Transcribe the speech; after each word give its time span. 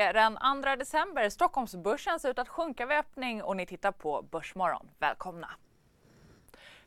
Är 0.00 0.12
den 0.12 0.62
2 0.62 0.76
december. 0.76 1.28
Stockholmsbörsen 1.28 2.20
ser 2.20 2.30
ut 2.30 2.38
att 2.38 2.48
sjunka 2.48 2.86
vid 2.86 2.98
öppning 2.98 3.42
och 3.42 3.56
ni 3.56 3.66
tittar 3.66 3.92
på 3.92 4.22
Börsmorgon. 4.22 4.88
Välkomna! 4.98 5.48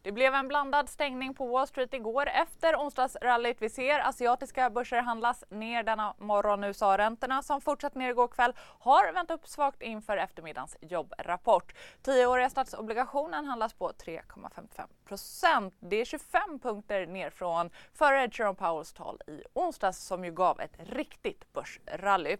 Det 0.03 0.11
blev 0.11 0.33
en 0.33 0.47
blandad 0.47 0.89
stängning 0.89 1.33
på 1.33 1.47
Wall 1.47 1.67
Street 1.67 1.93
igår 1.93 2.27
efter 2.27 2.75
onsdagsrallyt. 2.75 3.61
Vi 3.61 3.69
ser 3.69 3.99
asiatiska 3.99 4.69
börser 4.69 5.01
handlas 5.01 5.43
ner 5.49 5.83
denna 5.83 6.13
morgon. 6.17 6.63
USA-räntorna 6.63 7.41
som 7.41 7.61
fortsatt 7.61 7.95
ner 7.95 8.09
igår 8.09 8.27
kväll 8.27 8.53
har 8.79 9.13
vänt 9.13 9.31
upp 9.31 9.47
svagt 9.47 9.81
inför 9.81 10.17
eftermiddagens 10.17 10.77
jobbrapport. 10.81 11.73
Tioåriga 12.01 12.49
statsobligationen 12.49 13.45
handlas 13.45 13.73
på 13.73 13.91
3,55 13.91 14.87
procent. 15.05 15.73
Det 15.79 15.95
är 15.95 16.05
25 16.05 16.59
punkter 16.59 17.05
ner 17.05 17.29
från 17.29 17.69
före 17.93 18.29
Jerome 18.31 18.55
Powells 18.55 18.93
tal 18.93 19.21
i 19.27 19.41
onsdags 19.53 19.97
som 19.97 20.25
ju 20.25 20.31
gav 20.31 20.61
ett 20.61 20.75
riktigt 20.77 21.53
börsrally. 21.53 22.37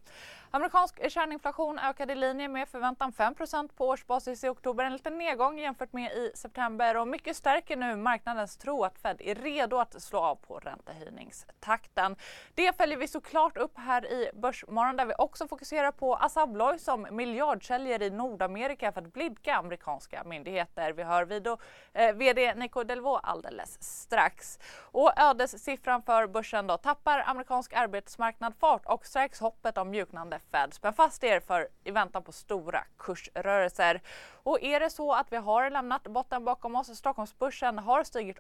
Amerikansk 0.56 1.12
kärninflation 1.12 1.80
ökade 1.80 2.14
i 2.14 2.16
linje 2.16 2.48
med 2.48 2.70
förväntan 2.70 3.14
5% 3.14 3.70
på 3.78 3.88
årsbasis 3.88 4.44
i 4.44 4.48
oktober. 4.48 4.84
En 4.84 4.94
liten 4.94 5.18
nedgång 5.18 5.60
jämfört 5.60 5.94
med 5.94 6.12
i 6.12 6.32
september 6.36 6.98
och 6.98 7.08
mycket 7.08 7.38
stärker 7.38 7.78
nu 7.78 7.96
marknadens 7.96 8.58
tro 8.58 8.84
att 8.84 9.00
Fed 9.00 9.22
är 9.22 9.36
redo 9.36 9.78
att 9.78 10.02
slå 10.02 10.20
av 10.20 10.36
på 10.36 10.60
räntehöjningstakten. 10.60 12.16
Det 12.54 12.78
följer 12.78 12.98
vi 12.98 13.08
såklart 13.08 13.58
upp 13.58 13.78
här 13.78 14.06
i 14.06 14.32
Börsmorgon 14.34 14.98
där 14.98 15.06
vi 15.06 15.14
också 15.18 15.48
fokuserar 15.48 15.92
på 15.92 16.16
Assa 16.16 16.42
Abloy 16.42 16.80
som 16.80 17.08
miljardsäljer 17.12 18.02
i 18.02 18.10
Nordamerika 18.10 18.92
för 18.92 19.02
att 19.02 19.14
blidka 19.14 19.56
amerikanska 19.56 20.24
myndigheter. 20.24 20.94
Vi 20.94 21.04
hör 21.04 21.26
video, 21.26 21.58
eh, 21.94 22.14
VD 22.14 22.53
Nico 22.56 22.84
Delvaux 22.84 23.22
alldeles 23.24 23.84
strax. 23.84 24.60
Och 24.82 25.12
ödessiffran 25.18 26.02
för 26.02 26.28
börsen 26.28 26.68
då 26.68 26.78
tappar 26.78 27.24
amerikansk 27.26 27.74
arbetsmarknad 27.74 28.54
fart 28.60 28.86
och 28.86 29.06
stärks 29.06 29.40
hoppet 29.40 29.78
om 29.78 29.90
mjuknande 29.90 30.40
Fed. 30.52 30.74
Spänn 30.74 30.94
fast 30.94 31.24
er 31.24 31.40
för 31.40 31.68
i 31.84 31.92
väntan 31.92 32.24
på 32.24 32.32
stora 32.32 32.84
kursrörelser. 32.98 34.02
Och 34.32 34.64
är 34.64 34.80
det 34.80 34.90
så 34.90 35.14
att 35.14 35.32
vi 35.32 35.38
har 35.38 35.70
lämnat 35.70 36.04
botten 36.04 36.46
bakom 36.46 36.76
oss, 36.76 36.98
Stockholmsbörsen 36.98 37.80
har 37.80 38.04
stigit 38.04 38.40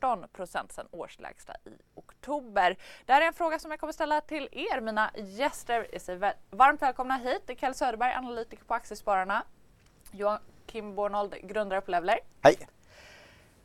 18% 0.00 0.72
sedan 0.72 0.86
årslägsta 0.90 1.52
i 1.64 1.70
oktober. 1.94 2.76
Det 3.06 3.12
här 3.12 3.20
är 3.20 3.26
en 3.26 3.32
fråga 3.32 3.58
som 3.58 3.70
jag 3.70 3.80
kommer 3.80 3.92
ställa 3.92 4.20
till 4.20 4.48
er, 4.52 4.80
mina 4.80 5.10
gäster. 5.16 5.86
Jag 5.92 6.00
säger 6.00 6.34
varmt 6.50 6.82
välkomna 6.82 7.16
hit. 7.16 7.58
Kalle 7.58 7.74
Söderberg, 7.74 8.12
analytiker 8.12 8.64
på 8.64 8.74
Aktiespararna. 8.74 9.42
Joakim 10.10 10.94
Bornold, 10.94 11.34
grundare 11.42 11.80
på 11.80 11.90
Levler. 11.90 12.18
Hej! 12.42 12.68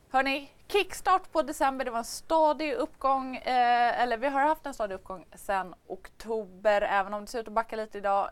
Hörni, 0.10 0.52
kickstart 0.68 1.32
på 1.32 1.42
december, 1.42 1.86
det 1.86 1.92
var 1.92 1.98
en 1.98 2.06
stadig 2.06 2.74
uppgång, 2.74 3.36
eh, 3.36 4.02
eller 4.02 4.18
vi 4.18 4.28
har 4.28 4.42
haft 4.42 4.66
en 4.66 4.74
stadig 4.74 4.96
uppgång 4.96 5.26
sedan 5.36 5.76
oktober, 5.88 6.82
även 6.82 7.14
om 7.14 7.22
det 7.22 7.28
ser 7.28 7.40
ut 7.40 7.48
att 7.48 7.54
backa 7.54 7.76
lite 7.76 7.98
idag. 7.98 8.32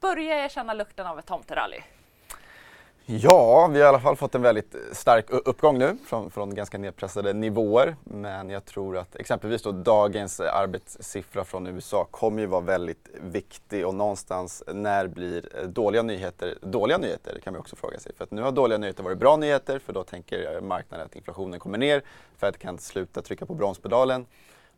Börjar 0.00 0.36
jag 0.36 0.50
känna 0.50 0.74
lukten 0.74 1.06
av 1.06 1.18
ett 1.18 1.26
tomterally? 1.26 1.82
Ja, 3.06 3.66
vi 3.72 3.80
har 3.80 3.86
i 3.86 3.88
alla 3.88 4.00
fall 4.00 4.16
fått 4.16 4.34
en 4.34 4.42
väldigt 4.42 4.76
stark 4.92 5.30
uppgång 5.30 5.78
nu 5.78 5.96
från, 6.06 6.30
från 6.30 6.54
ganska 6.54 6.78
nedpressade 6.78 7.32
nivåer. 7.32 7.96
Men 8.04 8.50
jag 8.50 8.64
tror 8.64 8.96
att 8.96 9.16
exempelvis 9.16 9.62
då 9.62 9.72
dagens 9.72 10.40
arbetssiffra 10.40 11.44
från 11.44 11.66
USA 11.66 12.04
kommer 12.10 12.40
ju 12.40 12.46
vara 12.46 12.60
väldigt 12.60 13.08
viktig 13.20 13.86
och 13.86 13.94
någonstans 13.94 14.62
när 14.66 15.06
blir 15.06 15.66
dåliga 15.66 16.02
nyheter 16.02 16.58
dåliga 16.62 16.98
nyheter 16.98 17.38
kan 17.44 17.52
man 17.52 17.60
också 17.60 17.76
fråga 17.76 17.98
sig. 17.98 18.12
För 18.16 18.24
att 18.24 18.30
nu 18.30 18.42
har 18.42 18.52
dåliga 18.52 18.78
nyheter 18.78 19.02
varit 19.02 19.18
bra 19.18 19.36
nyheter 19.36 19.78
för 19.78 19.92
då 19.92 20.04
tänker 20.04 20.60
marknaden 20.60 21.06
att 21.06 21.16
inflationen 21.16 21.60
kommer 21.60 21.78
ner, 21.78 22.02
Fed 22.36 22.58
kan 22.58 22.78
sluta 22.78 23.22
trycka 23.22 23.46
på 23.46 23.54
bromspedalen. 23.54 24.26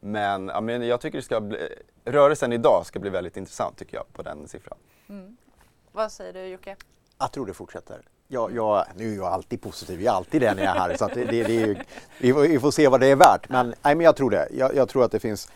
Men, 0.00 0.48
ja, 0.48 0.60
men 0.60 0.86
jag 0.86 1.00
tycker 1.00 1.19
det 1.19 1.25
ska 1.25 1.41
bli, 1.41 1.59
rörelsen 2.04 2.53
idag 2.53 2.86
ska 2.86 2.98
bli 2.98 3.10
väldigt 3.10 3.36
intressant 3.36 3.78
tycker 3.78 3.97
jag 3.97 4.12
på 4.12 4.22
den 4.22 4.48
siffran. 4.48 4.78
Mm. 5.09 5.36
Vad 5.92 6.12
säger 6.12 6.32
du 6.32 6.47
Jocke? 6.47 6.76
Jag 7.19 7.32
tror 7.32 7.47
det 7.47 7.54
fortsätter. 7.54 8.03
Jag, 8.28 8.54
jag, 8.54 8.84
nu 8.97 9.12
är 9.12 9.16
jag 9.16 9.26
alltid 9.26 9.60
positiv, 9.60 10.03
jag 10.03 10.12
är 10.12 10.16
alltid 10.16 10.41
det 10.41 10.54
när 10.54 10.64
jag 10.64 10.76
är 10.76 10.81
här. 10.81 10.97
så 10.97 11.09
det, 11.09 11.25
det, 11.25 11.42
det, 11.42 11.84
vi, 12.19 12.32
får, 12.32 12.41
vi 12.41 12.60
får 12.60 12.70
se 12.70 12.88
vad 12.88 13.00
det 13.00 13.06
är 13.06 13.16
värt. 13.16 13.48
Men, 13.48 13.75
nej, 13.82 13.94
men 13.94 14.00
jag 14.00 14.16
tror 14.16 14.31
det. 14.31 14.48
Jag, 14.53 14.75
jag, 14.75 14.88
tror 14.88 15.04
att 15.04 15.12
det 15.12 15.20
finns 15.20 15.48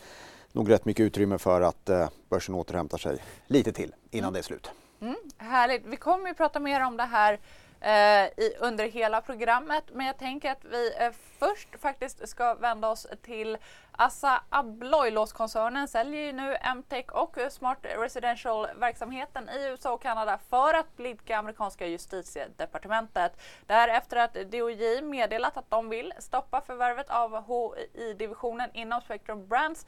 nog 0.51 0.71
rätt 0.71 0.85
mycket 0.85 1.03
utrymme 1.03 1.37
för 1.37 1.61
att 1.61 1.89
eh, 1.89 2.09
börsen 2.29 2.55
återhämtar 2.55 2.97
sig 2.97 3.17
lite 3.47 3.71
till 3.71 3.95
innan 4.11 4.23
mm. 4.23 4.33
det 4.33 4.39
är 4.39 4.43
slut. 4.43 4.71
Mm, 5.01 5.15
härligt. 5.37 5.85
Vi 5.85 5.95
kommer 5.95 6.27
ju 6.27 6.33
prata 6.33 6.59
mer 6.59 6.85
om 6.85 6.97
det 6.97 7.03
här 7.03 7.39
Eh, 7.83 8.25
i, 8.25 8.55
under 8.59 8.87
hela 8.87 9.21
programmet. 9.21 9.83
Men 9.93 10.05
jag 10.05 10.17
tänker 10.17 10.51
att 10.51 10.65
vi 10.65 10.93
eh, 10.97 11.11
först 11.39 11.67
faktiskt 11.81 12.29
ska 12.29 12.53
vända 12.53 12.89
oss 12.89 13.07
till 13.21 13.57
Assa 13.91 14.43
Abloy. 14.49 15.11
Låskoncernen 15.11 15.87
säljer 15.87 16.21
ju 16.21 16.31
nu 16.33 16.57
MTech 16.75 17.05
och 17.11 17.37
Smart 17.49 17.77
Residential-verksamheten 17.81 19.49
i 19.49 19.67
USA 19.69 19.93
och 19.93 20.01
Kanada 20.01 20.39
för 20.49 20.73
att 20.73 20.97
blidka 20.97 21.37
amerikanska 21.37 21.87
justitiedepartementet. 21.87 23.41
Därefter 23.67 24.17
att 24.17 24.33
DOJ 24.33 25.01
meddelat 25.01 25.57
att 25.57 25.69
de 25.69 25.89
vill 25.89 26.13
stoppa 26.19 26.61
förvärvet 26.61 27.09
av 27.09 27.43
HI-divisionen 27.47 28.69
inom 28.73 29.01
Spectrum 29.01 29.47
Brands 29.47 29.85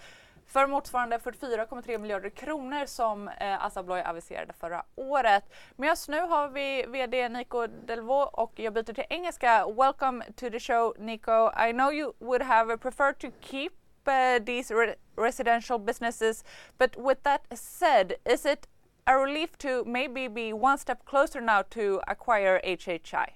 för 0.48 0.68
motsvarande 0.68 1.18
44,3 1.18 1.98
miljarder 1.98 2.30
kronor 2.30 2.86
som 2.86 3.28
eh, 3.28 3.66
Assa 3.66 3.80
Abloy 3.80 4.02
aviserade 4.02 4.54
förra 4.54 4.84
året. 4.96 5.44
Med 5.76 5.92
oss 5.92 6.10
nu 6.10 6.20
har 6.20 6.48
vi 6.48 6.86
VD 6.88 7.30
Nico 7.30 7.68
Delvaux 7.68 8.34
och 8.34 8.52
jag 8.56 8.74
byter 8.74 8.94
till 8.94 9.06
engelska. 9.10 9.68
Welcome 9.68 10.26
to 10.36 10.50
the 10.50 10.60
show 10.60 10.96
Nico. 11.00 11.52
I 11.68 11.72
know 11.72 11.94
you 11.94 12.14
would 12.20 12.42
have 12.42 12.78
preferred 12.78 13.20
to 13.20 13.28
keep 13.42 13.74
uh, 14.08 14.46
these 14.46 14.74
re 14.74 14.96
residential 15.16 15.80
businesses 15.80 16.44
but 16.78 16.96
with 16.98 17.24
that 17.24 17.42
said, 17.58 18.14
is 18.26 18.46
it 18.46 18.68
a 19.06 19.18
relief 19.18 19.58
to 19.58 19.84
maybe 19.86 20.28
be 20.28 20.54
one 20.54 20.78
step 20.78 21.06
closer 21.06 21.42
now 21.42 21.62
to 21.62 22.02
acquire 22.08 22.62
HHI? 22.64 23.28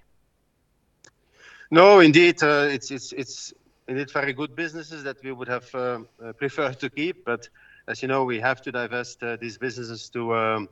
No, 1.70 2.00
indeed, 2.00 2.42
uh, 2.44 2.68
it's 2.72 2.92
it's 2.92 3.12
it's 3.14 3.54
indeed 3.88 4.12
very 4.12 4.34
good 4.34 4.56
businesses 4.56 5.04
that 5.04 5.24
we 5.24 5.32
would 5.32 5.48
have 5.48 5.74
uh, 5.74 6.00
uh, 6.24 6.34
preferred 6.34 6.80
to 6.80 6.90
keep. 6.90 7.26
But 7.26 7.50
as 7.88 8.02
you 8.02 8.08
know, 8.08 8.24
we 8.24 8.40
have 8.40 8.62
to 8.64 8.72
divest 8.72 9.24
uh, 9.24 9.38
these 9.38 9.58
businesses 9.58 10.10
to 10.10 10.36
um, 10.36 10.70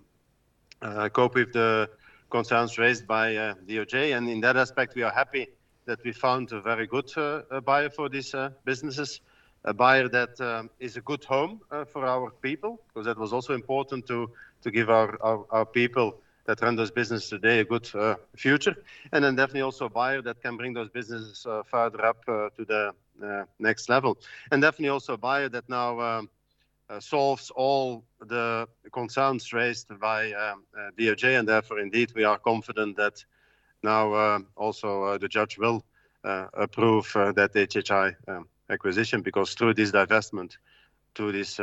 cope 1.14 1.36
with 1.36 1.54
the 1.54 1.90
concerns 2.30 2.78
raised 2.78 3.08
by 3.08 3.34
DOJ. 3.68 4.18
And 4.18 4.30
in 4.30 4.42
that 4.42 4.58
aspect, 4.58 4.96
we 4.96 5.04
are 5.04 5.12
happy 5.12 5.48
that 5.86 6.04
we 6.04 6.12
found 6.12 6.52
a 6.52 6.62
very 6.62 6.88
good 6.88 7.12
buyer 7.64 7.90
for 7.90 8.10
these 8.10 8.36
businesses 8.66 9.22
a 9.66 9.74
buyer 9.74 10.08
that 10.08 10.40
um, 10.40 10.70
is 10.80 10.96
a 10.96 11.02
good 11.02 11.24
home 11.26 11.60
uh, 11.72 11.84
for 11.86 12.06
our 12.06 12.30
people, 12.30 12.80
because 12.88 13.06
that 13.06 13.18
was 13.18 13.34
also 13.34 13.54
important 13.54 14.06
to 14.08 14.30
to 14.62 14.72
give 14.72 14.90
our, 14.90 15.18
our, 15.22 15.46
our 15.52 15.66
people 15.66 16.18
that 16.46 16.62
run 16.62 16.76
those 16.76 16.92
businesses 16.92 17.30
today 17.30 17.60
a 17.60 17.66
good 17.66 17.88
uh, 17.96 18.16
future, 18.36 18.76
and 19.12 19.24
then 19.24 19.36
definitely 19.36 19.62
also 19.62 19.86
a 19.86 19.90
buyer 19.90 20.22
that 20.22 20.42
can 20.42 20.58
bring 20.58 20.74
those 20.74 20.90
businesses 20.90 21.46
uh, 21.46 21.62
further 21.64 22.04
up 22.06 22.24
to 22.26 22.66
the 22.66 22.88
uh, 22.88 22.92
next 23.60 23.90
level. 23.90 24.18
And 24.52 24.62
definitely 24.62 24.90
also 24.90 25.14
a 25.14 25.18
buyer 25.18 25.50
that 25.50 25.68
now 25.70 26.00
um, 26.00 26.30
uh, 26.88 27.00
solves 27.00 27.52
all 27.56 28.04
the 28.20 28.68
concerns 28.92 29.52
raised 29.54 29.88
by 30.00 30.32
um, 30.34 30.64
uh, 30.78 30.92
DOJ, 31.00 31.40
and 31.40 31.48
therefore, 31.48 31.80
indeed, 31.80 32.12
we 32.16 32.24
are 32.24 32.38
confident 32.38 32.96
that 32.98 33.26
now 33.82 34.44
also 34.56 35.18
the 35.18 35.28
judge 35.28 35.58
will 35.58 35.84
approve 36.24 37.12
that 37.14 37.54
HHI 37.54 38.16
um, 38.28 38.48
acquisition 38.70 39.22
because 39.22 39.54
through 39.54 39.74
this 39.74 39.92
divestment 39.92 40.58
to 41.16 41.32
this 41.32 41.60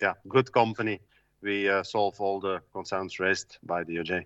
yeah 0.00 0.14
good 0.28 0.52
company, 0.52 1.00
we 1.42 1.70
solve 1.82 2.20
all 2.20 2.40
the 2.40 2.60
concerns 2.72 3.18
raised 3.20 3.58
by 3.62 3.84
DOJ. 3.84 4.24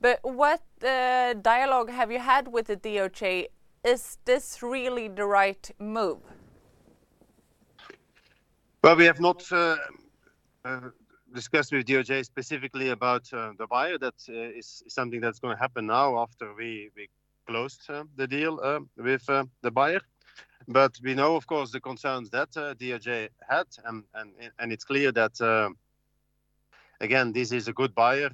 But 0.00 0.20
what 0.22 0.62
uh, 0.82 1.34
dialogue 1.34 1.90
have 1.90 2.12
you 2.12 2.20
had 2.20 2.48
with 2.48 2.68
the 2.68 2.76
DOJ 2.76 3.48
is 3.88 4.18
this 4.26 4.62
really 4.62 5.08
the 5.08 5.24
right 5.24 5.70
move? 5.78 6.18
Well, 8.84 8.96
we 8.96 9.06
have 9.06 9.18
not 9.18 9.50
uh, 9.50 9.76
uh, 10.64 10.80
discussed 11.34 11.72
with 11.72 11.86
DOJ 11.86 12.24
specifically 12.24 12.90
about 12.90 13.32
uh, 13.32 13.52
the 13.58 13.66
buyer. 13.66 13.96
That 13.98 14.18
is 14.28 14.82
something 14.88 15.20
that's 15.20 15.38
going 15.38 15.56
to 15.56 15.60
happen 15.60 15.86
now 15.86 16.18
after 16.18 16.54
we, 16.54 16.90
closed 17.46 17.88
the 18.16 18.26
deal 18.26 18.60
with 18.98 19.24
the 19.62 19.70
buyer. 19.70 20.02
But 20.66 20.98
we 21.02 21.14
know, 21.14 21.34
of 21.34 21.46
course, 21.46 21.72
the 21.72 21.80
concerns 21.80 22.28
that 22.28 22.50
DOJ 22.50 23.30
had, 23.48 23.68
and 24.58 24.72
it's 24.72 24.84
clear 24.84 25.12
that 25.12 25.34
again, 27.00 27.32
this 27.32 27.52
is 27.52 27.68
a 27.68 27.72
good 27.72 27.94
buyer, 27.94 28.30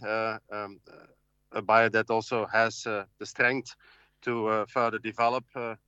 um, 0.50 0.80
a 1.52 1.62
buyer 1.62 1.90
that 1.90 2.10
also 2.10 2.44
has 2.46 2.82
the 2.82 3.26
strength 3.34 3.76
to 4.24 4.64
further 4.68 4.98
develop 4.98 5.44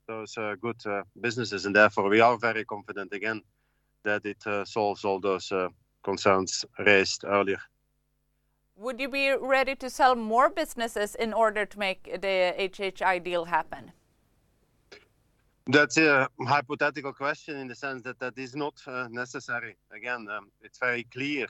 those 0.06 0.34
good 0.60 0.80
businesses, 1.20 1.66
and 1.66 1.74
therefore 1.74 2.08
we 2.08 2.20
are 2.20 2.36
very 2.38 2.64
confident 2.64 3.12
again 3.12 3.42
that 4.04 4.24
it 4.24 4.42
solves 4.66 5.04
all 5.04 5.20
those 5.20 5.52
concerns 6.04 6.64
raised 6.78 7.24
earlier. 7.24 7.60
Would 8.78 9.00
you 9.00 9.08
be 9.08 9.34
ready 9.34 9.74
to 9.76 9.88
sell 9.88 10.14
more 10.14 10.50
businesses 10.50 11.14
in 11.14 11.32
order 11.32 11.64
to 11.64 11.78
make 11.78 12.04
the 12.04 12.54
HHI 12.58 13.24
deal 13.24 13.46
happen? 13.46 13.92
That's 15.66 15.96
a 15.96 16.28
hypothetical 16.46 17.12
question 17.12 17.56
in 17.56 17.68
the 17.68 17.74
sense 17.74 18.02
that 18.02 18.18
that 18.20 18.38
is 18.38 18.54
not 18.54 18.74
uh, 18.86 19.08
necessary. 19.10 19.76
Again, 19.90 20.28
um, 20.30 20.50
it's 20.62 20.78
very 20.78 21.04
clear 21.04 21.46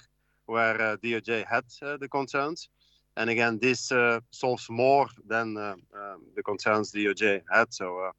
where 0.46 0.80
uh, 0.80 0.96
DOJ 0.96 1.44
had 1.46 1.64
uh, 1.82 1.96
the 1.98 2.08
concerns. 2.08 2.68
And 3.16 3.30
again, 3.30 3.58
this 3.58 3.90
uh, 3.92 4.20
solves 4.30 4.68
more 4.68 5.08
than 5.26 5.56
uh, 5.56 5.74
um, 5.94 6.22
the 6.34 6.42
concerns 6.42 6.92
DOJ 6.92 7.42
had. 7.50 7.72
So 7.72 7.98
uh, 8.00 8.10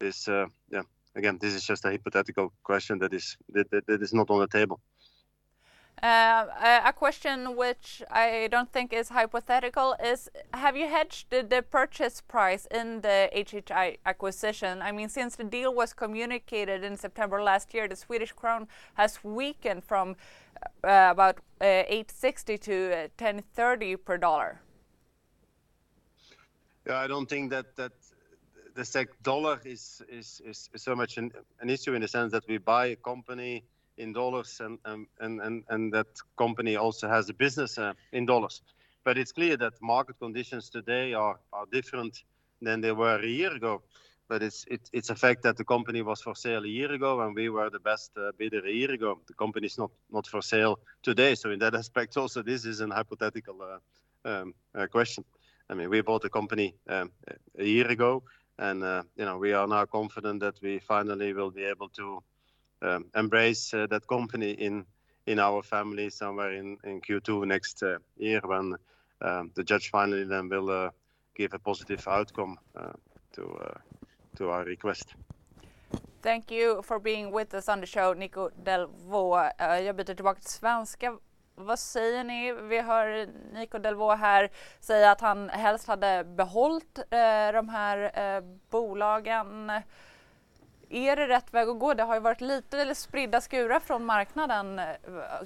this, 0.00 0.26
yeah, 0.28 0.82
again, 1.14 1.38
this 1.40 1.54
is 1.54 1.64
just 1.64 1.84
a 1.84 1.90
hypothetical 1.90 2.52
question 2.64 2.98
that 2.98 3.14
is 3.14 3.36
that, 3.50 3.70
that, 3.70 3.86
that 3.86 4.02
is 4.02 4.12
not 4.12 4.30
on 4.30 4.40
the 4.40 4.48
table. 4.48 4.80
Uh, 6.02 6.80
a 6.84 6.92
question 6.92 7.54
which 7.56 8.02
I 8.10 8.48
don't 8.50 8.72
think 8.72 8.92
is 8.92 9.10
hypothetical 9.10 9.94
is 10.04 10.28
have 10.52 10.76
you 10.76 10.88
hedged 10.88 11.30
the, 11.30 11.44
the, 11.44 11.62
purchase 11.62 12.20
price 12.20 12.66
in 12.72 13.02
the 13.02 13.30
HHI 13.32 13.98
acquisition? 14.04 14.82
I 14.82 14.90
mean, 14.90 15.08
since 15.08 15.36
the 15.36 15.44
deal 15.44 15.72
was 15.72 15.92
communicated 15.92 16.82
in 16.82 16.96
September 16.96 17.40
last 17.40 17.72
year, 17.72 17.86
the 17.86 17.94
Swedish 17.94 18.32
crown 18.32 18.66
has 18.94 19.22
weakened 19.22 19.84
from 19.84 20.16
uh, 20.82 21.08
about 21.12 21.38
uh, 21.60 21.84
860 21.86 22.58
to 22.58 22.88
1030 23.16 23.94
uh, 23.94 23.96
per 23.98 24.18
dollar. 24.18 24.60
Yeah, 26.84 26.96
I 26.96 27.06
don't 27.06 27.28
think 27.28 27.50
that 27.50 27.76
that 27.76 27.92
the 28.74 28.84
SEK 28.84 29.22
dollar 29.22 29.60
is, 29.64 30.02
is, 30.08 30.42
is 30.44 30.68
so 30.74 30.96
much 30.96 31.16
an, 31.16 31.30
an 31.60 31.70
issue 31.70 31.94
in 31.94 32.02
the 32.02 32.08
sense 32.08 32.32
that 32.32 32.42
we 32.48 32.58
buy 32.58 32.86
a 32.86 32.96
company 32.96 33.62
in 33.96 34.12
dollars 34.12 34.60
and 34.60 34.78
and 35.20 35.40
and 35.40 35.64
and 35.68 35.92
that 35.92 36.06
company 36.36 36.76
also 36.76 37.08
has 37.08 37.28
a 37.28 37.34
business 37.34 37.78
uh, 37.78 37.92
in 38.12 38.26
dollars. 38.26 38.62
But 39.04 39.18
it's 39.18 39.32
clear 39.32 39.56
that 39.56 39.74
market 39.80 40.18
conditions 40.18 40.70
today 40.70 41.14
are 41.14 41.38
are 41.52 41.66
different 41.72 42.24
than 42.60 42.80
they 42.80 42.92
were 42.92 43.20
a 43.20 43.26
year 43.26 43.52
ago. 43.52 43.82
But 44.28 44.42
it's 44.42 44.64
it, 44.70 44.88
it's 44.92 45.10
a 45.10 45.14
fact 45.14 45.42
that 45.42 45.56
the 45.56 45.64
company 45.64 46.02
was 46.02 46.22
for 46.22 46.34
sale 46.34 46.64
a 46.64 46.68
year 46.68 46.92
ago 46.92 47.20
and 47.20 47.34
we 47.34 47.48
were 47.48 47.70
the 47.70 47.80
best 47.80 48.12
uh, 48.16 48.32
bidder 48.38 48.66
a 48.66 48.72
year 48.72 48.90
ago. 48.92 49.20
The 49.26 49.34
company 49.34 49.66
is 49.66 49.78
not 49.78 49.90
not 50.10 50.26
for 50.26 50.42
sale 50.42 50.78
today. 51.02 51.34
So 51.34 51.50
in 51.50 51.58
that 51.58 51.74
aspect, 51.74 52.16
also 52.16 52.42
this 52.42 52.64
is 52.64 52.80
an 52.80 52.90
hypothetical 52.90 53.60
uh, 53.62 54.28
um, 54.28 54.54
uh, 54.74 54.86
question. 54.86 55.24
I 55.68 55.74
mean, 55.74 55.90
we 55.90 56.02
bought 56.02 56.22
the 56.22 56.30
company 56.30 56.74
um, 56.88 57.10
a 57.58 57.64
year 57.64 57.88
ago, 57.88 58.22
and 58.58 58.82
uh, 58.82 59.02
you 59.16 59.24
know 59.24 59.38
we 59.38 59.52
are 59.52 59.66
now 59.66 59.84
confident 59.86 60.40
that 60.40 60.60
we 60.62 60.78
finally 60.78 61.32
will 61.32 61.50
be 61.50 61.64
able 61.64 61.88
to 61.90 62.22
um, 62.82 63.04
embrace 63.14 63.74
uh, 63.74 63.86
that 63.86 64.06
company 64.06 64.52
in 64.52 64.84
in 65.26 65.38
our 65.38 65.62
family 65.62 66.10
somewhere 66.10 66.52
in, 66.52 66.76
in 66.84 67.00
Q2 67.00 67.46
next 67.46 67.82
uh, 67.82 67.98
year 68.16 68.40
when 68.44 68.74
um, 69.20 69.50
the 69.54 69.62
judge 69.62 69.90
finally 69.90 70.24
then 70.24 70.48
will 70.48 70.68
uh, 70.68 70.90
give 71.36 71.54
a 71.54 71.58
positive 71.58 72.08
outcome 72.08 72.58
to 73.32 73.42
to 74.36 74.50
our 74.50 74.64
request. 74.64 75.14
Thank 76.22 76.50
you 76.50 76.82
for 76.82 76.98
being 76.98 77.32
with 77.32 77.54
us 77.54 77.68
on 77.68 77.80
the 77.80 77.86
show, 77.86 78.14
Nico 78.14 78.50
Delvaux. 78.64 79.52
Jag 79.58 79.96
byter 79.96 80.14
tillbaka 80.14 80.40
till 80.40 80.50
svenska. 80.50 81.18
Vad 81.54 81.78
säger 81.78 82.24
ni? 82.24 82.52
Vi 82.52 82.80
hör 82.80 83.28
Nico 83.52 83.78
Delvaux 83.78 84.20
här 84.20 84.50
säga 84.80 85.10
att 85.10 85.20
han 85.20 85.48
helst 85.48 85.86
hade 85.86 86.24
behållit 86.24 86.98
de 87.52 87.68
här 87.68 88.42
bolagen. 88.70 89.70
Är 90.92 91.16
det 91.16 91.28
rätt 91.28 91.54
väg 91.54 91.68
att 91.68 91.78
gå? 91.78 91.94
Det 91.94 92.02
har 92.02 92.14
ju 92.14 92.20
varit 92.20 92.40
lite 92.40 92.78
eller 92.78 92.94
spridda 92.94 93.40
skurar 93.40 93.80
från 93.80 94.04
marknaden 94.04 94.78
eh, 94.78 94.86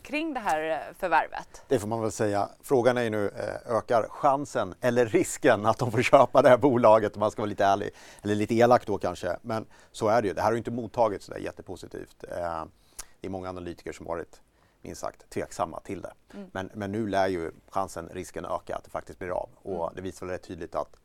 kring 0.02 0.34
det 0.34 0.40
här 0.40 0.70
eh, 0.70 0.94
förvärvet. 0.98 1.62
Det 1.68 1.78
får 1.78 1.88
man 1.88 2.00
väl 2.00 2.12
säga. 2.12 2.48
Frågan 2.62 2.96
är 2.96 3.02
ju 3.02 3.10
nu, 3.10 3.26
eh, 3.26 3.76
ökar 3.76 4.06
chansen 4.10 4.74
eller 4.80 5.06
risken 5.06 5.66
att 5.66 5.78
de 5.78 5.92
får 5.92 6.02
köpa 6.02 6.42
det 6.42 6.48
här 6.48 6.56
bolaget 6.56 7.16
om 7.16 7.20
man 7.20 7.30
ska 7.30 7.42
vara 7.42 7.48
lite 7.48 7.64
ärlig, 7.64 7.90
eller 8.22 8.34
lite 8.34 8.54
elak 8.54 8.86
då 8.86 8.98
kanske. 8.98 9.36
Men 9.42 9.66
så 9.92 10.08
är 10.08 10.22
det 10.22 10.28
ju. 10.28 10.34
Det 10.34 10.40
här 10.40 10.48
har 10.48 10.52
ju 10.52 10.58
inte 10.58 10.70
mottagits 10.70 11.26
så 11.26 11.32
där 11.32 11.40
jättepositivt. 11.40 12.16
Det 12.20 13.26
är 13.26 13.28
många 13.28 13.48
analytiker 13.48 13.92
som 13.92 14.06
varit 14.06 14.40
minst 14.82 15.00
sagt 15.00 15.30
tveksamma 15.30 15.80
till 15.80 16.02
det. 16.02 16.12
Mm. 16.34 16.50
Men, 16.52 16.70
men 16.74 16.92
nu 16.92 17.06
lär 17.06 17.28
ju 17.28 17.52
chansen, 17.68 18.08
risken 18.12 18.44
öka 18.44 18.76
att 18.76 18.84
det 18.84 18.90
faktiskt 18.90 19.18
blir 19.18 19.30
av. 19.30 19.48
Och 19.62 19.82
mm. 19.82 19.94
det 19.96 20.02
visar 20.02 20.26
väl 20.26 20.32
rätt 20.32 20.42
tydligt 20.42 20.74
att 20.74 20.96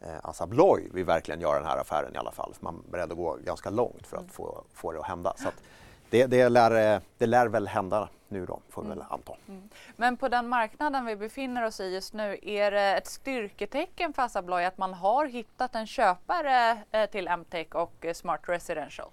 eh, 0.00 0.16
Assa 0.22 0.44
Abloy 0.44 0.88
vill 0.92 1.04
verkligen 1.04 1.40
göra 1.40 1.58
den 1.58 1.66
här 1.66 1.78
affären 1.78 2.14
i 2.14 2.18
alla 2.18 2.32
fall. 2.32 2.54
För 2.54 2.64
man 2.64 2.82
är 2.86 2.90
beredd 2.90 3.10
att 3.10 3.18
gå 3.18 3.36
ganska 3.44 3.70
långt 3.70 4.06
för 4.06 4.16
att 4.16 4.22
mm. 4.22 4.32
få, 4.32 4.64
få 4.72 4.92
det 4.92 5.00
att 5.00 5.06
hända. 5.06 5.34
Så 5.36 5.48
att 5.48 5.62
det, 6.10 6.26
det, 6.26 6.48
lär, 6.48 6.94
eh, 6.94 7.00
det 7.18 7.26
lär 7.26 7.46
väl 7.46 7.68
hända 7.68 8.08
nu 8.28 8.46
då, 8.46 8.60
får 8.68 8.82
vi 8.82 8.86
mm. 8.86 8.98
väl 8.98 9.06
anta. 9.10 9.36
Mm. 9.48 9.68
Men 9.96 10.16
på 10.16 10.28
den 10.28 10.48
marknaden 10.48 11.06
vi 11.06 11.16
befinner 11.16 11.64
oss 11.64 11.80
i 11.80 11.94
just 11.94 12.14
nu, 12.14 12.38
är 12.42 12.70
det 12.70 12.96
ett 12.96 13.06
styrketecken 13.06 14.12
för 14.12 14.22
Assa 14.22 14.38
Abloy 14.38 14.64
att 14.64 14.78
man 14.78 14.94
har 14.94 15.26
hittat 15.26 15.74
en 15.74 15.86
köpare 15.86 16.82
eh, 16.90 17.10
till 17.10 17.28
MTech 17.28 17.74
och 17.74 18.04
eh, 18.04 18.12
Smart 18.12 18.40
Residential? 18.42 19.10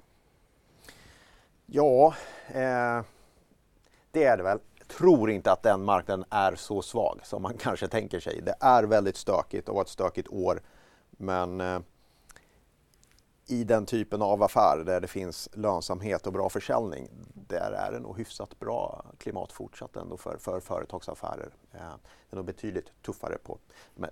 Ja, 1.65 2.13
eh, 2.47 3.01
det 4.11 4.23
är 4.23 4.37
det 4.37 4.43
väl. 4.43 4.59
Jag 4.77 4.87
tror 4.87 5.31
inte 5.31 5.51
att 5.51 5.63
den 5.63 5.83
marknaden 5.83 6.25
är 6.29 6.55
så 6.55 6.81
svag 6.81 7.19
som 7.23 7.41
man 7.41 7.57
kanske 7.57 7.87
tänker 7.87 8.19
sig. 8.19 8.41
Det 8.41 8.55
är 8.59 8.83
väldigt 8.83 9.17
stökigt 9.17 9.69
och 9.69 9.75
var 9.75 9.81
ett 9.81 9.89
stökigt 9.89 10.27
år 10.27 10.61
men 11.17 11.61
eh, 11.61 11.79
i 13.49 13.63
den 13.63 13.85
typen 13.85 14.21
av 14.21 14.43
affär 14.43 14.83
där 14.85 15.01
det 15.01 15.07
finns 15.07 15.49
lönsamhet 15.53 16.27
och 16.27 16.33
bra 16.33 16.49
försäljning, 16.49 17.09
där 17.33 17.71
är 17.71 17.91
det 17.91 17.99
nog 17.99 18.17
hyfsat 18.17 18.59
bra 18.59 19.05
klimat 19.17 19.51
fortsatt 19.51 19.95
ändå 19.95 20.17
för, 20.17 20.37
för 20.37 20.59
företagsaffärer. 20.59 21.49
Eh, 21.73 21.79
det 22.29 22.35
är 22.35 22.35
nog 22.35 22.45
betydligt 22.45 22.91
tuffare 23.01 23.37
på 23.37 23.57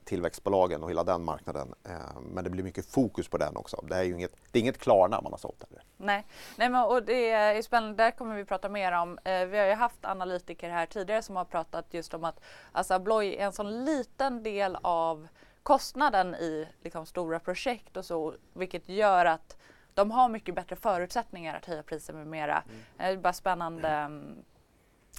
tillväxtbolagen 0.04 0.84
och 0.84 0.90
hela 0.90 1.04
den 1.04 1.24
marknaden. 1.24 1.74
Eh, 1.84 2.22
men 2.22 2.44
det 2.44 2.50
blir 2.50 2.64
mycket 2.64 2.86
fokus 2.86 3.28
på 3.28 3.38
den 3.38 3.58
också. 3.58 3.86
Det 3.90 3.96
är 3.96 4.04
ju 4.04 4.14
inget, 4.14 4.32
det 4.52 4.60
är 4.60 4.62
inget 4.62 4.78
Klarna 4.78 5.22
man 5.22 5.34
har 5.34 5.40
sålt 5.40 5.64
heller. 5.70 5.84
Nej, 5.98 6.26
Nej 6.56 6.70
men, 6.70 6.86
och 6.86 7.04
det 7.04 7.32
är 7.32 7.62
spännande. 7.62 8.04
Där 8.04 8.12
kommer 8.12 8.36
vi 8.36 8.46
prata 8.46 8.70
mer 8.70 8.92
om. 8.92 9.20
Eh, 9.24 9.46
vi 9.46 9.58
har 9.58 9.66
ju 9.66 9.74
haft 9.74 10.06
analytiker 10.06 10.70
här 10.70 10.86
tidigare 10.86 11.22
som 11.22 11.36
har 11.36 11.46
pratat 11.46 11.86
just 11.92 12.14
om 12.14 12.24
att 12.24 12.40
alltså 12.72 12.94
Abloy 12.94 13.36
är 13.36 13.46
en 13.46 13.54
sån 13.54 13.86
liten 13.86 14.44
del 14.44 14.78
av 14.82 15.28
kostnaden 15.66 16.36
i 16.36 16.68
liksom, 16.84 17.06
stora 17.06 17.40
projekt 17.40 17.98
och 17.98 18.06
så, 18.06 18.34
vilket 18.54 18.90
gör 18.90 19.26
att 19.26 19.58
de 19.94 20.12
har 20.12 20.30
mycket 20.30 20.56
bättre 20.56 20.76
förutsättningar 20.76 21.58
att 21.58 21.66
höja 21.66 21.84
priser 21.84 22.14
med 22.14 22.28
mera. 22.28 22.64
Mm. 22.68 22.82
Det 22.98 23.04
är 23.04 23.18
bara 23.18 23.34
spännande 23.34 24.06
um, 24.06 24.36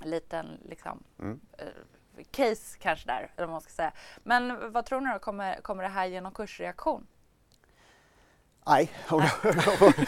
liten 0.02 0.46
liksom, 0.68 1.02
mm. 1.18 1.40
uh, 1.62 2.24
case 2.30 2.78
kanske 2.78 3.06
där, 3.06 3.30
eller 3.36 3.46
vad 3.46 3.52
man 3.52 3.60
ska 3.60 3.70
säga. 3.70 3.92
Men 4.22 4.72
vad 4.72 4.86
tror 4.86 5.00
ni 5.00 5.12
då, 5.12 5.18
kommer, 5.18 5.60
kommer 5.60 5.82
det 5.82 5.88
här 5.88 6.06
ge 6.06 6.20
någon 6.20 6.32
kursreaktion? 6.32 7.06
Nej, 8.66 8.90
om 9.08 9.22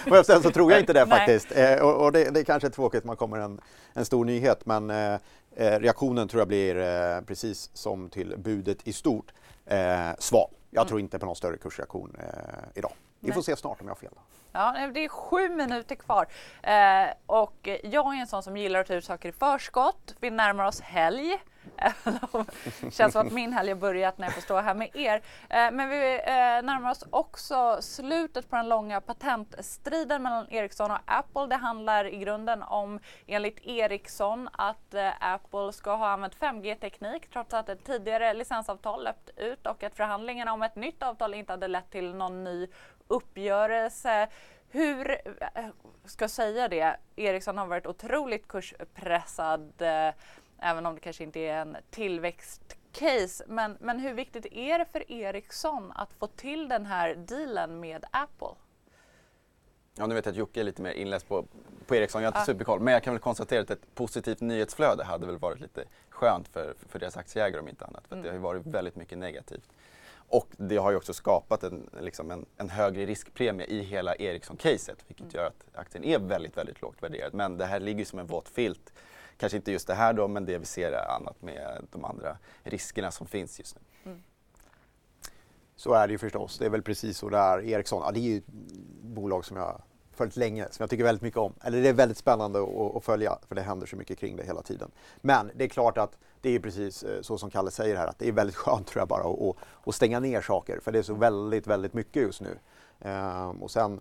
jag 0.06 0.26
säga 0.26 0.40
så 0.40 0.50
tror 0.50 0.72
jag 0.72 0.80
inte 0.80 0.92
det 0.92 1.06
faktiskt. 1.16 1.52
Eh, 1.52 1.78
och, 1.78 2.04
och 2.04 2.12
det, 2.12 2.30
det 2.30 2.40
är 2.40 2.44
kanske 2.44 2.70
tråkigt, 2.70 3.04
man 3.04 3.16
kommer 3.16 3.38
en, 3.38 3.60
en 3.92 4.04
stor 4.04 4.24
nyhet, 4.24 4.66
men 4.66 4.90
eh, 4.90 5.14
eh, 5.56 5.80
reaktionen 5.80 6.28
tror 6.28 6.40
jag 6.40 6.48
blir 6.48 6.76
eh, 6.76 7.20
precis 7.20 7.70
som 7.74 8.10
till 8.10 8.34
budet 8.38 8.88
i 8.88 8.92
stort 8.92 9.32
eh, 9.68 10.10
sval. 10.18 10.50
Jag 10.70 10.80
mm. 10.80 10.88
tror 10.88 11.00
inte 11.00 11.18
på 11.18 11.26
någon 11.26 11.36
större 11.36 11.56
kursreaktion 11.56 12.16
eh, 12.18 12.24
idag. 12.74 12.92
Vi 13.20 13.32
får 13.32 13.42
se 13.42 13.56
snart 13.56 13.80
om 13.80 13.86
jag 13.86 13.94
har 13.94 14.00
fel. 14.00 14.14
Ja, 14.52 14.90
det 14.94 15.04
är 15.04 15.08
sju 15.08 15.48
minuter 15.48 15.94
kvar 15.94 16.26
eh, 16.62 17.06
och 17.26 17.68
jag 17.82 18.14
är 18.14 18.20
en 18.20 18.26
sån 18.26 18.42
som 18.42 18.56
gillar 18.56 18.80
att 18.80 18.86
ta 18.86 18.94
ut 18.94 19.04
saker 19.04 19.28
i 19.28 19.32
förskott. 19.32 20.14
Vi 20.20 20.30
närmar 20.30 20.64
oss 20.64 20.80
helg. 20.80 21.38
det 22.80 22.90
känns 22.90 23.12
som 23.12 23.26
att 23.26 23.32
min 23.32 23.52
helg 23.52 23.70
har 23.70 23.76
börjat 23.76 24.18
när 24.18 24.26
jag 24.26 24.34
får 24.34 24.42
stå 24.42 24.60
här 24.60 24.74
med 24.74 24.90
er. 24.94 25.22
Eh, 25.48 25.70
men 25.70 25.88
vi 25.88 26.14
eh, 26.14 26.62
närmar 26.62 26.90
oss 26.90 27.04
också 27.10 27.78
slutet 27.80 28.50
på 28.50 28.56
den 28.56 28.68
långa 28.68 29.00
patentstriden 29.00 30.22
mellan 30.22 30.50
Ericsson 30.50 30.90
och 30.90 30.98
Apple. 31.04 31.46
Det 31.46 31.56
handlar 31.56 32.04
i 32.04 32.18
grunden 32.18 32.62
om, 32.62 33.00
enligt 33.26 33.66
Ericsson, 33.66 34.48
att 34.52 34.94
eh, 34.94 35.32
Apple 35.32 35.72
ska 35.72 35.94
ha 35.94 36.08
använt 36.08 36.36
5G-teknik 36.36 37.30
trots 37.32 37.54
att 37.54 37.68
ett 37.68 37.84
tidigare 37.84 38.34
licensavtal 38.34 39.04
löpt 39.04 39.30
ut 39.36 39.66
och 39.66 39.82
att 39.82 39.94
förhandlingarna 39.94 40.52
om 40.52 40.62
ett 40.62 40.76
nytt 40.76 41.02
avtal 41.02 41.34
inte 41.34 41.52
hade 41.52 41.68
lett 41.68 41.90
till 41.90 42.14
någon 42.14 42.44
ny 42.44 42.68
uppgörelse. 43.08 44.28
Hur, 44.70 45.18
ska 46.04 46.22
jag 46.22 46.30
säga 46.30 46.68
det, 46.68 46.96
Ericsson 47.16 47.58
har 47.58 47.66
varit 47.66 47.86
otroligt 47.86 48.48
kurspressad 48.48 49.72
även 50.58 50.86
om 50.86 50.94
det 50.94 51.00
kanske 51.00 51.24
inte 51.24 51.40
är 51.40 51.60
en 51.60 51.76
tillväxtcase. 51.90 53.44
Men, 53.46 53.76
men 53.80 53.98
hur 53.98 54.14
viktigt 54.14 54.46
är 54.46 54.78
det 54.78 54.84
för 54.92 55.12
Ericsson 55.12 55.92
att 55.94 56.12
få 56.12 56.26
till 56.26 56.68
den 56.68 56.86
här 56.86 57.14
dealen 57.14 57.80
med 57.80 58.04
Apple? 58.10 58.54
Ja, 59.94 60.06
nu 60.06 60.14
vet 60.14 60.26
jag 60.26 60.32
att 60.32 60.38
Jocke 60.38 60.60
är 60.60 60.64
lite 60.64 60.82
mer 60.82 60.90
inläst 60.92 61.28
på, 61.28 61.44
på 61.86 61.94
Ericsson, 61.96 62.22
jag 62.22 62.32
har 62.32 62.40
inte 62.40 62.50
Ja. 62.50 62.54
superkoll. 62.54 62.80
Men 62.80 62.92
jag 62.92 63.02
kan 63.02 63.14
väl 63.14 63.20
konstatera 63.20 63.60
att 63.62 63.70
ett 63.70 63.94
positivt 63.94 64.40
nyhetsflöde 64.40 65.04
hade 65.04 65.26
väl 65.26 65.38
varit 65.38 65.60
lite 65.60 65.84
skönt 66.10 66.48
för, 66.48 66.74
för 66.88 66.98
deras 66.98 67.16
aktieägare 67.16 67.60
om 67.60 67.68
inte 67.68 67.84
annat. 67.84 68.08
För 68.08 68.16
att 68.16 68.22
det 68.22 68.28
har 68.28 68.34
ju 68.34 68.40
varit 68.40 68.66
väldigt 68.66 68.96
mycket 68.96 69.18
negativt. 69.18 69.68
Och 70.28 70.48
det 70.56 70.76
har 70.76 70.90
ju 70.90 70.96
också 70.96 71.12
skapat 71.12 71.62
en, 71.62 71.90
liksom 72.00 72.30
en, 72.30 72.46
en 72.56 72.68
högre 72.68 73.06
riskpremie 73.06 73.66
i 73.66 73.82
hela 73.82 74.14
Ericsson-caset 74.14 75.04
vilket 75.06 75.34
gör 75.34 75.46
att 75.46 75.66
aktien 75.74 76.04
är 76.04 76.18
väldigt, 76.18 76.56
väldigt 76.56 76.82
lågt 76.82 77.02
värderad. 77.02 77.34
Men 77.34 77.56
det 77.56 77.66
här 77.66 77.80
ligger 77.80 78.04
som 78.04 78.18
en 78.18 78.26
våt 78.26 78.48
filt. 78.48 78.92
Kanske 79.36 79.56
inte 79.56 79.72
just 79.72 79.86
det 79.86 79.94
här 79.94 80.12
då, 80.12 80.28
men 80.28 80.44
det 80.44 80.58
vi 80.58 80.64
ser 80.64 80.92
är 80.92 81.10
annat 81.10 81.42
med 81.42 81.86
de 81.90 82.04
andra 82.04 82.38
riskerna 82.62 83.10
som 83.10 83.26
finns 83.26 83.58
just 83.58 83.76
nu. 83.76 83.82
Så 85.76 85.92
är 85.92 86.06
det 86.06 86.12
ju 86.12 86.18
förstås. 86.18 86.58
Det 86.58 86.66
är 86.66 86.70
väl 86.70 86.82
precis 86.82 87.18
så 87.18 87.28
där. 87.28 87.64
Ericsson, 87.64 88.02
ja, 88.04 88.12
det 88.12 88.20
är 88.20 88.22
ju 88.22 88.36
ett 88.36 88.46
bolag 89.02 89.44
som 89.44 89.56
jag 89.56 89.82
följt 90.18 90.36
länge, 90.36 90.66
som 90.70 90.82
jag 90.82 90.90
tycker 90.90 91.04
väldigt 91.04 91.22
mycket 91.22 91.38
om. 91.38 91.54
Eller 91.64 91.82
det 91.82 91.88
är 91.88 91.92
väldigt 91.92 92.18
spännande 92.18 92.62
att, 92.62 92.96
att 92.96 93.04
följa, 93.04 93.38
för 93.48 93.54
det 93.54 93.62
händer 93.62 93.86
så 93.86 93.96
mycket 93.96 94.18
kring 94.18 94.36
det 94.36 94.44
hela 94.44 94.62
tiden. 94.62 94.90
Men 95.20 95.50
det 95.54 95.64
är 95.64 95.68
klart 95.68 95.98
att 95.98 96.18
det 96.40 96.50
är 96.50 96.60
precis 96.60 97.02
eh, 97.02 97.22
så 97.22 97.38
som 97.38 97.50
Kalle 97.50 97.70
säger 97.70 97.96
här, 97.96 98.06
att 98.06 98.18
det 98.18 98.28
är 98.28 98.32
väldigt 98.32 98.56
skönt 98.64 98.86
tror 98.86 99.00
jag 99.00 99.08
bara 99.08 99.30
att, 99.30 99.40
att, 99.40 99.56
att 99.88 99.94
stänga 99.94 100.20
ner 100.20 100.40
saker, 100.40 100.80
för 100.80 100.92
det 100.92 100.98
är 100.98 101.02
så 101.02 101.14
väldigt, 101.14 101.66
väldigt 101.66 101.94
mycket 101.94 102.22
just 102.22 102.40
nu. 102.40 102.58
Ehm, 103.00 103.62
och 103.62 103.70
sen, 103.70 104.00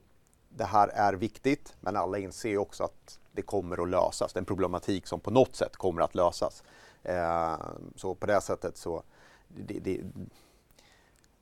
det 0.49 0.65
här 0.65 0.87
är 0.87 1.13
viktigt, 1.13 1.75
men 1.79 1.95
alla 1.95 2.17
inser 2.17 2.57
också 2.57 2.83
att 2.83 3.19
det 3.31 3.41
kommer 3.41 3.83
att 3.83 3.89
lösas. 3.89 4.33
Det 4.33 4.37
är 4.37 4.41
en 4.41 4.45
problematik 4.45 5.07
som 5.07 5.19
på 5.19 5.31
något 5.31 5.55
sätt 5.55 5.75
kommer 5.75 6.01
att 6.01 6.15
lösas. 6.15 6.63
Ehm, 7.03 7.93
så 7.95 8.15
på 8.15 8.25
det 8.25 8.41
sättet 8.41 8.77
så, 8.77 9.03
det, 9.47 9.79
det, 9.79 10.01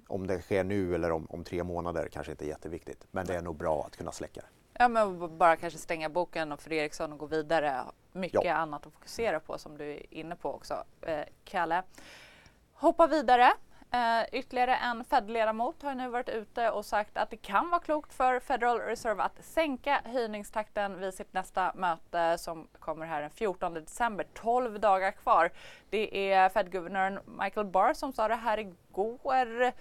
om 0.07 0.27
det 0.27 0.41
sker 0.41 0.63
nu 0.63 0.95
eller 0.95 1.11
om, 1.11 1.27
om 1.29 1.43
tre 1.43 1.63
månader 1.63 2.09
kanske 2.11 2.31
inte 2.31 2.45
är 2.45 2.49
jätteviktigt. 2.49 3.07
Men 3.11 3.25
det 3.25 3.35
är 3.35 3.41
nog 3.41 3.57
bra 3.57 3.85
att 3.85 3.97
kunna 3.97 4.11
släcka 4.11 4.41
det. 4.41 4.54
Ja, 4.79 4.87
men 4.87 5.37
bara 5.37 5.55
kanske 5.55 5.79
stänga 5.79 6.09
boken 6.09 6.51
och 6.51 6.61
för 6.61 6.73
Ericsson 6.73 7.11
och 7.13 7.17
gå 7.19 7.25
vidare. 7.25 7.81
Mycket 8.11 8.41
Ja. 8.43 8.53
annat 8.53 8.85
att 8.87 8.93
fokusera 8.93 9.39
på 9.39 9.57
som 9.57 9.77
du 9.77 9.91
är 9.91 10.13
inne 10.13 10.35
på 10.35 10.53
också, 10.53 10.83
eh, 11.01 11.23
Kalle. 11.45 11.83
Hoppa 12.73 13.07
vidare. 13.07 13.53
Eh, 13.91 14.25
ytterligare 14.31 14.75
en 14.75 15.05
Fed-ledamot 15.05 15.83
har 15.83 15.95
nu 15.95 16.09
varit 16.09 16.29
ute 16.29 16.69
och 16.71 16.85
sagt 16.85 17.17
att 17.17 17.29
det 17.29 17.37
kan 17.37 17.69
vara 17.69 17.81
klokt 17.81 18.13
för 18.13 18.39
Federal 18.39 18.79
Reserve 18.79 19.23
att 19.23 19.43
sänka 19.45 20.01
höjningstakten 20.05 20.99
vid 20.99 21.13
sitt 21.13 21.33
nästa 21.33 21.71
möte 21.75 22.37
som 22.37 22.67
kommer 22.79 23.05
här 23.05 23.21
den 23.21 23.29
14 23.29 23.73
december. 23.73 24.27
12 24.33 24.79
dagar 24.79 25.11
kvar. 25.11 25.51
Det 25.89 26.31
är 26.33 26.49
Fed-guvernören 26.49 27.19
Michael 27.25 27.65
Barr 27.65 27.93
som 27.93 28.13
sa 28.13 28.27
det 28.27 28.35
här 28.35 28.57
igår. 28.57 29.71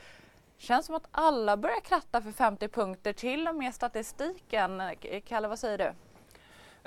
Känns 0.57 0.87
som 0.87 0.95
att 0.95 1.09
alla 1.11 1.57
börjar 1.57 1.81
kratta 1.81 2.23
för 2.23 2.31
50 2.33 2.69
punkter, 2.69 3.13
till 3.13 3.49
och 3.49 3.55
med 3.55 3.75
statistiken. 3.75 4.83
Kalle, 5.27 5.49
vad 5.49 5.59
säger 5.59 5.79
du? 5.79 5.93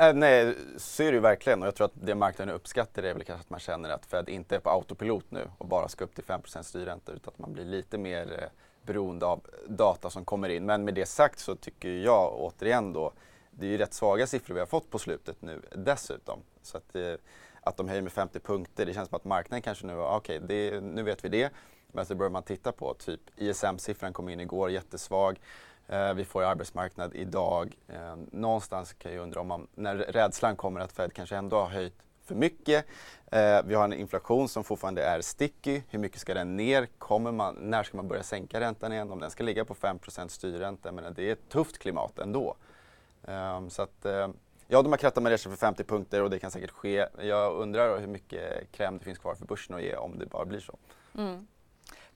Äh, 0.04 0.14
nej, 0.14 0.56
så 0.78 1.04
är 1.04 1.08
det 1.08 1.14
ju 1.16 1.20
verkligen 1.20 1.62
och 1.62 1.68
jag 1.68 1.76
tror 1.76 1.86
att 1.86 1.92
det 2.02 2.16
marknaden 2.16 2.56
uppskattar 2.56 3.04
är 3.04 3.14
väl 3.14 3.24
kanske 3.24 3.42
att 3.42 3.50
man 3.50 3.60
känner 3.60 3.90
att 3.90 4.06
Fed 4.06 4.30
inte 4.30 4.56
är 4.56 4.60
på 4.60 4.70
autopilot 4.70 5.32
nu 5.32 5.50
och 5.58 5.68
bara 5.68 5.88
ska 5.88 6.04
upp 6.04 6.16
till 6.16 6.24
5% 6.24 6.62
styrränta 6.64 7.12
utan 7.12 7.34
att 7.34 7.40
man 7.40 7.54
blir 7.54 7.66
lite 7.66 7.98
mer 7.98 8.32
eh, 8.44 8.50
beroende 8.86 9.26
av 9.26 9.42
data 9.68 10.10
som 10.10 10.26
kommer 10.26 10.50
in. 10.50 10.66
Men 10.66 10.86
med 10.86 10.94
det 10.94 11.06
sagt 11.06 11.40
så 11.40 11.56
tycker 11.56 11.90
jag 11.90 12.34
återigen 12.40 12.94
då, 12.94 13.14
det 13.52 13.66
är 13.66 13.70
ju 13.70 13.78
rätt 13.78 13.94
svaga 13.94 14.28
siffror 14.28 14.54
vi 14.54 14.60
har 14.60 14.68
fått 14.68 14.90
på 14.92 15.00
slutet 15.00 15.42
nu 15.42 15.62
dessutom. 15.76 16.40
Så 16.62 16.78
att, 16.78 16.96
eh, 16.96 17.14
att 17.62 17.78
de 17.78 17.88
höjer 17.90 18.02
med 18.02 18.12
50 18.12 18.40
punkter, 18.40 18.86
det 18.86 18.94
känns 18.94 19.10
som 19.10 19.16
att 19.16 19.26
marknaden 19.26 19.62
kanske 19.62 19.86
nu, 19.88 19.98
okej, 20.00 20.40
det- 20.40 20.82
nu 20.82 21.04
vet 21.04 21.26
vi 21.26 21.30
det. 21.30 21.50
Men 21.98 22.06
så 22.06 22.16
börjar 22.16 22.32
man 22.32 22.44
titta 22.44 22.72
på 22.72 22.94
typ 22.94 23.22
ISM-siffran 23.36 24.13
kom 24.13 24.30
in 24.30 24.39
igår, 24.39 24.72
jättesvag. 24.72 25.39
Eh, 25.88 26.13
vi 26.13 26.25
får 26.25 26.44
arbetsmarknad 26.44 27.16
idag. 27.16 27.77
Eh, 27.88 28.16
någonstans 28.32 28.94
kan 28.94 29.13
jag 29.13 29.24
undra 29.24 29.42
om 29.42 29.48
man, 29.48 29.68
när 29.75 29.96
rädslan 29.96 30.56
kommer 30.56 30.80
att 30.80 30.92
Fed 30.92 31.13
kanske 31.13 31.36
ändå 31.36 31.58
har 31.58 31.70
höjt 31.70 31.94
för 32.25 32.36
mycket. 32.36 32.86
Eh, 33.32 33.60
vi 33.66 33.75
har 33.75 33.84
en 33.84 33.94
inflation 33.94 34.50
som 34.50 34.63
fortfarande 34.63 35.04
är 35.04 35.22
sticky. 35.22 35.82
Hur 35.89 36.00
mycket 36.00 36.20
ska 36.22 36.34
den 36.34 36.56
ner? 36.56 36.88
Kommer 36.98 37.32
man, 37.32 37.56
när 37.56 37.84
ska 37.84 37.98
man 37.98 38.08
börja 38.08 38.24
sänka 38.24 38.60
räntan 38.60 38.94
igen? 38.94 39.12
Om 39.12 39.20
den 39.20 39.32
ska 39.32 39.44
ligga 39.44 39.66
på 39.66 39.74
5 39.74 40.00
styrränta. 40.27 40.92
Men 40.92 41.13
det 41.13 41.30
är 41.30 41.34
ett 41.34 41.50
tufft 41.50 41.77
klimat 41.77 42.20
ändå. 42.20 42.56
Eh, 43.27 43.68
så 43.68 43.82
att, 43.82 44.06
eh, 44.06 44.27
ja, 44.68 44.82
de 44.82 44.92
har 44.92 44.98
krattat 44.98 45.24
med 45.24 45.39
sig 45.39 45.51
för 45.51 45.58
50 45.58 45.84
punkter 45.84 46.24
och 46.24 46.30
det 46.30 46.39
kan 46.39 46.51
säkert 46.51 46.72
ske. 46.72 47.08
Jag 47.20 47.56
undrar 47.56 48.00
hur 48.00 48.08
mycket 48.08 48.72
kräm 48.72 48.98
det 48.98 49.06
finns 49.06 49.18
kvar 49.18 49.36
för 49.36 49.46
börsen 49.46 49.75
att 49.75 49.82
ge 49.82 49.96
om 49.96 50.20
det 50.20 50.25
bara 50.25 50.46
blir 50.46 50.60
så. 50.60 50.77
Mm. 51.18 51.48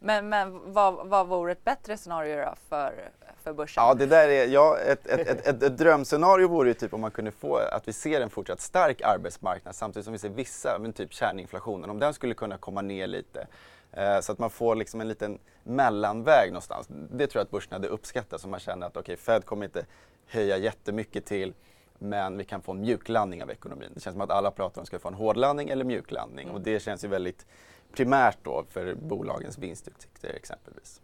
Men, 0.03 0.29
men 0.29 0.74
vad, 0.74 1.08
vad 1.08 1.27
vore 1.27 1.51
ett 1.51 1.63
bättre 1.63 1.98
scenario 1.98 2.46
då 2.46 2.53
för, 2.70 3.10
för 3.43 3.53
börsen? 3.53 3.84
Ja, 3.84 3.93
det 3.93 4.05
där 4.05 4.29
är, 4.29 4.48
ja, 4.48 4.77
ett, 4.77 5.08
ett, 5.08 5.27
ett, 5.27 5.48
ett, 5.48 5.63
ett 5.63 5.77
drömscenario 5.77 6.48
vore 6.48 6.70
ju 6.70 6.74
typ 6.74 6.93
om 6.93 7.01
man 7.01 7.12
kunde 7.12 7.31
få 7.31 7.55
att 7.55 7.88
vi 7.88 7.93
ser 7.93 8.22
en 8.22 8.29
fortsatt 8.29 8.62
stark 8.62 9.01
arbetsmarknad 9.01 9.75
samtidigt 9.75 10.05
som 10.05 10.12
vi 10.12 10.20
ser 10.20 10.29
vissa, 10.29 10.77
men 10.79 10.93
typ 10.93 11.13
kärninflationen, 11.13 11.89
om 11.89 12.00
den 12.00 12.13
skulle 12.13 12.34
kunna 12.34 12.58
komma 12.58 12.81
ner 12.81 13.08
lite. 13.08 13.48
Eh, 13.91 14.20
så 14.20 14.31
att 14.31 14.39
man 14.39 14.50
får 14.50 14.75
liksom 14.75 15.01
en 15.01 15.08
liten 15.08 15.39
mellanväg 15.63 16.50
någonstans. 16.50 16.88
Det 16.89 17.27
tror 17.27 17.39
jag 17.39 17.46
att 17.46 17.51
börsen 17.51 17.74
hade 17.74 17.88
uppskattat, 17.88 18.41
så 18.41 18.48
man 18.48 18.60
känner 18.60 18.88
att 18.88 18.98
okej, 18.98 19.17
Fed 19.17 19.46
kommer 19.46 19.65
inte 19.65 19.86
höja 20.27 20.58
jättemycket 20.58 21.25
till, 21.25 21.53
men 22.00 22.38
vi 22.38 22.43
kan 22.43 22.62
få 22.62 22.72
en 22.72 22.81
mjuklandning 22.81 23.43
av 23.43 23.51
ekonomin. 23.51 23.91
Det 23.93 24.00
känns 24.00 24.13
som 24.13 24.22
att 24.22 24.31
alla 24.31 24.51
pratar 24.51 24.81
om 24.81 24.86
ska 24.86 24.98
vi 24.98 25.01
få 25.01 25.08
en 25.08 25.13
hårdlandning 25.13 25.70
eller 25.70 25.86
mjuklandning 25.86 26.50
och 26.50 26.62
det 26.62 26.79
känns 26.79 27.03
ju 27.03 27.08
väldigt 27.08 27.46
primärt 27.93 28.38
då 28.43 28.65
för 28.69 28.93
bolagens 28.95 29.57
vinstutsikter 29.57 30.29
exempelvis. 30.36 31.01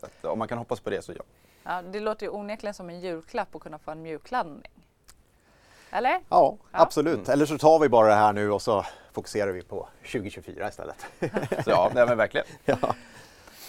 Så 0.00 0.06
att, 0.06 0.24
om 0.24 0.38
man 0.38 0.48
kan 0.48 0.58
hoppas 0.58 0.80
på 0.80 0.90
det 0.90 1.02
så 1.02 1.12
ja. 1.12 1.22
Ja, 1.62 1.82
det 1.82 2.00
låter 2.00 2.26
ju 2.26 2.30
onekligen 2.32 2.74
som 2.74 2.90
en 2.90 3.00
julklapp 3.00 3.54
att 3.54 3.62
kunna 3.62 3.78
få 3.78 3.90
en 3.90 4.02
mjuklandning. 4.02 4.72
Eller? 5.90 6.10
Ja, 6.10 6.20
Ja. 6.28 6.56
absolut. 6.72 7.28
Eller 7.28 7.46
så 7.46 7.58
tar 7.58 7.78
vi 7.78 7.88
bara 7.88 8.08
det 8.08 8.14
här 8.14 8.32
nu 8.32 8.50
och 8.50 8.62
så 8.62 8.84
fokuserar 9.12 9.50
vi 9.52 9.62
på 9.62 9.88
2024 10.12 10.68
istället. 10.68 11.06
Så 11.64 11.70
ja, 11.70 11.90
nej, 11.94 12.06
men 12.06 12.16
verkligen. 12.18 12.46
ja. 12.64 12.76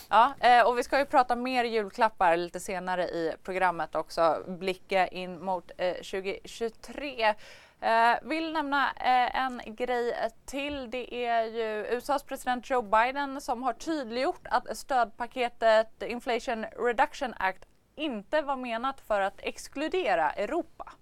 Ja, 0.09 0.33
eh, 0.39 0.67
och 0.67 0.77
vi 0.77 0.83
ska 0.83 0.99
ju 0.99 1.05
prata 1.05 1.35
mer 1.35 1.63
julklappar 1.63 2.37
lite 2.37 2.59
senare 2.59 3.03
i 3.03 3.33
programmet 3.43 3.95
också. 3.95 4.43
Blicka 4.47 5.07
in 5.07 5.43
mot 5.45 5.71
eh, 5.77 5.93
2023. 5.93 7.33
Eh, 7.81 8.29
vill 8.29 8.53
nämna 8.53 8.91
eh, 8.91 9.41
en 9.43 9.61
grej 9.75 10.13
till. 10.45 10.91
Det 10.91 11.25
är 11.25 11.43
ju 11.43 11.97
USAs 11.97 12.23
president 12.23 12.69
Joe 12.69 12.81
Biden 12.81 13.41
som 13.41 13.63
har 13.63 13.73
tydliggjort 13.73 14.47
att 14.49 14.77
stödpaketet 14.77 16.03
Inflation 16.07 16.65
Reduction 16.65 17.33
Act 17.37 17.65
inte 17.95 18.41
var 18.41 18.55
menat 18.55 19.01
för 19.07 19.21
att 19.21 19.39
exkludera 19.43 20.31
Europa. 20.31 20.93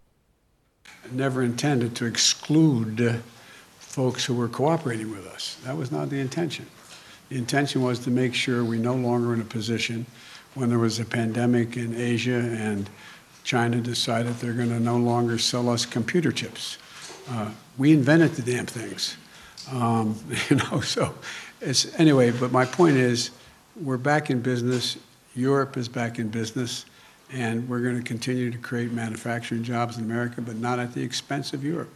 never 1.12 1.42
intended 1.44 1.96
to 1.96 2.06
exclude 2.06 3.22
folks 3.80 4.26
who 4.26 4.34
were 4.34 4.48
cooperating 4.48 5.12
with 5.12 5.26
us. 5.28 5.58
That 5.64 5.78
was 5.78 5.92
not 5.92 6.10
the 6.10 6.20
intention. 6.20 6.66
The 7.30 7.36
intention 7.36 7.82
was 7.82 8.00
to 8.00 8.12
make 8.12 8.34
sure 8.34 8.64
we 8.64 8.78
no 8.78 8.96
longer 8.96 9.34
in 9.34 9.42
a 9.42 9.46
position 9.46 10.06
when 10.56 10.70
there 10.70 10.80
was 10.80 11.00
a 11.00 11.06
pandemic 11.06 11.78
in 11.78 11.96
Asia 11.96 12.40
and 12.40 12.90
China 13.44 13.82
decided 13.82 14.36
they're 14.36 14.54
going 14.54 14.70
to 14.70 14.80
no 14.80 14.98
longer 14.98 15.38
sell 15.38 15.70
us 15.70 15.86
computer 15.86 16.32
chips. 16.32 16.78
Uh, 17.30 17.52
we 17.78 17.94
invented 17.94 18.32
the 18.32 18.42
damn 18.42 18.66
things. 18.66 19.18
Um, 19.72 20.16
you 20.50 20.58
know, 20.58 20.82
so 20.82 21.14
it's 21.62 22.00
anyway, 22.00 22.32
but 22.32 22.52
my 22.52 22.66
point 22.66 22.98
is 22.98 23.32
we're 23.76 23.98
back 23.98 24.30
in 24.30 24.42
business. 24.42 24.98
Europe 25.36 25.78
is 25.78 25.88
back 25.88 26.20
in 26.20 26.30
business. 26.30 26.86
And 27.32 27.70
we're 27.70 27.82
going 27.82 27.98
to 27.98 28.08
continue 28.08 28.50
to 28.50 28.58
create 28.58 28.92
manufacturing 28.92 29.64
jobs 29.64 29.98
in 29.98 30.04
America, 30.04 30.42
but 30.42 30.56
not 30.56 30.80
at 30.80 30.94
the 30.94 31.04
expense 31.04 31.54
of 31.54 31.64
Europe. 31.64 31.90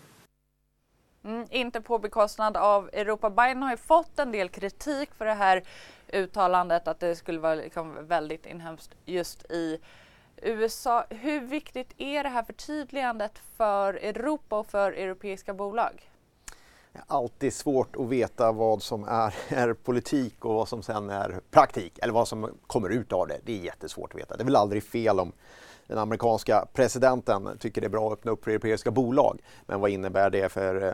Mm, 1.25 1.47
inte 1.51 1.81
på 1.81 1.99
bekostnad 1.99 2.57
av 2.57 2.89
Europa. 2.93 3.29
Biden 3.29 3.63
har 3.63 3.71
ju 3.71 3.77
fått 3.77 4.19
en 4.19 4.31
del 4.31 4.49
kritik 4.49 5.09
för 5.17 5.25
det 5.25 5.33
här 5.33 5.63
uttalandet 6.13 6.87
att 6.87 6.99
det 6.99 7.15
skulle 7.15 7.39
vara 7.39 7.55
liksom 7.55 8.07
väldigt 8.07 8.45
inhemskt 8.45 8.95
just 9.05 9.51
i 9.51 9.79
USA. 10.43 11.05
Hur 11.09 11.41
viktigt 11.41 11.93
är 11.97 12.23
det 12.23 12.29
här 12.29 12.43
förtydligandet 12.43 13.39
för 13.57 13.93
Europa 13.93 14.59
och 14.59 14.67
för 14.67 14.91
europeiska 14.91 15.53
bolag? 15.53 16.09
Det 16.93 16.99
är 16.99 17.05
alltid 17.07 17.53
svårt 17.53 17.95
att 17.95 18.07
veta 18.07 18.51
vad 18.51 18.83
som 18.83 19.03
är, 19.03 19.35
är 19.47 19.73
politik 19.73 20.45
och 20.45 20.53
vad 20.53 20.67
som 20.67 20.83
sen 20.83 21.09
är 21.09 21.39
praktik 21.51 21.99
eller 22.01 22.13
vad 22.13 22.27
som 22.27 22.49
kommer 22.67 22.89
ut 22.89 23.13
av 23.13 23.27
det. 23.27 23.39
Det 23.43 23.59
är 23.59 23.63
jättesvårt 23.63 24.13
att 24.13 24.19
veta. 24.19 24.37
Det 24.37 24.43
är 24.43 24.45
väl 24.45 24.55
aldrig 24.55 24.83
fel 24.83 25.19
om 25.19 25.31
den 25.87 25.97
amerikanska 25.97 26.65
presidenten 26.73 27.57
tycker 27.59 27.81
det 27.81 27.87
är 27.87 27.89
bra 27.89 28.07
att 28.07 28.13
öppna 28.13 28.31
upp 28.31 28.43
för 28.43 28.51
europeiska 28.51 28.91
bolag. 28.91 29.39
Men 29.65 29.79
vad 29.79 29.89
innebär 29.89 30.29
det 30.29 30.49
för 30.49 30.87
eh, 30.87 30.93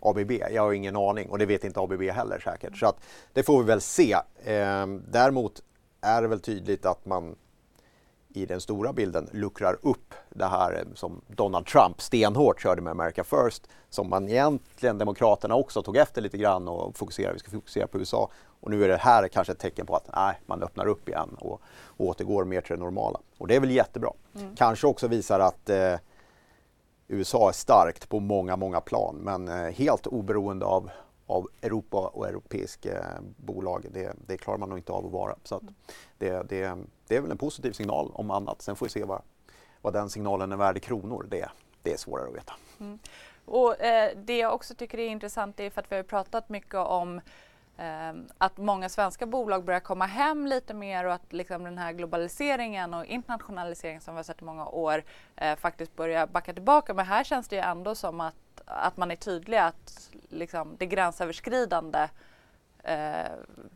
ABB? 0.00 0.30
Jag 0.30 0.62
har 0.62 0.72
ingen 0.72 0.96
aning 0.96 1.30
och 1.30 1.38
det 1.38 1.46
vet 1.46 1.64
inte 1.64 1.80
ABB 1.80 2.02
heller 2.02 2.38
säkert. 2.38 2.76
Så 2.76 2.86
att 2.86 3.00
det 3.32 3.42
får 3.42 3.58
vi 3.58 3.64
väl 3.64 3.80
se. 3.80 4.12
Eh, 4.44 4.86
däremot 5.08 5.62
är 6.00 6.22
det 6.22 6.28
väl 6.28 6.40
tydligt 6.40 6.86
att 6.86 7.06
man 7.06 7.36
i 8.34 8.46
den 8.46 8.60
stora 8.60 8.92
bilden 8.92 9.28
luckrar 9.32 9.78
upp 9.82 10.14
det 10.30 10.46
här 10.46 10.84
som 10.94 11.20
Donald 11.28 11.66
Trump 11.66 12.00
stenhårt 12.00 12.62
körde 12.62 12.82
med 12.82 12.90
America 12.90 13.24
First, 13.24 13.68
som 13.90 14.10
man 14.10 14.28
egentligen 14.28 14.98
Demokraterna 14.98 15.54
också 15.54 15.82
tog 15.82 15.96
efter 15.96 16.22
lite 16.22 16.38
grann 16.38 16.68
och 16.68 16.96
fokuserade, 16.96 17.34
vi 17.34 17.38
ska 17.38 17.50
fokusera 17.50 17.86
på 17.86 17.98
USA. 17.98 18.30
Och 18.60 18.70
nu 18.70 18.84
är 18.84 18.88
det 18.88 18.96
här 18.96 19.28
kanske 19.28 19.52
ett 19.52 19.58
tecken 19.58 19.86
på 19.86 19.96
att 19.96 20.08
nej, 20.14 20.40
man 20.46 20.62
öppnar 20.62 20.86
upp 20.86 21.08
igen 21.08 21.36
och, 21.38 21.60
och 21.84 22.06
återgår 22.06 22.44
mer 22.44 22.60
till 22.60 22.76
det 22.76 22.82
normala. 22.82 23.20
Och 23.38 23.48
det 23.48 23.56
är 23.56 23.60
väl 23.60 23.70
jättebra. 23.70 24.12
Kanske 24.56 24.86
också 24.86 25.08
visar 25.08 25.40
att 25.40 25.70
eh, 25.70 25.94
USA 27.08 27.48
är 27.48 27.52
starkt 27.52 28.08
på 28.08 28.20
många, 28.20 28.56
många 28.56 28.80
plan 28.80 29.16
men 29.16 29.72
helt 29.72 30.06
oberoende 30.06 30.66
av, 30.66 30.90
av 31.26 31.48
Europa 31.62 32.10
och 32.14 32.28
europeiska 32.28 33.06
bolag, 33.36 33.86
det, 33.90 34.12
det 34.26 34.36
klarar 34.36 34.58
man 34.58 34.68
nog 34.68 34.78
inte 34.78 34.92
av 34.92 35.06
att 35.06 35.12
vara. 35.12 35.36
Så 35.44 35.54
att 35.54 35.62
det, 36.18 36.48
det, 36.48 36.78
det 37.12 37.16
är 37.16 37.20
väl 37.20 37.30
en 37.30 37.38
positiv 37.38 37.72
signal 37.72 38.10
om 38.14 38.30
annat. 38.30 38.62
Sen 38.62 38.76
får 38.76 38.86
vi 38.86 38.90
se 38.90 39.04
vad, 39.04 39.22
vad 39.80 39.92
den 39.92 40.10
signalen 40.10 40.52
är 40.52 40.56
värd 40.56 40.76
i 40.76 40.80
kronor. 40.80 41.26
Det, 41.30 41.48
det 41.82 41.92
är 41.92 41.96
svårare 41.96 42.28
att 42.28 42.34
veta. 42.34 42.52
Mm. 42.80 42.98
Och 43.44 43.80
eh, 43.80 44.10
Det 44.16 44.38
jag 44.38 44.54
också 44.54 44.74
tycker 44.74 44.98
är 44.98 45.08
intressant 45.08 45.60
är 45.60 45.70
för 45.70 45.80
att 45.80 45.92
vi 45.92 45.96
har 45.96 46.02
pratat 46.02 46.48
mycket 46.48 46.74
om 46.74 47.20
eh, 47.76 48.12
att 48.38 48.56
många 48.56 48.88
svenska 48.88 49.26
bolag 49.26 49.64
börjar 49.64 49.80
komma 49.80 50.06
hem 50.06 50.46
lite 50.46 50.74
mer 50.74 51.04
och 51.04 51.12
att 51.12 51.32
liksom, 51.32 51.64
den 51.64 51.78
här 51.78 51.92
globaliseringen 51.92 52.94
och 52.94 53.04
internationaliseringen 53.04 54.00
som 54.00 54.14
vi 54.14 54.18
har 54.18 54.24
sett 54.24 54.42
i 54.42 54.44
många 54.44 54.66
år 54.66 55.04
eh, 55.36 55.56
faktiskt 55.56 55.96
börjar 55.96 56.26
backa 56.26 56.52
tillbaka. 56.52 56.94
Men 56.94 57.06
här 57.06 57.24
känns 57.24 57.48
det 57.48 57.56
ju 57.56 57.62
ändå 57.62 57.94
som 57.94 58.20
att, 58.20 58.34
att 58.64 58.96
man 58.96 59.10
är 59.10 59.16
tydlig 59.16 59.58
att 59.58 60.10
liksom, 60.28 60.74
det 60.78 60.86
gränsöverskridande 60.86 61.98
eh, 61.98 62.08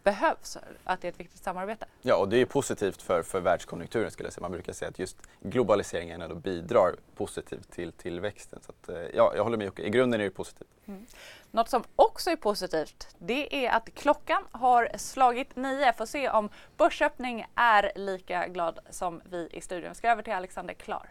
behövs, 0.03 0.59
att 0.85 1.01
det 1.01 1.09
är 1.09 1.13
ett 1.13 1.21
viktigt 1.21 1.43
samarbete. 1.45 1.87
Ja, 2.03 2.17
och 2.17 2.29
det 2.29 2.37
är 2.37 2.47
positivt 2.47 3.03
för, 3.03 3.23
för 3.23 3.41
världskonjunkturen 3.41 4.11
skulle 4.11 4.27
jag 4.27 4.33
säga. 4.33 4.43
Man 4.43 4.53
brukar 4.53 4.73
säga 4.73 4.89
att 4.89 4.99
just 4.99 5.17
globaliseringen 5.41 6.23
ändå 6.23 6.35
bidrar 6.35 6.97
positivt 7.17 7.71
till 7.71 7.93
tillväxten. 7.93 8.59
Så 8.63 8.73
att, 8.73 8.89
eh, 8.89 8.97
ja, 9.15 9.33
jag 9.37 9.45
håller 9.45 9.57
med 9.57 9.65
Jocke, 9.65 9.83
i 9.83 9.91
grunden 9.91 10.21
är 10.21 10.25
det 10.25 10.31
positivt. 10.31 10.69
Mm. 10.87 11.07
Något 11.51 11.69
som 11.69 11.85
också 11.97 12.31
är 12.31 12.37
positivt 12.37 13.09
det 13.19 13.67
är 13.67 13.71
att 13.71 13.95
klockan 13.95 14.45
har 14.51 14.91
slagit 14.97 15.57
nio. 15.57 15.93
Får 15.93 16.07
se 16.07 16.31
om 16.31 16.49
Börsöppning 16.77 17.47
är 17.55 17.93
lika 17.95 18.49
glad 18.49 18.79
som 18.91 19.23
vi 19.31 19.49
i 19.53 19.61
studion. 19.61 19.95
ska 19.95 20.11
över 20.11 20.23
till 20.23 20.33
Alexander 20.33 20.75
Klar. 20.75 21.11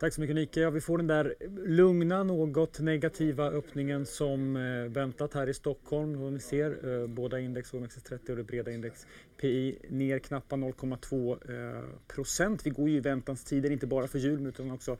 Tack 0.00 0.14
så 0.14 0.20
mycket 0.20 0.36
Nike. 0.36 0.60
Ja, 0.60 0.70
vi 0.70 0.80
får 0.80 0.98
den 0.98 1.06
där 1.06 1.34
lugna, 1.66 2.22
något 2.22 2.80
negativa 2.80 3.50
öppningen 3.50 4.06
som 4.06 4.56
eh, 4.56 4.92
väntat 4.92 5.34
här 5.34 5.46
i 5.46 5.54
Stockholm. 5.54 6.22
Och 6.22 6.32
ni 6.32 6.40
ser 6.40 7.00
eh, 7.00 7.06
båda 7.06 7.40
index, 7.40 7.72
OMXS30 7.72 8.30
och 8.30 8.36
det 8.36 8.44
breda 8.44 8.70
index 8.70 9.06
PI 9.40 9.78
ner 9.88 10.18
knappa 10.18 10.56
0,2 10.56 11.76
eh, 11.76 11.84
procent. 12.14 12.66
Vi 12.66 12.70
går 12.70 12.88
ju 12.88 12.96
i 12.96 13.00
väntans 13.00 13.44
tider, 13.44 13.70
inte 13.70 13.86
bara 13.86 14.06
för 14.06 14.18
jul 14.18 14.46
utan 14.46 14.70
också 14.70 14.96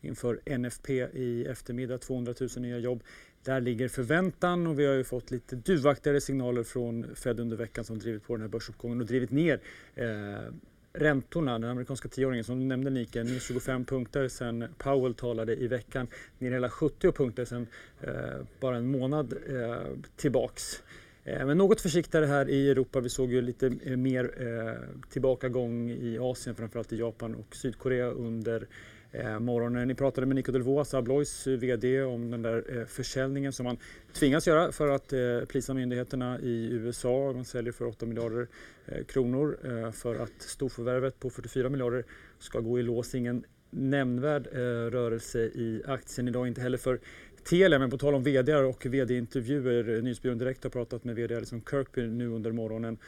inför 0.00 0.58
NFP 0.58 0.92
i 1.12 1.46
eftermiddag, 1.46 1.98
200 1.98 2.34
000 2.40 2.50
nya 2.56 2.78
jobb. 2.78 3.02
Där 3.44 3.60
ligger 3.60 3.88
förväntan 3.88 4.66
och 4.66 4.78
vi 4.78 4.86
har 4.86 4.94
ju 4.94 5.04
fått 5.04 5.30
lite 5.30 5.56
duvaktigare 5.56 6.20
signaler 6.20 6.62
från 6.62 7.14
Fed 7.14 7.40
under 7.40 7.56
veckan 7.56 7.84
som 7.84 7.98
drivit 7.98 8.26
på 8.26 8.34
den 8.34 8.42
här 8.42 8.48
börsuppgången 8.48 9.00
och 9.00 9.06
drivit 9.06 9.30
ner 9.30 9.60
eh, 9.94 10.54
räntorna, 10.94 11.58
den 11.58 11.70
amerikanska 11.70 12.08
tioåringen 12.08 12.44
som 12.44 12.60
du 12.60 12.66
nämnde 12.66 12.90
Nike, 12.90 13.24
ner 13.24 13.38
25 13.38 13.84
punkter 13.84 14.28
sen 14.28 14.64
Powell 14.78 15.14
talade 15.14 15.56
i 15.56 15.68
veckan, 15.68 16.06
ner 16.38 16.52
hela 16.52 16.70
70 16.70 17.12
punkter 17.12 17.44
sen 17.44 17.66
eh, 18.00 18.12
bara 18.60 18.76
en 18.76 18.86
månad 18.86 19.34
eh, 19.48 19.86
tillbaks. 20.16 20.82
Eh, 21.24 21.46
men 21.46 21.58
något 21.58 21.80
försiktigare 21.80 22.26
här 22.26 22.48
i 22.48 22.70
Europa. 22.70 23.00
Vi 23.00 23.08
såg 23.08 23.32
ju 23.32 23.42
lite 23.42 23.76
eh, 23.84 23.96
mer 23.96 24.30
eh, 24.38 25.08
tillbakagång 25.10 25.90
i 25.90 26.18
Asien, 26.18 26.56
framförallt 26.56 26.92
i 26.92 26.98
Japan 26.98 27.34
och 27.34 27.56
Sydkorea 27.56 28.06
under 28.06 28.66
eh, 29.14 29.38
morgonen. 29.38 29.88
Ni 29.88 29.94
pratade 29.94 30.26
med 30.26 30.36
Nico 30.36 30.52
Delvaux, 30.52 30.94
Abloys 30.94 31.46
eh, 31.46 31.58
VD, 31.58 32.02
om 32.02 32.30
den 32.30 32.42
där 32.42 32.78
eh, 32.78 32.84
försäljningen 32.84 33.52
som 33.52 33.64
man 33.64 33.78
tvingas 34.12 34.46
göra 34.46 34.72
för 34.72 34.88
att 34.88 35.12
eh, 35.12 35.40
plisa 35.48 35.74
myndigheterna 35.74 36.40
i 36.40 36.68
USA. 36.72 37.32
Man 37.34 37.44
säljer 37.44 37.72
för 37.72 37.86
8 37.86 38.06
miljarder 38.06 38.48
eh, 38.86 39.04
kronor 39.04 39.58
eh, 39.64 39.90
för 39.90 40.14
att 40.14 40.32
storförvärvet 40.38 41.20
på 41.20 41.30
44 41.30 41.68
miljarder 41.68 42.04
ska 42.38 42.60
gå 42.60 42.78
i 42.78 42.82
lås. 42.82 43.14
Ingen 43.14 43.44
nämnvärd 43.70 44.46
eh, 44.52 44.58
rörelse 44.90 45.40
i 45.40 45.82
aktien 45.86 46.28
idag, 46.28 46.48
inte 46.48 46.60
heller 46.60 46.78
för 46.78 47.00
Telia, 47.48 47.78
men 47.78 47.90
på 47.90 47.98
tal 47.98 48.14
om 48.14 48.22
VD 48.22 48.54
och 48.54 48.86
VD-intervjuer, 48.86 49.96
eh, 49.96 50.02
Nyhetsbyrån 50.02 50.38
Direkt 50.38 50.64
har 50.64 50.70
pratat 50.70 51.04
med 51.04 51.14
VD 51.14 51.36
Alison 51.36 51.62
Kirkby 51.70 52.06
nu 52.06 52.28
under 52.28 52.52
morgonen 52.52 52.98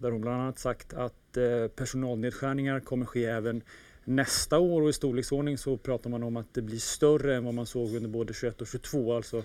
där 0.00 0.10
hon 0.10 0.20
bland 0.20 0.42
annat 0.42 0.58
sagt 0.58 0.94
att 0.94 1.38
personalnedskärningar 1.76 2.80
kommer 2.80 3.06
ske 3.06 3.24
även 3.24 3.62
nästa 4.08 4.58
år 4.58 4.82
och 4.82 4.88
i 4.88 4.92
storleksordning 4.92 5.58
så 5.58 5.76
pratar 5.76 6.10
man 6.10 6.22
om 6.22 6.36
att 6.36 6.54
det 6.54 6.62
blir 6.62 6.78
större 6.78 7.36
än 7.36 7.44
vad 7.44 7.54
man 7.54 7.66
såg 7.66 7.94
under 7.94 8.08
både 8.08 8.34
21 8.34 8.60
och 8.60 8.66
22. 8.66 9.16
Alltså 9.16 9.44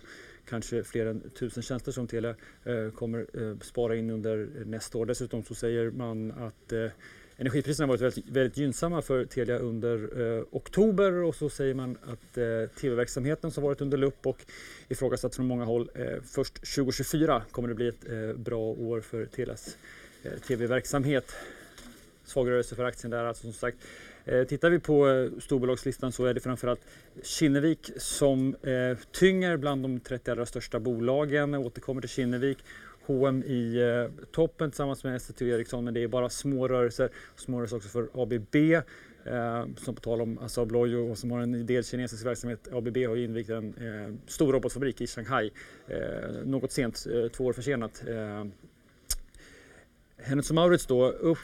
kanske 0.49 0.84
fler 0.84 1.06
än 1.06 1.30
tusen 1.30 1.63
tjänster 1.63 1.91
som 1.91 2.08
Telia 2.08 2.36
eh, 2.63 2.89
kommer 2.95 3.26
eh, 3.34 3.58
spara 3.62 3.95
in 3.95 4.10
under 4.10 4.47
nästa 4.65 4.97
år. 4.97 5.06
Dessutom 5.06 5.43
så 5.43 5.56
säger 5.56 5.91
man 5.91 6.32
att 6.32 6.71
eh, 6.71 6.88
energipriserna 7.38 7.88
varit 7.88 8.02
väldigt, 8.02 8.30
väldigt 8.30 8.58
gynnsamma 8.58 9.02
för 9.02 9.26
Telia 9.26 9.58
under 9.58 10.21
eh, 10.21 10.43
oktober 10.52 11.12
och 11.12 11.36
så 11.36 11.49
säger 11.49 11.73
man 11.73 11.97
att 12.04 12.38
eh, 12.38 12.80
tv-verksamheten 12.82 13.52
som 13.52 13.63
varit 13.63 13.82
under 13.82 13.97
lupp 13.97 14.28
och 14.28 14.45
ifrågasatt 14.88 15.36
från 15.36 15.47
många 15.47 15.65
håll 15.65 15.89
eh, 15.95 16.21
först 16.26 16.54
2024 16.54 17.43
kommer 17.52 17.67
det 17.67 17.76
bli 17.76 17.88
ett 17.88 18.10
eh, 18.10 18.34
bra 18.38 18.60
år 18.60 19.02
för 19.02 19.26
Telias 19.26 19.78
eh, 20.23 20.32
tv-verksamhet. 20.32 21.36
Svag 22.26 22.49
rörelse 22.49 22.76
för 22.76 22.84
aktien 22.84 23.12
där 23.12 23.23
alltså 23.23 23.43
som 23.43 23.54
sagt. 23.54 23.78
Eh, 24.25 24.43
tittar 24.43 24.69
vi 24.69 24.79
på 24.79 25.09
eh, 25.09 25.39
storbolagslistan 25.39 26.12
så 26.12 26.25
är 26.25 26.33
det 26.33 26.39
framförallt 26.39 26.81
Kinnevik 27.23 27.91
som 27.97 28.55
eh, 28.55 28.97
tynger 29.12 29.57
bland 29.57 29.83
de 29.83 29.99
30 29.99 30.31
allra 30.31 30.45
största 30.45 30.79
bolagen. 30.79 31.53
Jag 31.53 31.65
återkommer 31.65 32.01
till 32.01 32.09
Kinnevik. 32.09 32.57
H&M 33.05 33.43
i 33.43 33.79
toppen 34.31 34.71
tillsammans 34.71 35.03
med 35.03 35.21
SCT 35.21 35.41
Ericsson 35.41 35.83
men 35.83 35.93
det 35.93 36.03
är 36.03 36.07
bara 36.07 36.29
små 36.29 36.67
rörelser. 36.67 37.09
Små 37.36 37.57
rörelser 37.57 37.77
också 37.77 37.89
för 37.89 38.07
ABB 38.13 38.55
eh, 39.25 39.65
som 39.77 39.95
på 39.95 40.01
tal 40.01 40.21
om 40.21 40.39
Assa 40.39 40.62
Abloy 40.62 40.95
och 40.95 41.17
som 41.17 41.31
har 41.31 41.39
en 41.39 41.65
del 41.65 41.83
kinesisk 41.83 42.25
verksamhet. 42.25 42.67
ABB 42.73 42.97
har 42.97 43.15
ju 43.15 43.23
invigt 43.23 43.49
en 43.49 43.73
eh, 43.73 44.15
stor 44.27 44.53
robotfabrik 44.53 45.01
i 45.01 45.07
Shanghai. 45.07 45.51
Eh, 45.88 46.29
något 46.45 46.71
sent, 46.71 47.07
två 47.33 47.45
år 47.45 47.53
försenat. 47.53 48.03
Hennes 50.25 50.51
Maurits 50.51 50.86
då 50.86 51.12
upp 51.12 51.38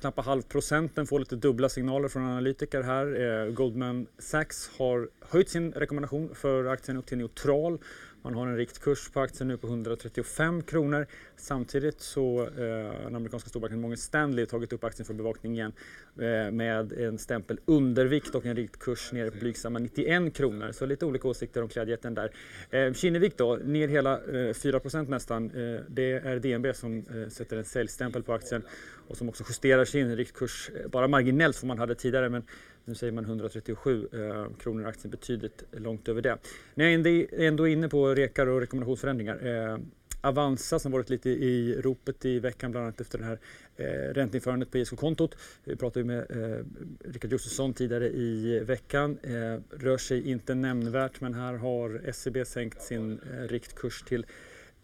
knappt 0.00 0.18
halv 0.18 0.42
procenten, 0.42 1.06
får 1.06 1.18
lite 1.18 1.36
dubbla 1.36 1.68
signaler 1.68 2.08
från 2.08 2.22
analytiker 2.22 2.82
här. 2.82 3.06
Eh, 3.46 3.52
Goldman 3.52 4.06
Sachs 4.18 4.70
har 4.78 5.08
höjt 5.20 5.48
sin 5.48 5.72
rekommendation 5.72 6.34
för 6.34 6.64
aktien 6.64 6.96
upp 6.96 7.06
till 7.06 7.18
neutral 7.18 7.78
man 8.24 8.34
har 8.34 8.46
en 8.46 8.56
riktkurs 8.56 9.08
på 9.12 9.20
aktien 9.20 9.48
nu 9.48 9.56
på 9.56 9.66
135 9.66 10.62
kronor. 10.62 11.06
Samtidigt 11.36 12.00
så 12.00 12.42
eh, 12.42 13.04
den 13.04 13.16
amerikanska 13.16 13.48
storbanken 13.48 13.80
Morgan 13.80 13.96
Stanley 13.96 14.46
tagit 14.46 14.72
upp 14.72 14.84
aktien 14.84 15.06
för 15.06 15.14
bevakning 15.14 15.54
igen 15.54 15.72
eh, 16.18 16.50
med 16.50 16.92
en 16.92 17.18
stämpel 17.18 17.60
undervikt 17.64 18.34
och 18.34 18.46
en 18.46 18.56
riktkurs 18.56 19.12
nere 19.12 19.30
på 19.30 19.38
blygsamma 19.38 19.78
91 19.78 20.34
kronor. 20.34 20.72
Så 20.72 20.86
lite 20.86 21.06
olika 21.06 21.28
åsikter 21.28 21.62
om 21.62 21.68
klädjätten 21.68 22.14
där. 22.14 22.30
Eh, 22.70 22.92
Kinnevik 22.92 23.36
då, 23.36 23.56
ner 23.56 23.88
hela 23.88 24.12
eh, 24.12 24.54
4% 24.54 25.08
nästan. 25.08 25.50
Eh, 25.50 25.80
det 25.88 26.12
är 26.12 26.38
DNB 26.38 26.76
som 26.76 26.98
eh, 26.98 27.28
sätter 27.28 27.56
en 27.56 27.64
säljstämpel 27.64 28.22
på 28.22 28.32
aktien 28.32 28.62
och 29.08 29.16
som 29.16 29.28
också 29.28 29.44
justerar 29.48 29.84
sin 29.84 30.16
riktkurs 30.16 30.70
eh, 30.70 30.88
bara 30.88 31.08
marginellt 31.08 31.56
som 31.56 31.68
man 31.68 31.78
hade 31.78 31.94
tidigare. 31.94 32.28
Men 32.28 32.42
nu 32.84 32.94
säger 32.94 33.12
man 33.12 33.24
137 33.24 34.08
eh, 34.12 34.46
kronor 34.58 34.86
aktien, 34.86 35.10
betydligt 35.10 35.64
långt 35.72 36.08
över 36.08 36.22
det. 36.22 36.38
När 36.74 36.84
jag 36.84 37.06
är 37.06 37.40
ändå 37.40 37.68
inne 37.68 37.88
på 37.88 38.14
rekar 38.14 38.46
och 38.46 38.60
rekommendationsförändringar. 38.60 39.46
Eh, 39.46 39.78
Avanza 40.24 40.78
som 40.78 40.92
varit 40.92 41.10
lite 41.10 41.30
i 41.30 41.80
ropet 41.80 42.24
i 42.24 42.38
veckan 42.38 42.70
bland 42.70 42.86
annat 42.86 43.00
efter 43.00 43.18
det 43.18 43.24
här 43.24 43.38
eh, 43.76 44.14
ränteinförandet 44.14 44.70
på 44.70 44.78
ISK-kontot. 44.78 45.34
Vi 45.64 45.76
pratade 45.76 46.00
ju 46.00 46.06
med 46.06 46.30
eh, 46.30 46.64
Rickard 47.04 47.32
Josefsson 47.32 47.74
tidigare 47.74 48.08
i 48.08 48.58
veckan. 48.58 49.18
Eh, 49.22 49.78
rör 49.78 49.98
sig 49.98 50.30
inte 50.30 50.54
nämnvärt 50.54 51.20
men 51.20 51.34
här 51.34 51.54
har 51.54 52.12
SEB 52.12 52.46
sänkt 52.46 52.82
sin 52.82 53.20
eh, 53.32 53.48
riktkurs 53.48 54.02
till 54.02 54.26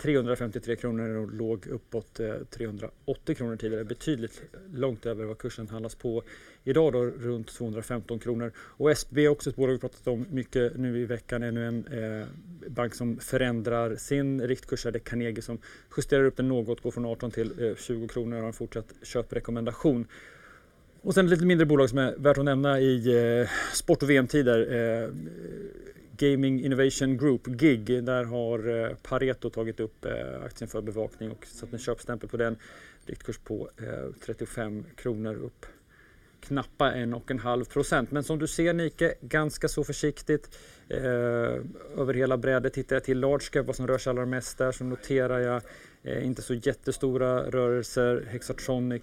353 0.03 0.77
kronor 0.77 1.17
och 1.17 1.33
låg 1.33 1.67
uppåt 1.67 2.21
eh, 2.21 2.35
380 2.51 3.35
kronor 3.35 3.57
tidigare. 3.57 3.85
Betydligt 3.85 4.43
långt 4.75 5.07
över 5.07 5.25
vad 5.25 5.39
kursen 5.39 5.69
handlas 5.69 5.95
på 5.95 6.23
idag 6.65 6.93
då, 6.93 7.05
runt 7.05 7.49
215 7.49 8.19
kronor. 8.19 8.53
Och 8.59 8.91
SBB 8.91 9.25
är 9.25 9.29
också 9.29 9.51
ett 9.51 9.57
bolag 9.57 9.73
vi 9.73 9.79
pratat 9.79 10.07
om 10.07 10.27
mycket 10.31 10.77
nu 10.77 11.01
i 11.01 11.05
veckan. 11.05 11.43
Ännu 11.43 11.67
en 11.67 11.87
eh, 11.87 12.27
bank 12.69 12.95
som 12.95 13.19
förändrar 13.19 13.97
sin 13.97 14.43
riktkurs. 14.43 14.83
Det 14.83 14.89
är 14.89 14.99
Carnegie 14.99 15.43
som 15.43 15.59
justerar 15.97 16.25
upp 16.25 16.37
den 16.37 16.49
något, 16.49 16.83
går 16.83 16.91
från 16.91 17.05
18 17.05 17.31
till 17.31 17.65
eh, 17.65 17.77
20 17.77 18.09
kronor 18.09 18.37
och 18.37 18.41
har 18.41 18.47
en 18.47 18.53
fortsatt 18.53 18.95
köprekommendation. 19.03 20.07
Och 21.03 21.15
sen 21.15 21.25
ett 21.25 21.31
lite 21.31 21.45
mindre 21.45 21.67
bolag 21.67 21.89
som 21.89 21.99
är 21.99 22.15
värt 22.17 22.39
att 22.39 22.45
nämna 22.45 22.81
i 22.81 23.17
eh, 23.41 23.49
sport 23.75 24.03
och 24.03 24.11
VM-tider. 24.11 24.59
Eh, 24.73 25.11
Gaming 26.21 26.65
Innovation 26.65 27.17
Group, 27.17 27.49
GIG, 27.63 28.05
där 28.05 28.25
har 28.25 28.69
eh, 28.69 28.97
Pareto 29.03 29.51
tagit 29.51 29.81
upp 29.81 30.05
eh, 30.05 30.45
aktien 30.45 30.69
för 30.69 30.83
bevakning 30.83 31.31
och 31.31 31.47
satt 31.47 31.73
en 31.73 31.79
köpstämpel 31.79 32.29
på 32.29 32.37
den. 32.37 32.57
Riktkurs 33.07 33.39
på 33.39 33.71
eh, 33.77 34.15
35 34.27 34.85
kronor 34.97 35.35
upp 35.35 35.67
knappa 36.41 36.93
en 36.93 37.15
och 37.15 37.31
en 37.31 37.39
halv 37.39 37.65
procent. 37.65 38.11
Men 38.11 38.23
som 38.25 38.39
du 38.39 38.47
ser 38.47 38.73
Nike, 38.73 39.15
ganska 39.21 39.69
så 39.69 39.85
försiktigt. 39.85 40.59
Eh, 40.89 41.01
över 41.99 42.15
hela 42.15 42.37
brädet 42.37 42.73
tittar 42.73 42.97
jag 42.97 43.05
till 43.05 43.21
large 43.21 43.47
cap, 43.53 43.67
vad 43.67 43.77
som 43.77 43.87
rör 43.87 43.99
sig 43.99 44.11
allra 44.11 44.27
mest 44.27 44.59
där, 44.59 44.73
så 44.73 44.85
noterar 44.85 45.39
jag 45.39 45.63
eh, 46.03 46.27
inte 46.27 46.43
så 46.43 46.55
jättestora 46.55 47.51
rörelser. 47.51 48.27
Hexatronic 48.29 49.03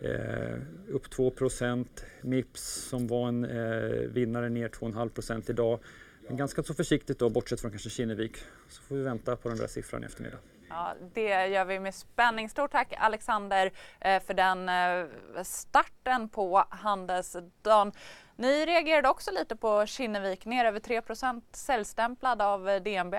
eh, 0.00 0.58
upp 0.88 1.06
2% 1.06 1.86
Mips 2.22 2.88
som 2.88 3.06
var 3.06 3.28
en 3.28 3.44
eh, 3.44 4.08
vinnare 4.08 4.48
ner 4.48 4.68
2,5% 4.68 5.50
idag. 5.50 5.80
Men 6.26 6.36
ganska 6.36 6.62
så 6.62 6.74
försiktigt 6.74 7.18
då, 7.18 7.30
bortsett 7.30 7.60
från 7.60 7.70
kanske 7.70 7.90
Kinnevik. 7.90 8.36
Så 8.68 8.82
får 8.82 8.96
vi 8.96 9.02
vänta 9.02 9.36
på 9.36 9.48
den 9.48 9.58
där 9.58 9.66
siffran 9.66 10.02
i 10.02 10.06
eftermiddag. 10.06 10.38
Ja, 10.68 10.94
det 11.14 11.46
gör 11.46 11.64
vi 11.64 11.80
med 11.80 11.94
spänning. 11.94 12.48
Stort 12.48 12.72
tack 12.72 12.94
Alexander 12.98 13.72
eh, 14.00 14.22
för 14.22 14.34
den 14.34 14.68
eh, 14.68 15.42
starten 15.42 16.28
på 16.28 16.64
handelsdagen. 16.70 17.92
Ni 18.36 18.66
reagerade 18.66 19.08
också 19.08 19.30
lite 19.30 19.56
på 19.56 19.86
Kinnevik, 19.86 20.44
ner 20.44 20.64
över 20.64 20.80
3% 20.80 21.42
säljstämplad 21.52 22.42
av 22.42 22.68
eh, 22.68 22.82
DNB. 22.82 23.14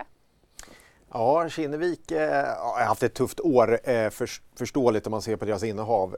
Ja, 1.12 1.50
Kinnevik 1.50 2.12
har 2.12 2.86
haft 2.86 3.04
ett 3.04 3.14
tufft 3.14 3.40
år, 3.40 3.80
förståeligt 4.58 5.08
om 5.08 5.12
man 5.12 5.22
ser 5.22 5.36
på 5.36 5.46
deras 5.46 5.64
innehav. 5.64 6.18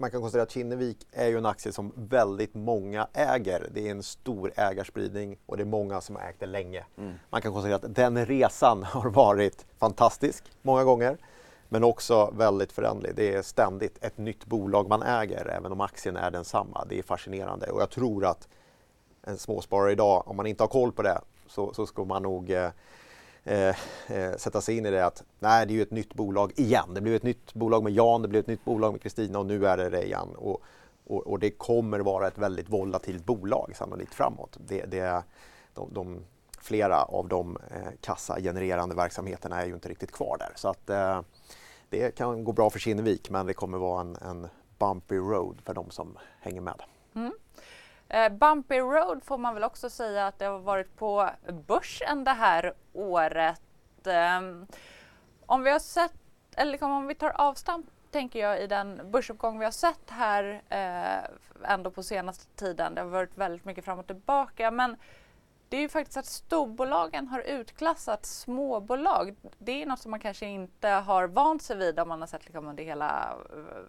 Man 0.00 0.10
kan 0.10 0.20
konstatera 0.20 0.42
att 0.42 0.50
Kinnevik 0.50 1.06
är 1.12 1.26
ju 1.26 1.38
en 1.38 1.46
aktie 1.46 1.72
som 1.72 1.92
väldigt 1.96 2.54
många 2.54 3.08
äger. 3.12 3.68
Det 3.74 3.86
är 3.86 3.90
en 3.90 4.02
stor 4.02 4.52
ägarspridning 4.56 5.38
och 5.46 5.56
det 5.56 5.62
är 5.62 5.64
många 5.64 6.00
som 6.00 6.16
har 6.16 6.22
ägt 6.22 6.40
det 6.40 6.46
länge. 6.46 6.84
Mm. 6.98 7.14
Man 7.30 7.42
kan 7.42 7.52
konstatera 7.52 7.76
att 7.76 7.94
den 7.94 8.26
resan 8.26 8.82
har 8.84 9.10
varit 9.10 9.66
fantastisk 9.78 10.44
många 10.62 10.84
gånger 10.84 11.16
men 11.68 11.84
också 11.84 12.34
väldigt 12.36 12.72
förändlig. 12.72 13.12
Det 13.14 13.34
är 13.34 13.42
ständigt 13.42 14.04
ett 14.04 14.18
nytt 14.18 14.46
bolag 14.46 14.88
man 14.88 15.02
äger 15.02 15.48
även 15.48 15.72
om 15.72 15.80
aktien 15.80 16.16
är 16.16 16.30
densamma. 16.30 16.86
Det 16.88 16.98
är 16.98 17.02
fascinerande 17.02 17.66
och 17.66 17.80
jag 17.80 17.90
tror 17.90 18.24
att 18.24 18.48
en 19.22 19.38
småsparare 19.38 19.92
idag, 19.92 20.22
om 20.26 20.36
man 20.36 20.46
inte 20.46 20.62
har 20.62 20.68
koll 20.68 20.92
på 20.92 21.02
det, 21.02 21.20
så, 21.46 21.74
så 21.74 21.86
ska 21.86 22.04
man 22.04 22.22
nog 22.22 22.50
eh, 22.50 22.70
Eh, 23.48 23.76
eh, 24.06 24.36
sätta 24.36 24.60
sig 24.60 24.76
in 24.76 24.86
i 24.86 24.90
det 24.90 25.06
att 25.06 25.24
nej, 25.38 25.66
det 25.66 25.72
är 25.72 25.74
ju 25.74 25.82
ett 25.82 25.90
nytt 25.90 26.14
bolag 26.14 26.52
igen. 26.56 26.94
Det 26.94 27.00
blev 27.00 27.14
ett 27.14 27.22
nytt 27.22 27.54
bolag 27.54 27.84
med 27.84 27.92
Jan, 27.92 28.22
det 28.22 28.28
blev 28.28 28.40
ett 28.40 28.46
nytt 28.46 28.64
bolag 28.64 28.92
med 28.92 29.02
Kristina 29.02 29.38
och 29.38 29.46
nu 29.46 29.66
är 29.66 29.76
det 29.76 29.88
det 29.88 30.04
igen. 30.04 30.28
Och, 30.36 30.62
och, 31.06 31.26
och, 31.26 31.38
det 31.38 31.50
kommer 31.50 32.00
vara 32.00 32.26
ett 32.26 32.38
väldigt 32.38 32.68
volatilt 32.68 33.24
bolag 33.24 33.72
sannolikt 33.76 34.14
framåt. 34.14 34.58
Det, 34.66 34.84
det, 34.84 35.22
de, 35.74 35.94
de, 35.94 36.24
flera 36.60 37.02
av 37.02 37.28
de 37.28 37.56
eh, 37.70 37.92
kassagenererande 38.00 38.94
verksamheterna 38.94 39.62
är 39.62 39.66
ju 39.66 39.74
inte 39.74 39.88
riktigt 39.88 40.12
kvar 40.12 40.36
där. 40.38 40.52
Så 40.54 40.68
att 40.68 40.90
eh, 40.90 41.20
det 41.88 42.14
kan 42.14 42.44
gå 42.44 42.52
bra 42.52 42.70
för 42.70 42.78
Kinnevik 42.78 43.30
men 43.30 43.46
det 43.46 43.54
kommer 43.54 43.78
vara 43.78 44.00
en, 44.00 44.16
en 44.16 44.48
bumpy 44.78 45.16
road 45.16 45.60
för 45.64 45.74
de 45.74 45.90
som 45.90 46.18
hänger 46.40 46.60
med. 46.60 46.82
Mm. 47.14 47.32
Eh, 48.08 48.32
bumpy 48.32 48.80
Road 48.80 49.24
får 49.24 49.38
man 49.38 49.54
väl 49.54 49.64
också 49.64 49.90
säga 49.90 50.26
att 50.26 50.38
det 50.38 50.44
har 50.44 50.58
varit 50.58 50.96
på 50.96 51.30
börsen 51.66 52.24
det 52.24 52.30
här 52.30 52.74
året. 52.92 53.62
Eh, 54.06 54.40
om 55.46 55.62
vi 55.62 55.70
har 55.70 55.78
sett, 55.78 56.14
eller 56.56 56.72
liksom 56.72 56.90
om 56.90 57.06
vi 57.06 57.14
tar 57.14 57.30
avstamp 57.30 57.86
tänker 58.10 58.38
jag 58.38 58.62
i 58.62 58.66
den 58.66 59.10
börsuppgång 59.10 59.58
vi 59.58 59.64
har 59.64 59.72
sett 59.72 60.10
här 60.10 60.62
eh, 60.68 61.70
ändå 61.72 61.90
på 61.90 62.02
senaste 62.02 62.46
tiden. 62.56 62.94
Det 62.94 63.00
har 63.00 63.08
varit 63.08 63.36
väldigt 63.36 63.64
mycket 63.64 63.84
fram 63.84 63.98
och 63.98 64.06
tillbaka 64.06 64.70
men 64.70 64.96
det 65.68 65.76
är 65.76 65.80
ju 65.80 65.88
faktiskt 65.88 66.16
att 66.16 66.26
storbolagen 66.26 67.28
har 67.28 67.40
utklassat 67.40 68.26
småbolag. 68.26 69.36
Det 69.58 69.82
är 69.82 69.86
något 69.86 69.98
som 69.98 70.10
man 70.10 70.20
kanske 70.20 70.46
inte 70.46 70.88
har 70.88 71.26
vant 71.26 71.62
sig 71.62 71.76
vid 71.76 72.00
om 72.00 72.08
man 72.08 72.20
har 72.20 72.26
sett 72.26 72.44
liksom 72.44 72.68
under 72.68 72.84
hela 72.84 73.36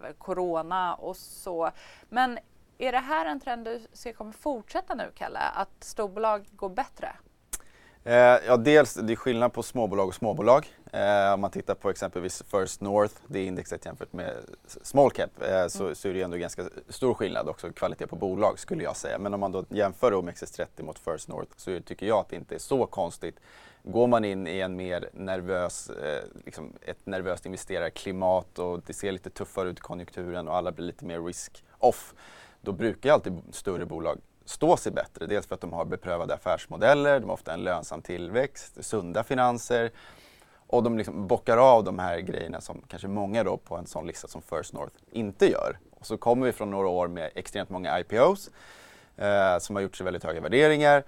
eh, 0.04 0.12
corona 0.12 0.94
och 0.94 1.16
så. 1.16 1.70
Men 2.08 2.38
är 2.80 2.92
det 2.92 2.98
här 2.98 3.26
en 3.26 3.40
trend 3.40 3.64
du 3.64 3.80
ser 3.92 4.12
kommer 4.12 4.32
fortsätta 4.32 4.94
nu, 4.94 5.10
Kalle? 5.14 5.40
Att 5.54 5.84
storbolag 5.84 6.46
går 6.52 6.68
bättre? 6.68 7.12
Eh, 8.04 8.14
ja, 8.46 8.56
dels 8.56 8.94
det 8.94 9.12
är 9.12 9.16
skillnad 9.16 9.52
på 9.52 9.62
småbolag 9.62 10.08
och 10.08 10.14
småbolag. 10.14 10.66
Eh, 10.92 11.34
om 11.34 11.40
man 11.40 11.50
tittar 11.50 11.74
på 11.74 11.90
exempelvis 11.90 12.42
First 12.50 12.80
North, 12.80 13.14
det 13.26 13.44
indexet 13.44 13.84
jämfört 13.84 14.12
med 14.12 14.34
small 14.82 15.10
cap, 15.10 15.30
eh, 15.42 15.66
så, 15.66 15.82
mm. 15.82 15.94
så 15.94 16.08
är 16.08 16.14
det 16.14 16.22
ändå 16.22 16.36
ganska 16.36 16.64
stor 16.88 17.14
skillnad 17.14 17.48
också 17.48 17.72
kvalitet 17.72 18.06
på 18.06 18.16
bolag 18.16 18.58
skulle 18.58 18.84
jag 18.84 18.96
säga. 18.96 19.18
Men 19.18 19.34
om 19.34 19.40
man 19.40 19.52
då 19.52 19.64
jämför 19.68 20.12
OMXS30 20.12 20.82
mot 20.82 20.98
First 20.98 21.28
North 21.28 21.52
så 21.56 21.80
tycker 21.80 22.06
jag 22.06 22.18
att 22.18 22.28
det 22.28 22.36
inte 22.36 22.54
är 22.54 22.58
så 22.58 22.86
konstigt. 22.86 23.40
Går 23.82 24.06
man 24.06 24.24
in 24.24 24.46
i 24.46 24.60
en 24.60 24.76
mer 24.76 25.08
nervös, 25.12 25.90
eh, 25.90 26.24
liksom 26.44 26.72
ett 26.82 27.06
nervöst 27.06 27.46
investerarklimat 27.46 28.58
och 28.58 28.80
det 28.86 28.92
ser 28.92 29.12
lite 29.12 29.30
tuffare 29.30 29.68
ut 29.68 29.78
i 29.78 29.80
konjunkturen 29.80 30.48
och 30.48 30.56
alla 30.56 30.72
blir 30.72 30.86
lite 30.86 31.04
mer 31.04 31.20
risk-off 31.20 32.14
då 32.60 32.72
brukar 32.72 33.08
ju 33.08 33.14
alltid 33.14 33.42
större 33.50 33.86
bolag 33.86 34.20
stå 34.44 34.76
sig 34.76 34.92
bättre. 34.92 35.26
Dels 35.26 35.46
för 35.46 35.54
att 35.54 35.60
de 35.60 35.72
har 35.72 35.84
beprövade 35.84 36.34
affärsmodeller, 36.34 37.20
de 37.20 37.26
har 37.26 37.34
ofta 37.34 37.52
en 37.52 37.64
lönsam 37.64 38.02
tillväxt, 38.02 38.84
sunda 38.84 39.24
finanser 39.24 39.90
och 40.66 40.82
de 40.82 40.98
liksom 40.98 41.26
bockar 41.26 41.56
av 41.56 41.84
de 41.84 41.98
här 41.98 42.18
grejerna 42.18 42.60
som 42.60 42.82
kanske 42.88 43.08
många 43.08 43.44
då 43.44 43.56
på 43.56 43.76
en 43.76 43.86
sån 43.86 44.06
lista 44.06 44.28
som 44.28 44.42
First 44.42 44.72
North 44.72 44.94
inte 45.10 45.46
gör. 45.50 45.78
Och 45.90 46.06
så 46.06 46.16
kommer 46.16 46.46
vi 46.46 46.52
från 46.52 46.70
några 46.70 46.88
år 46.88 47.08
med 47.08 47.30
extremt 47.34 47.70
många 47.70 48.00
IPOs 48.00 48.50
eh, 49.16 49.58
som 49.58 49.76
har 49.76 49.82
gjort 49.82 49.96
sig 49.96 50.04
väldigt 50.04 50.24
höga 50.24 50.40
värderingar 50.40 51.04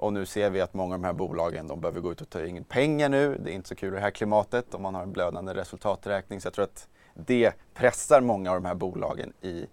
och 0.00 0.12
nu 0.12 0.26
ser 0.26 0.50
vi 0.50 0.60
att 0.60 0.74
många 0.74 0.94
av 0.94 1.00
de 1.00 1.06
här 1.06 1.12
bolagen 1.12 1.66
de 1.66 1.80
behöver 1.80 2.00
gå 2.00 2.12
ut 2.12 2.20
och 2.20 2.30
ta 2.30 2.46
in 2.46 2.64
pengar 2.64 3.08
nu. 3.08 3.38
Det 3.44 3.50
är 3.50 3.54
inte 3.54 3.68
så 3.68 3.74
kul 3.74 3.92
i 3.92 3.96
det 3.96 4.00
här 4.00 4.10
klimatet 4.10 4.74
om 4.74 4.82
man 4.82 4.94
har 4.94 5.02
en 5.02 5.12
blödande 5.12 5.54
resultaträkning. 5.54 6.40
Så 6.40 6.46
jag 6.46 6.54
tror 6.54 6.64
att 6.64 6.88
det 7.14 7.52
pressar 7.74 8.20
många 8.20 8.50
av 8.50 8.56
de 8.56 8.68
här 8.68 8.74
bolagen 8.74 9.32
i, 9.40 9.66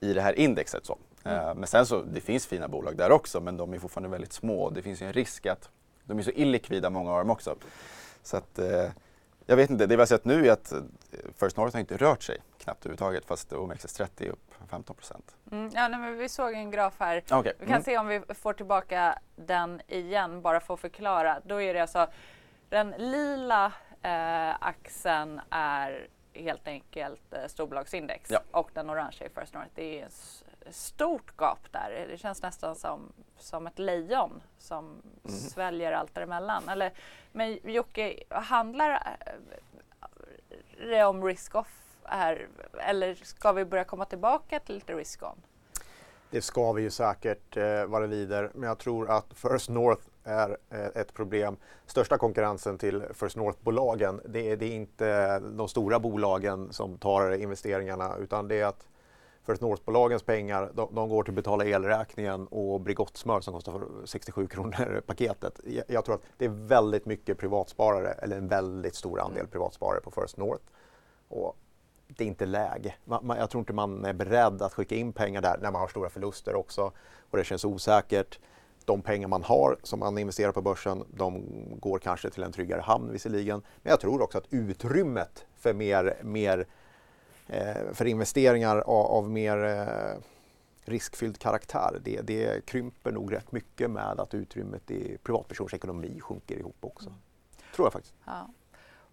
i 0.00 0.12
det 0.12 0.20
här 0.20 0.38
indexet. 0.38 0.86
Så. 0.86 0.98
Mm. 1.24 1.38
Eh, 1.38 1.54
men 1.54 1.66
sen 1.66 1.86
så, 1.86 2.02
det 2.02 2.20
finns 2.20 2.46
fina 2.46 2.68
bolag 2.68 2.96
där 2.96 3.10
också 3.10 3.40
men 3.40 3.56
de 3.56 3.74
är 3.74 3.78
fortfarande 3.78 4.08
väldigt 4.08 4.32
små. 4.32 4.70
Det 4.70 4.82
finns 4.82 5.02
ju 5.02 5.06
en 5.06 5.12
risk 5.12 5.46
att 5.46 5.70
de 6.04 6.18
är 6.18 6.22
så 6.22 6.30
illikvida 6.30 6.90
många 6.90 7.12
av 7.12 7.18
dem 7.18 7.30
också. 7.30 7.56
Så 8.22 8.36
att, 8.36 8.58
eh, 8.58 8.90
jag 9.46 9.56
vet 9.56 9.70
inte, 9.70 9.86
det 9.86 9.96
vi 9.96 10.00
har 10.00 10.06
sett 10.06 10.24
nu 10.24 10.46
är 10.46 10.52
att 10.52 10.72
eh, 10.72 10.78
First 11.36 11.56
North 11.56 11.74
har 11.74 11.80
inte 11.80 11.96
rört 11.96 12.22
sig 12.22 12.38
knappt 12.58 12.86
överhuvudtaget 12.86 13.26
fast 13.26 13.52
OMXS30 13.52 14.08
är 14.18 14.28
upp 14.28 14.54
15 14.70 14.96
procent. 14.96 15.36
Mm, 15.52 15.70
ja, 15.74 15.88
nej, 15.88 16.12
vi 16.12 16.28
såg 16.28 16.52
en 16.52 16.70
graf 16.70 16.94
här. 16.98 17.22
Okay. 17.30 17.52
Vi 17.58 17.66
kan 17.66 17.74
mm. 17.74 17.82
se 17.82 17.98
om 17.98 18.06
vi 18.06 18.22
får 18.34 18.52
tillbaka 18.52 19.18
den 19.36 19.80
igen 19.88 20.42
bara 20.42 20.60
för 20.60 20.74
att 20.74 20.80
förklara. 20.80 21.40
Då 21.44 21.62
är 21.62 21.74
det 21.74 21.80
alltså 21.80 22.06
den 22.68 22.90
lila 22.90 23.72
eh, 24.02 24.54
axeln 24.60 25.40
är 25.50 26.08
helt 26.42 26.68
enkelt 26.68 27.32
eh, 27.32 27.46
storbolagsindex 27.46 28.30
ja. 28.30 28.40
och 28.50 28.70
den 28.74 28.90
orangea 28.90 29.28
är 29.28 29.40
First 29.40 29.54
North. 29.54 29.70
Det 29.74 30.00
är 30.00 30.06
ett 30.06 30.74
stort 30.74 31.36
gap 31.36 31.72
där. 31.72 32.06
Det 32.10 32.18
känns 32.18 32.42
nästan 32.42 32.76
som, 32.76 33.12
som 33.38 33.66
ett 33.66 33.78
lejon 33.78 34.42
som 34.58 34.84
mm. 34.84 35.36
sväljer 35.36 35.92
allt 35.92 36.14
däremellan. 36.14 36.68
Eller, 36.68 36.92
men 37.32 37.58
Jocke, 37.64 38.22
handlar 38.30 38.90
eh, 38.90 39.32
det 40.78 41.04
om 41.04 41.24
risk-off 41.24 41.82
här 42.08 42.48
eller 42.78 43.14
ska 43.14 43.52
vi 43.52 43.64
börja 43.64 43.84
komma 43.84 44.04
tillbaka 44.04 44.60
till 44.60 44.74
lite 44.74 44.92
risk-on? 44.92 45.42
Det 46.30 46.42
ska 46.42 46.72
vi 46.72 46.82
ju 46.82 46.90
säkert 46.90 47.56
eh, 47.56 47.84
vad 47.86 48.02
det 48.02 48.06
lider, 48.06 48.50
men 48.54 48.68
jag 48.68 48.78
tror 48.78 49.10
att 49.10 49.26
First 49.34 49.68
North 49.68 50.02
är 50.26 50.56
eh, 50.70 50.86
ett 50.86 51.14
problem. 51.14 51.56
Största 51.86 52.18
konkurrensen 52.18 52.78
till 52.78 53.02
First 53.14 53.36
North-bolagen, 53.36 54.20
det 54.24 54.50
är, 54.50 54.56
det 54.56 54.66
är 54.66 54.74
inte 54.74 55.38
de 55.38 55.68
stora 55.68 55.98
bolagen 55.98 56.72
som 56.72 56.98
tar 56.98 57.30
investeringarna 57.30 58.16
utan 58.16 58.48
det 58.48 58.60
är 58.60 58.66
att 58.66 58.86
First 59.46 59.62
North-bolagens 59.62 60.22
pengar, 60.22 60.70
de, 60.74 60.94
de, 60.94 61.08
går 61.08 61.22
till 61.22 61.30
att 61.30 61.36
betala 61.36 61.64
elräkningen 61.64 62.46
och 62.46 62.80
Bregottsmör 62.80 63.40
som 63.40 63.54
kostar 63.54 63.82
67 64.04 64.46
kronor 64.46 65.00
paketet. 65.06 65.60
Jag, 65.64 65.84
jag, 65.88 66.04
tror 66.04 66.14
att 66.14 66.22
det 66.36 66.44
är 66.44 66.48
väldigt 66.48 67.06
mycket 67.06 67.38
privatsparare, 67.38 68.12
eller 68.12 68.36
en 68.36 68.48
väldigt 68.48 68.94
stor 68.94 69.20
andel 69.20 69.38
mm. 69.38 69.50
privatsparare 69.50 70.00
på 70.00 70.10
First 70.10 70.36
North. 70.36 70.64
Och 71.28 71.56
det 72.08 72.24
är 72.24 72.28
inte 72.28 72.46
läge. 72.46 72.94
Man, 73.04 73.26
man, 73.26 73.38
jag 73.38 73.50
tror 73.50 73.60
inte 73.60 73.72
man 73.72 74.04
är 74.04 74.12
beredd 74.12 74.62
att 74.62 74.74
skicka 74.74 74.94
in 74.94 75.12
pengar 75.12 75.42
där 75.42 75.58
när 75.62 75.70
man 75.70 75.80
har 75.80 75.88
stora 75.88 76.10
förluster 76.10 76.54
också 76.54 76.92
och 77.30 77.38
det 77.38 77.44
känns 77.44 77.64
osäkert 77.64 78.38
de 78.86 79.02
pengar 79.02 79.28
man 79.28 79.42
har 79.42 79.76
som 79.82 79.98
man 79.98 80.18
investerar 80.18 80.52
på 80.52 80.62
börsen, 80.62 81.04
de 81.14 81.44
går 81.80 81.98
kanske 81.98 82.30
till 82.30 82.42
en 82.42 82.52
tryggare 82.52 82.80
hamn 82.80 83.12
visserligen. 83.12 83.62
Men 83.82 83.90
jag 83.90 84.00
tror 84.00 84.22
också 84.22 84.38
att 84.38 84.46
utrymmet 84.50 85.46
för 85.56 85.74
mer, 85.74 86.16
mer 86.22 86.66
eh, 87.46 87.92
för 87.92 88.04
investeringar 88.04 88.76
av, 88.76 89.06
av 89.06 89.30
mer 89.30 89.64
eh, 89.64 90.22
riskfylld 90.84 91.38
karaktär, 91.38 92.00
det, 92.04 92.20
det 92.20 92.66
krymper 92.66 93.12
nog 93.12 93.32
rätt 93.32 93.52
mycket 93.52 93.90
med 93.90 94.20
att 94.20 94.34
utrymmet 94.34 94.90
i 94.90 95.18
privatpersons 95.22 95.74
ekonomi 95.74 96.20
sjunker 96.20 96.56
ihop 96.56 96.76
också. 96.80 97.08
Mm. 97.08 97.20
Tror 97.74 97.86
jag 97.86 97.92
faktiskt. 97.92 98.14
Ja. 98.24 98.48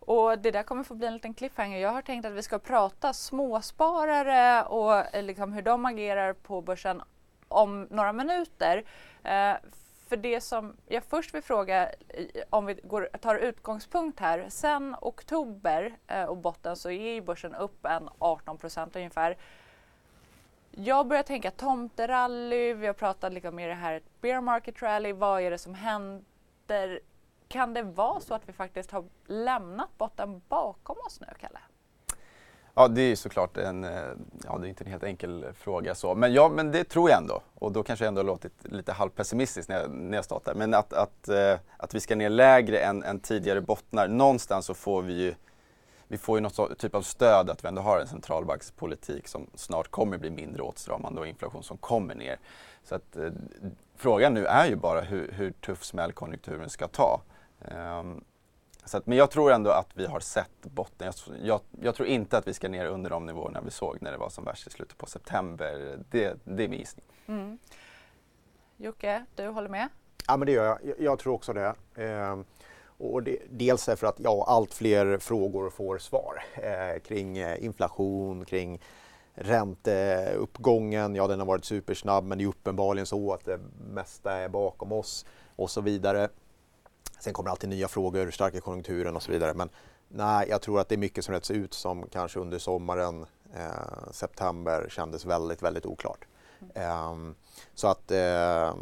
Och 0.05 0.39
det 0.39 0.51
där 0.51 0.63
kommer 0.63 0.83
få 0.83 0.95
bli 0.95 1.07
en 1.07 1.13
liten 1.13 1.33
cliffhanger. 1.33 1.79
Jag 1.79 1.89
har 1.89 2.01
tänkt 2.01 2.25
att 2.25 2.33
vi 2.33 2.43
ska 2.43 2.59
prata 2.59 3.13
småsparare 3.13 4.63
och 4.63 5.15
eh, 5.15 5.23
liksom 5.23 5.53
hur 5.53 5.61
de 5.61 5.85
agerar 5.85 6.33
på 6.33 6.61
börsen 6.61 7.01
om 7.53 7.87
några 7.89 8.13
minuter. 8.13 8.83
Eh, 9.23 9.55
för 10.13 10.17
det 10.17 10.41
som 10.41 10.77
jag 10.87 11.03
först 11.03 11.33
vill 11.33 11.41
fråga, 11.41 11.89
eh, 11.89 12.25
om 12.49 12.65
vi 12.65 12.73
går, 12.73 13.09
tar 13.21 13.35
utgångspunkt 13.35 14.19
här, 14.19 14.45
sen 14.49 14.95
oktober 15.01 15.97
eh, 16.07 16.23
och 16.23 16.37
botten 16.37 16.75
så 16.75 16.89
är 16.89 17.13
ju 17.13 17.21
börsen 17.21 17.55
upp 17.55 17.85
en 17.85 18.09
18 18.19 18.57
procent 18.57 18.95
ungefär. 18.95 19.37
jag 20.71 21.07
börjar 21.07 21.23
tänka 21.23 21.51
tomterally, 21.51 22.73
vi 22.73 22.87
har 22.87 22.93
pratat 22.93 23.33
lite 23.33 23.51
mer 23.51 23.67
det 23.67 23.73
här 23.73 24.01
bear 24.21 24.41
market 24.41 24.81
rally, 24.81 25.13
vad 25.13 25.41
är 25.41 25.51
det 25.51 25.57
som 25.57 25.75
händer? 25.75 26.99
Kan 27.47 27.73
det 27.73 27.83
vara 27.83 28.19
så 28.19 28.33
att 28.33 28.49
vi 28.49 28.53
faktiskt 28.53 28.91
har 28.91 29.05
lämnat 29.25 29.97
botten 29.97 30.41
bakom 30.47 30.97
oss 31.05 31.21
nu, 31.21 31.27
Kalle? 31.39 31.59
Ja, 32.75 32.87
det 32.87 33.01
är 33.01 33.15
såklart 33.15 33.57
en, 33.57 33.83
eh, 33.83 33.91
ja 34.43 34.57
det 34.57 34.67
är 34.67 34.69
inte 34.69 34.83
en 34.83 34.91
helt 34.91 35.03
enkel 35.03 35.45
fråga 35.53 35.95
så, 35.95 36.15
men 36.15 36.33
ja, 36.33 36.49
men 36.49 36.71
det 36.71 36.83
tror 36.83 37.09
jag 37.09 37.17
ändå. 37.17 37.41
Och 37.55 37.71
då 37.71 37.83
kanske 37.83 38.05
jag 38.05 38.07
ändå 38.07 38.23
låtit 38.23 38.53
lite 38.61 38.91
halvpessimistisk 38.91 39.69
när 39.69 39.79
jag, 39.81 39.91
när 39.91 40.17
jag 40.17 40.25
startar. 40.25 40.53
Men 40.55 40.73
att, 40.73 40.93
att, 40.93 41.29
eh, 41.29 41.59
att 41.77 41.95
vi 41.95 41.99
ska 41.99 42.15
ner 42.15 42.29
lägre 42.29 42.79
än, 42.79 43.03
än 43.03 43.19
tidigare 43.19 43.61
bottnar, 43.61 44.07
någonstans 44.07 44.65
så 44.65 44.73
får 44.73 45.01
vi 45.01 45.13
ju 45.13 45.35
vi 46.07 46.17
får 46.17 46.37
ju 46.37 46.41
något 46.41 46.79
typ 46.79 46.95
av 46.95 47.01
stöd 47.01 47.49
att 47.49 47.63
vi 47.63 47.67
ändå 47.67 47.81
har 47.81 47.99
en 47.99 48.07
centralbankspolitik 48.07 49.27
som 49.27 49.47
snart 49.55 49.87
kommer 49.87 50.17
bli 50.17 50.29
mindre 50.29 50.61
åtstramande 50.61 51.21
och 51.21 51.27
inflation 51.27 51.63
som 51.63 51.77
kommer 51.77 52.15
ner. 52.15 52.39
Så 52.83 52.95
att, 52.95 53.15
eh, 53.15 53.31
frågan 53.95 54.33
nu 54.33 54.45
är 54.45 54.65
ju 54.65 54.75
bara 54.75 55.01
hur, 55.01 55.31
hur 55.31 55.51
tuff 55.51 55.83
smäll 55.83 56.11
konjunkturen 56.11 56.69
ska 56.69 56.87
ta. 56.87 57.21
Um, 57.59 58.23
så 58.85 58.97
att, 58.97 59.07
men 59.07 59.17
jag 59.17 59.31
tror 59.31 59.51
ändå 59.51 59.71
att 59.71 59.89
vi 59.93 60.05
har 60.05 60.19
sett 60.19 60.61
botten. 60.61 61.07
Jag, 61.07 61.35
jag, 61.43 61.61
jag, 61.81 61.95
tror 61.95 62.07
inte 62.07 62.37
att 62.37 62.47
vi 62.47 62.53
ska 62.53 62.69
ner 62.69 62.85
under 62.85 63.09
de 63.09 63.25
nivåerna 63.25 63.61
vi 63.61 63.71
såg 63.71 63.97
när 64.01 64.11
det 64.11 64.17
var 64.17 64.29
som 64.29 64.45
värst 64.45 64.67
i 64.67 64.69
slutet 64.69 64.97
på 64.97 65.05
september. 65.05 65.99
Det, 66.11 66.37
det 66.43 66.63
är 66.63 66.67
min 66.67 66.79
gissning. 66.79 67.05
Mm. 67.27 67.57
Jocke, 68.77 69.25
du 69.35 69.47
håller 69.47 69.69
med? 69.69 69.89
Ja, 70.27 70.37
men 70.37 70.45
det 70.45 70.51
gör 70.51 70.65
jag. 70.65 70.79
Jag, 70.83 70.99
jag 70.99 71.19
tror 71.19 71.33
också 71.33 71.53
det. 71.53 71.75
Eh, 71.95 72.39
och 72.97 73.23
det, 73.23 73.37
dels 73.49 73.85
för 73.85 74.05
att 74.05 74.19
ja, 74.19 74.45
allt 74.47 74.73
fler 74.73 75.17
frågor 75.17 75.69
får 75.69 75.97
svar 75.97 76.43
eh, 76.53 76.99
kring 76.99 77.37
eh, 77.37 77.65
inflation, 77.65 78.45
kring 78.45 78.81
ränteuppgången. 79.33 81.15
Ja, 81.15 81.27
den 81.27 81.39
har 81.39 81.45
varit 81.45 81.65
supersnabb, 81.65 82.23
men 82.25 82.37
det 82.37 82.43
är 82.43 82.47
uppenbarligen 82.47 83.05
så 83.05 83.33
att 83.33 83.45
det 83.45 83.59
mesta 83.93 84.33
är 84.33 84.49
bakom 84.49 84.91
oss 84.91 85.25
och 85.55 85.69
så 85.69 85.81
vidare. 85.81 86.29
Sen 87.19 87.33
kommer 87.33 87.49
alltid 87.49 87.69
nya 87.69 87.87
frågor, 87.87 88.31
starka 88.31 88.61
konjunkturen 88.61 89.15
och 89.15 89.23
så 89.23 89.31
vidare. 89.31 89.53
Men 89.53 89.69
nej, 90.07 90.47
jag 90.49 90.61
tror 90.61 90.79
att 90.79 90.89
det 90.89 90.95
är 90.95 90.97
mycket 90.97 91.25
som 91.25 91.33
rätts 91.33 91.51
ut 91.51 91.73
som 91.73 92.07
kanske 92.11 92.39
under 92.39 92.59
sommaren, 92.59 93.25
eh, 93.55 94.11
september, 94.11 94.87
kändes 94.89 95.25
väldigt, 95.25 95.61
väldigt 95.61 95.85
oklart. 95.85 96.25
Mm. 96.75 97.09
Um, 97.09 97.35
så 97.75 97.87
att 97.87 98.11
eh, 98.11 98.73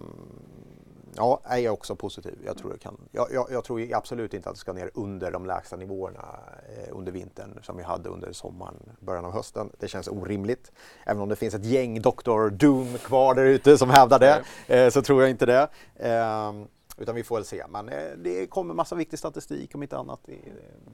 Ja, 1.15 1.41
jag 1.43 1.59
är 1.59 1.69
också 1.69 1.95
positiv. 1.95 2.37
Jag 2.45 2.57
tror, 2.57 2.77
kan, 2.77 2.97
jag, 3.11 3.27
jag, 3.33 3.47
jag, 3.51 3.63
tror 3.63 3.93
absolut 3.93 4.33
inte 4.33 4.49
att 4.49 4.55
det 4.55 4.59
ska 4.59 4.73
ner 4.73 4.91
under 4.93 5.31
de 5.31 5.45
lägsta 5.45 5.75
nivåerna 5.75 6.39
eh, 6.77 6.97
under 6.97 7.11
vintern 7.11 7.59
som 7.63 7.77
vi 7.77 7.83
hade 7.83 8.09
under 8.09 8.33
sommaren, 8.33 8.75
början 8.99 9.25
av 9.25 9.31
hösten. 9.31 9.69
Det 9.79 9.87
känns 9.87 10.07
orimligt. 10.07 10.71
Även 11.05 11.21
om 11.21 11.29
det 11.29 11.35
finns 11.35 11.53
ett 11.53 11.65
gäng 11.65 12.01
Dr. 12.01 12.49
Doom 12.49 12.97
kvar 12.97 13.35
där 13.35 13.45
ute 13.45 13.77
som 13.77 13.89
hävdar 13.89 14.19
det, 14.19 14.43
eh, 14.67 14.89
så 14.89 15.01
tror 15.01 15.21
jag 15.21 15.29
inte 15.29 15.45
det. 15.45 15.67
Eh, 15.95 16.53
utan 17.01 17.15
vi 17.15 17.23
får 17.23 17.35
väl 17.35 17.45
se. 17.45 17.63
Men 17.69 17.89
eh, 17.89 17.95
det 18.23 18.49
kommer 18.49 18.73
massa 18.73 18.95
viktig 18.95 19.19
statistik 19.19 19.75
om 19.75 19.83
inte 19.83 19.97
annat. 19.97 20.19
Vi, 20.27 20.39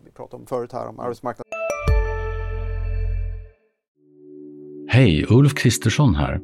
vi 0.05 0.11
pratade 0.11 0.41
om 0.41 0.47
förut 0.47 0.73
här 0.73 0.87
om 0.87 0.99
arbetsmarknaden. 0.99 1.51
Hej, 4.89 5.25
Ulf 5.29 5.53
Kristersson 5.53 6.15
här. 6.15 6.41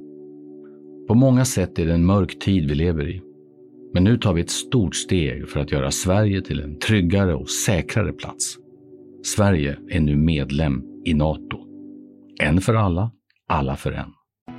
På 1.08 1.16
många 1.16 1.46
sätt 1.46 1.80
är 1.80 1.86
det 1.86 1.94
en 1.94 2.06
mörk 2.06 2.40
tid 2.40 2.70
vi 2.70 2.76
lever 2.76 3.10
i. 3.10 3.22
Men 3.94 4.04
nu 4.04 4.18
tar 4.18 4.34
vi 4.34 4.42
ett 4.42 4.50
stort 4.50 4.96
steg 4.96 5.50
för 5.50 5.60
att 5.60 5.72
göra 5.72 5.92
Sverige 5.92 6.42
till 6.42 6.62
en 6.62 6.80
tryggare 6.80 7.36
och 7.36 7.50
säkrare 7.50 8.14
plats. 8.14 8.58
Sverige 9.24 9.78
är 9.90 10.00
nu 10.00 10.16
medlem 10.16 10.84
i 11.06 11.14
Nato. 11.14 11.58
En 12.42 12.62
för 12.62 12.74
alla, 12.74 13.12
alla 13.48 13.76
för 13.76 13.92
en. 13.92 14.14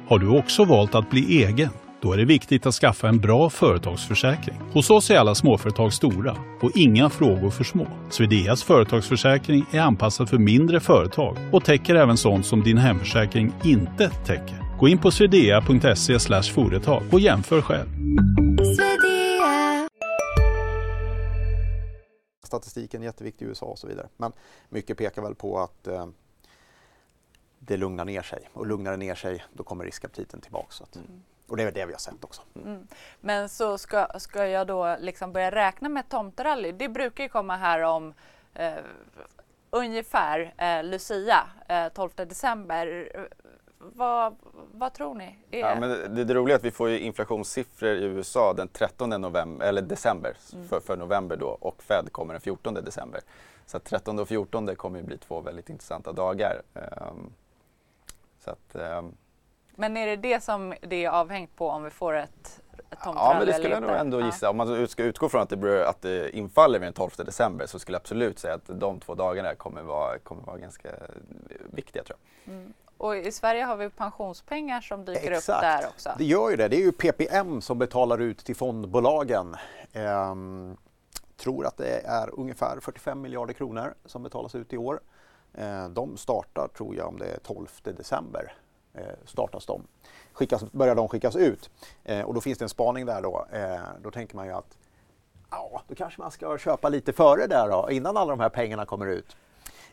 Har 0.06 0.18
du 0.18 0.38
också 0.38 0.64
valt 0.64 0.94
att 0.94 1.10
bli 1.10 1.44
egen? 1.44 1.70
Då 2.04 2.12
är 2.12 2.16
det 2.16 2.24
viktigt 2.24 2.66
att 2.66 2.74
skaffa 2.74 3.08
en 3.08 3.18
bra 3.18 3.50
företagsförsäkring. 3.50 4.56
Hos 4.72 4.90
oss 4.90 5.10
är 5.10 5.18
alla 5.18 5.34
småföretag 5.34 5.92
stora 5.92 6.36
och 6.62 6.70
inga 6.74 7.10
frågor 7.10 7.50
för 7.50 7.64
små. 7.64 7.86
Swedeas 8.10 8.62
företagsförsäkring 8.62 9.66
är 9.72 9.80
anpassad 9.80 10.28
för 10.28 10.38
mindre 10.38 10.80
företag 10.80 11.36
och 11.52 11.64
täcker 11.64 11.94
även 11.94 12.16
sånt 12.16 12.46
som 12.46 12.62
din 12.62 12.78
hemförsäkring 12.78 13.52
inte 13.64 14.10
täcker. 14.10 14.78
Gå 14.78 14.88
in 14.88 14.98
på 14.98 15.10
swedea.se 15.10 16.18
företag 16.42 17.02
och 17.12 17.20
jämför 17.20 17.62
själv. 17.62 17.88
statistiken 22.44 23.02
är 23.02 23.06
jätteviktig 23.06 23.46
i 23.46 23.48
USA 23.48 23.66
och 23.66 23.78
så 23.78 23.86
vidare. 23.86 24.08
Men 24.16 24.32
mycket 24.68 24.98
pekar 24.98 25.22
väl 25.22 25.34
på 25.34 25.58
att 25.58 25.86
eh, 25.86 26.06
det 27.58 27.76
lugnar 27.76 28.04
ner 28.04 28.22
sig 28.22 28.48
och 28.52 28.66
lugnar 28.66 28.90
det 28.90 28.96
ner 28.96 29.14
sig 29.14 29.44
då 29.52 29.62
kommer 29.62 29.84
riskaptiten 29.84 30.40
tillbaks. 30.40 30.80
Att, 30.80 30.96
mm. 30.96 31.22
Och 31.46 31.56
det 31.56 31.62
är 31.62 31.72
det 31.72 31.86
vi 31.86 31.92
har 31.92 31.98
sett 31.98 32.24
också. 32.24 32.42
Mm. 32.64 32.86
Men 33.20 33.48
så 33.48 33.78
ska, 33.78 34.08
ska 34.18 34.46
jag 34.46 34.66
då 34.66 34.96
liksom 35.00 35.32
börja 35.32 35.50
räkna 35.50 35.88
med 35.88 36.08
tomterally? 36.08 36.72
Det 36.72 36.88
brukar 36.88 37.24
ju 37.24 37.28
komma 37.28 37.56
här 37.56 37.80
om 37.82 38.14
eh, 38.54 38.74
ungefär 39.70 40.54
eh, 40.58 40.84
Lucia, 40.84 41.46
eh, 41.68 41.88
12 41.88 42.10
december 42.14 43.08
vad, 43.92 44.36
vad 44.72 44.94
tror 44.94 45.14
ni? 45.14 45.38
Är... 45.50 45.58
Ja, 45.58 45.80
men 45.80 46.14
det, 46.14 46.24
det 46.24 46.34
roliga 46.34 46.54
är 46.54 46.58
att 46.58 46.64
vi 46.64 46.70
får 46.70 46.90
inflationssiffror 46.90 47.90
i 47.90 48.04
USA 48.04 48.52
den 48.52 48.68
13 48.68 49.10
november, 49.10 49.66
eller 49.66 49.82
december 49.82 50.36
mm. 50.52 50.68
för, 50.68 50.80
för 50.80 50.96
november 50.96 51.36
då 51.36 51.48
och 51.48 51.82
Fed 51.82 52.12
kommer 52.12 52.34
den 52.34 52.40
14 52.40 52.74
december. 52.74 53.20
Så 53.66 53.78
13 53.78 54.18
och 54.18 54.28
14 54.28 54.76
kommer 54.76 54.98
ju 54.98 55.04
bli 55.04 55.18
två 55.18 55.40
väldigt 55.40 55.70
intressanta 55.70 56.12
dagar. 56.12 56.62
Um, 56.74 57.32
så 58.44 58.50
att, 58.50 58.76
um... 58.98 59.16
men 59.76 59.96
är 59.96 60.06
det 60.06 60.16
det 60.16 60.42
som 60.42 60.74
det 60.80 61.04
är 61.04 61.10
avhängt 61.10 61.56
på 61.56 61.68
om 61.68 61.84
vi 61.84 61.90
får 61.90 62.16
ett 62.16 62.60
Ja, 63.04 63.34
men 63.38 63.46
det 63.46 63.52
skulle 63.52 63.74
jag 63.74 63.82
nog 63.82 63.90
ändå 63.90 64.20
gissa. 64.20 64.46
Ja. 64.46 64.50
Om 64.50 64.56
man 64.56 64.88
ska 64.88 65.04
utgå 65.04 65.28
från 65.28 65.42
att 65.42 65.48
det, 65.48 65.88
att 65.88 66.02
det 66.02 66.36
infaller 66.36 66.78
vid 66.78 66.86
den 66.86 66.92
12 66.92 67.10
december 67.16 67.66
så 67.66 67.78
skulle 67.78 67.94
jag 67.94 68.00
absolut 68.00 68.38
säga 68.38 68.54
att 68.54 68.80
de 68.80 69.00
två 69.00 69.14
dagarna 69.14 69.54
kommer 69.54 69.82
vara, 69.82 70.18
kommer 70.18 70.42
vara 70.42 70.58
ganska 70.58 70.88
viktiga 71.70 72.02
tror 72.02 72.18
jag. 72.44 72.54
Mm. 72.54 72.72
Och 72.98 73.16
i 73.16 73.32
Sverige 73.32 73.64
har 73.64 73.76
vi 73.76 73.90
pensionspengar 73.90 74.80
som 74.80 75.04
dyker 75.04 75.32
Exakt. 75.32 75.58
upp 75.58 75.62
där 75.62 75.88
också. 75.88 76.10
Det 76.18 76.24
gör 76.24 76.50
ju 76.50 76.56
det. 76.56 76.68
Det 76.68 76.76
är 76.76 76.80
ju 76.80 76.92
PPM 76.92 77.60
som 77.60 77.78
betalar 77.78 78.18
ut 78.18 78.38
till 78.38 78.56
fondbolagen. 78.56 79.56
Ehm, 79.92 80.76
tror 81.36 81.66
att 81.66 81.76
det 81.76 82.06
är 82.06 82.40
ungefär 82.40 82.80
45 82.80 83.20
miljarder 83.20 83.54
kronor 83.54 83.94
som 84.04 84.22
betalas 84.22 84.54
ut 84.54 84.72
i 84.72 84.76
år. 84.76 85.00
Ehm, 85.54 85.94
de 85.94 86.16
startar, 86.16 86.68
tror 86.68 86.96
jag, 86.96 87.08
om 87.08 87.18
det 87.18 87.26
är 87.26 87.38
12 87.38 87.66
december. 87.82 88.52
Eh, 88.94 89.02
startas 89.24 89.66
de. 89.66 89.82
Skickas, 90.32 90.72
börjar 90.72 90.94
de 90.94 91.08
skickas 91.08 91.36
ut. 91.36 91.70
Eh, 92.04 92.20
och 92.20 92.34
då 92.34 92.40
finns 92.40 92.58
det 92.58 92.64
en 92.64 92.68
spaning 92.68 93.06
där 93.06 93.22
då. 93.22 93.46
Eh, 93.52 93.80
då 94.02 94.10
tänker 94.10 94.36
man 94.36 94.46
ju 94.46 94.52
att 94.52 94.76
ja, 95.50 95.82
då 95.88 95.94
kanske 95.94 96.20
man 96.20 96.30
ska 96.30 96.58
köpa 96.58 96.88
lite 96.88 97.12
före 97.12 97.46
där 97.46 97.68
då, 97.68 97.90
innan 97.90 98.16
alla 98.16 98.30
de 98.30 98.40
här 98.40 98.48
pengarna 98.48 98.86
kommer 98.86 99.06
ut. 99.06 99.36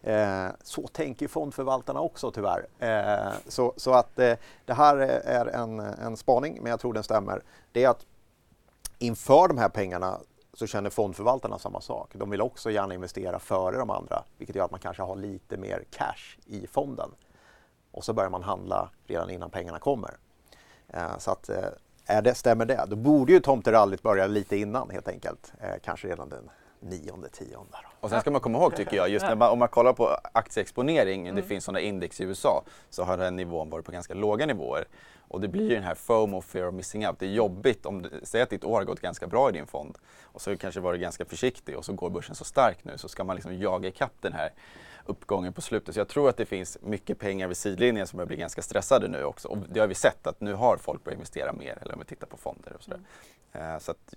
Eh, 0.04 0.48
så 0.64 0.88
tänker 0.88 1.28
fondförvaltarna 1.28 2.02
också 2.02 2.32
tyvärr. 2.32 2.68
Eh, 2.80 3.34
så, 3.48 3.74
så 3.78 3.94
att 3.94 4.20
eh, 4.20 4.34
det 4.66 4.74
här 4.74 4.98
är 4.98 5.46
en, 5.46 5.80
en 5.80 6.18
spaning, 6.18 6.58
men 6.62 6.70
jag 6.70 6.80
tror 6.80 6.94
den 6.94 7.04
stämmer. 7.04 7.44
Det 7.72 7.84
är 7.84 7.90
att 7.90 8.06
inför 9.00 9.48
de 9.48 9.58
här 9.58 9.70
pengarna 9.70 10.20
så 10.54 10.68
känner 10.68 10.90
fondförvaltarna 10.90 11.60
samma 11.60 11.82
sak. 11.82 12.12
De 12.14 12.30
vill 12.30 12.42
också 12.42 12.72
gärna 12.72 12.94
investera 12.94 13.40
före 13.40 13.78
de 13.78 13.90
andra, 13.90 14.24
vilket 14.38 14.56
gör 14.56 14.66
att 14.66 14.72
man 14.72 14.80
kanske 14.80 15.04
har 15.04 15.16
lite 15.16 15.58
mer 15.58 15.84
cash 15.92 16.38
i 16.46 16.68
fonden. 16.68 17.12
Och 17.92 18.04
så 18.04 18.14
börjar 18.14 18.30
man 18.30 18.44
handla 18.44 18.90
redan 19.08 19.30
innan 19.30 19.50
pengarna 19.50 19.80
kommer. 19.80 20.18
Eh, 20.88 21.18
så 21.18 21.32
att 21.32 21.50
eh, 21.50 21.66
är 22.06 22.22
det, 22.22 22.36
stämmer 22.36 22.66
det, 22.66 22.86
då 22.88 22.96
borde 22.96 23.32
ju 23.34 23.40
tomterallyt 23.40 24.02
börja 24.02 24.28
lite 24.28 24.58
innan 24.58 24.90
helt 24.90 25.08
enkelt. 25.08 25.54
Eh, 25.60 25.76
kanske 25.84 26.08
redan 26.08 26.30
den 26.30 26.50
nionde, 26.80 27.30
tionde. 27.30 27.78
Och 28.00 28.10
sen 28.10 28.22
ska 28.22 28.32
man 28.32 28.42
komma 28.42 28.58
ihåg 28.58 28.76
tycker 28.76 28.98
jag, 28.98 29.10
just 29.10 29.26
när 29.26 29.36
man, 29.36 29.50
om 29.50 29.60
man 29.60 29.68
kollar 29.68 29.94
på 29.94 30.18
aktieexponering, 30.34 31.22
mm. 31.22 31.36
det 31.36 31.44
finns 31.44 31.66
sådana 31.66 31.80
index 31.80 32.22
i 32.22 32.24
USA, 32.24 32.64
så 32.90 33.04
har 33.04 33.18
den 33.18 33.36
nivån 33.36 33.70
varit 33.70 33.86
på 33.86 33.92
ganska 33.92 34.14
låga 34.14 34.46
nivåer. 34.46 34.86
Och 35.28 35.42
det 35.42 35.48
blir 35.48 35.70
ju 35.70 35.76
den 35.76 35.84
här 35.84 35.96
FOMO, 35.96 36.42
fear 36.42 36.68
of 36.68 36.74
missing 36.74 37.08
out. 37.08 37.20
Det 37.20 37.26
är 37.26 37.30
jobbigt 37.30 37.86
om, 37.86 38.06
säg 38.24 38.42
att 38.42 38.50
ditt 38.50 38.64
år 38.64 38.78
har 38.78 38.84
gått 38.84 39.00
ganska 39.00 39.28
bra 39.28 39.50
i 39.50 39.52
din 39.52 39.68
fond 39.68 39.98
och 40.24 40.42
så 40.42 40.58
kanske 40.58 40.80
varit 40.82 41.02
ganska 41.02 41.26
försiktig 41.26 41.78
och 41.78 41.86
så 41.86 41.94
går 41.94 42.10
börsen 42.10 42.36
så 42.36 42.46
starkt 42.46 42.86
nu 42.86 42.98
så 42.98 43.10
ska 43.10 43.24
man 43.24 43.36
liksom 43.36 43.58
jaga 43.58 43.88
ikapp 43.88 44.14
den 44.22 44.34
här 44.34 44.52
uppgången 45.06 45.54
på 45.54 45.62
slutet. 45.62 45.94
Så 45.94 46.00
jag 46.00 46.08
tror 46.08 46.30
att 46.30 46.38
det 46.38 46.46
finns 46.46 46.78
mycket 46.82 47.20
pengar 47.20 47.48
vid 47.48 47.58
sidlinjen 47.58 48.08
som 48.08 48.18
börjar 48.18 48.28
bli 48.28 48.38
ganska 48.38 48.62
stressade 48.62 49.08
nu 49.08 49.24
också. 49.24 49.48
Och 49.48 49.58
det 49.70 49.80
har 49.80 49.88
vi 49.88 49.96
sett 49.96 50.28
att 50.28 50.42
nu 50.42 50.54
har 50.54 50.78
folk 50.78 51.04
börjat 51.04 51.16
investera 51.16 51.54
mer, 51.54 51.78
eller 51.82 51.94
om 51.94 52.00
vi 52.00 52.06
tittar 52.06 52.28
på 52.28 52.38
fonder 52.38 52.74
och 52.76 52.84
sådär. 52.84 53.00
Mm. 53.54 53.80
Så 53.80 53.92
att, 53.92 54.14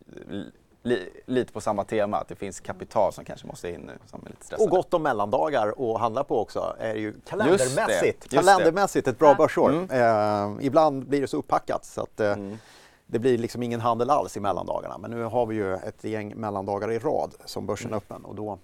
li, 0.84 1.08
lite 1.26 1.52
på 1.52 1.60
samma 1.60 1.84
tema, 1.84 2.16
att 2.16 2.28
det 2.28 2.34
finns 2.34 2.60
kapital 2.60 3.12
som 3.12 3.24
kanske 3.24 3.46
måste 3.46 3.70
in 3.70 3.80
nu 3.80 3.92
som 4.06 4.20
är 4.26 4.30
lite 4.30 4.44
stressade. 4.44 4.70
Och 4.70 4.76
gott 4.76 4.94
om 4.94 5.02
mellandagar 5.02 5.68
att 5.68 6.00
handla 6.00 6.24
på 6.24 6.40
också 6.40 6.76
är 6.78 6.94
ju 6.94 7.14
kalendermässigt, 7.28 8.32
just 8.32 8.48
kalendermässigt 8.48 9.08
ett 9.08 9.18
bra 9.18 9.28
ja. 9.28 9.34
börsår. 9.34 9.70
Mm. 9.70 10.58
Eh, 10.58 10.66
ibland 10.66 11.06
blir 11.06 11.20
det 11.20 11.26
så 11.26 11.36
upppackat 11.36 11.84
så 11.84 12.02
att 12.02 12.20
eh, 12.20 12.32
mm. 12.32 12.58
det 13.06 13.18
blir 13.18 13.38
liksom 13.38 13.62
ingen 13.62 13.80
handel 13.80 14.10
alls 14.10 14.36
i 14.36 14.40
mellandagarna. 14.40 14.98
Men 14.98 15.10
nu 15.10 15.22
har 15.22 15.46
vi 15.46 15.54
ju 15.54 15.74
ett 15.74 16.04
gäng 16.04 16.34
mellandagar 16.36 16.92
i 16.92 16.98
rad 16.98 17.34
som 17.44 17.66
börsen 17.66 17.92
är 17.92 17.96
öppen 17.96 18.24
och 18.24 18.34
då 18.34 18.58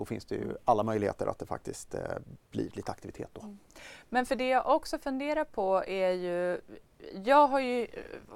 då 0.00 0.04
finns 0.04 0.24
det 0.24 0.34
ju 0.34 0.56
alla 0.64 0.82
möjligheter 0.82 1.26
att 1.26 1.38
det 1.38 1.46
faktiskt 1.46 1.94
eh, 1.94 2.00
blir 2.50 2.70
lite 2.72 2.92
aktivitet 2.92 3.28
då. 3.32 3.40
Mm. 3.40 3.58
Men 4.08 4.26
för 4.26 4.36
det 4.36 4.48
jag 4.48 4.68
också 4.68 4.98
funderar 4.98 5.44
på 5.44 5.84
är 5.86 6.10
ju, 6.10 6.60
jag 7.24 7.46
har 7.46 7.60
ju 7.60 7.86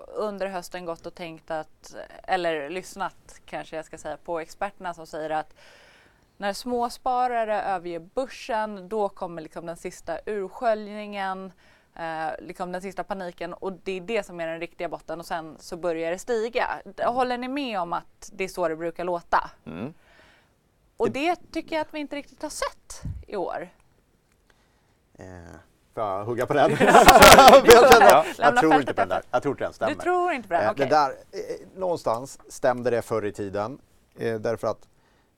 under 0.06 0.46
hösten 0.46 0.84
gått 0.84 1.06
och 1.06 1.14
tänkt 1.14 1.50
att, 1.50 1.96
eller 2.22 2.70
lyssnat 2.70 3.40
kanske 3.44 3.76
jag 3.76 3.84
ska 3.84 3.98
säga, 3.98 4.16
på 4.16 4.40
experterna 4.40 4.94
som 4.94 5.06
säger 5.06 5.30
att 5.30 5.54
när 6.36 6.52
småsparare 6.52 7.62
överger 7.62 7.98
börsen 7.98 8.88
då 8.88 9.08
kommer 9.08 9.42
liksom 9.42 9.66
den 9.66 9.76
sista 9.76 10.18
ursköljningen 10.26 11.52
eh, 11.94 12.28
liksom 12.38 12.72
den 12.72 12.82
sista 12.82 13.04
paniken 13.04 13.54
och 13.54 13.72
det 13.72 13.92
är 13.92 14.00
det 14.00 14.26
som 14.26 14.40
är 14.40 14.46
den 14.46 14.60
riktiga 14.60 14.88
botten 14.88 15.20
och 15.20 15.26
sen 15.26 15.56
så 15.60 15.76
börjar 15.76 16.10
det 16.10 16.18
stiga. 16.18 16.82
Håller 17.04 17.38
ni 17.38 17.48
med 17.48 17.80
om 17.80 17.92
att 17.92 18.30
det 18.32 18.44
är 18.44 18.48
så 18.48 18.68
det 18.68 18.76
brukar 18.76 19.04
låta? 19.04 19.50
Mm. 19.66 19.94
Och 20.96 21.10
det 21.10 21.36
tycker 21.52 21.76
jag 21.76 21.82
att 21.82 21.94
vi 21.94 21.98
inte 21.98 22.16
riktigt 22.16 22.42
har 22.42 22.50
sett 22.50 23.02
i 23.26 23.36
år. 23.36 23.68
Eh, 25.18 25.24
får 25.94 26.02
jag 26.02 26.24
hugga 26.24 26.46
på 26.46 26.54
den? 26.54 26.70
jag, 26.80 27.92
känner, 27.92 28.26
jag 28.38 28.56
tror 28.56 28.74
inte 28.74 28.94
på 28.94 29.00
den 29.00 29.08
där. 29.08 29.22
Jag 29.30 29.42
tror 29.42 29.52
inte 29.52 29.64
den 29.64 29.72
stämmer. 29.72 29.94
Du 29.94 30.00
tror 30.00 30.32
inte 30.32 30.48
på 30.48 30.54
den? 30.54 30.64
Eh, 30.64 30.70
okay. 30.70 30.86
det 30.86 30.94
där, 30.94 31.10
eh, 31.10 31.78
någonstans 31.78 32.38
stämde 32.48 32.90
det 32.90 33.02
förr 33.02 33.24
i 33.24 33.32
tiden. 33.32 33.78
Eh, 34.16 34.40
därför 34.40 34.66
att 34.68 34.88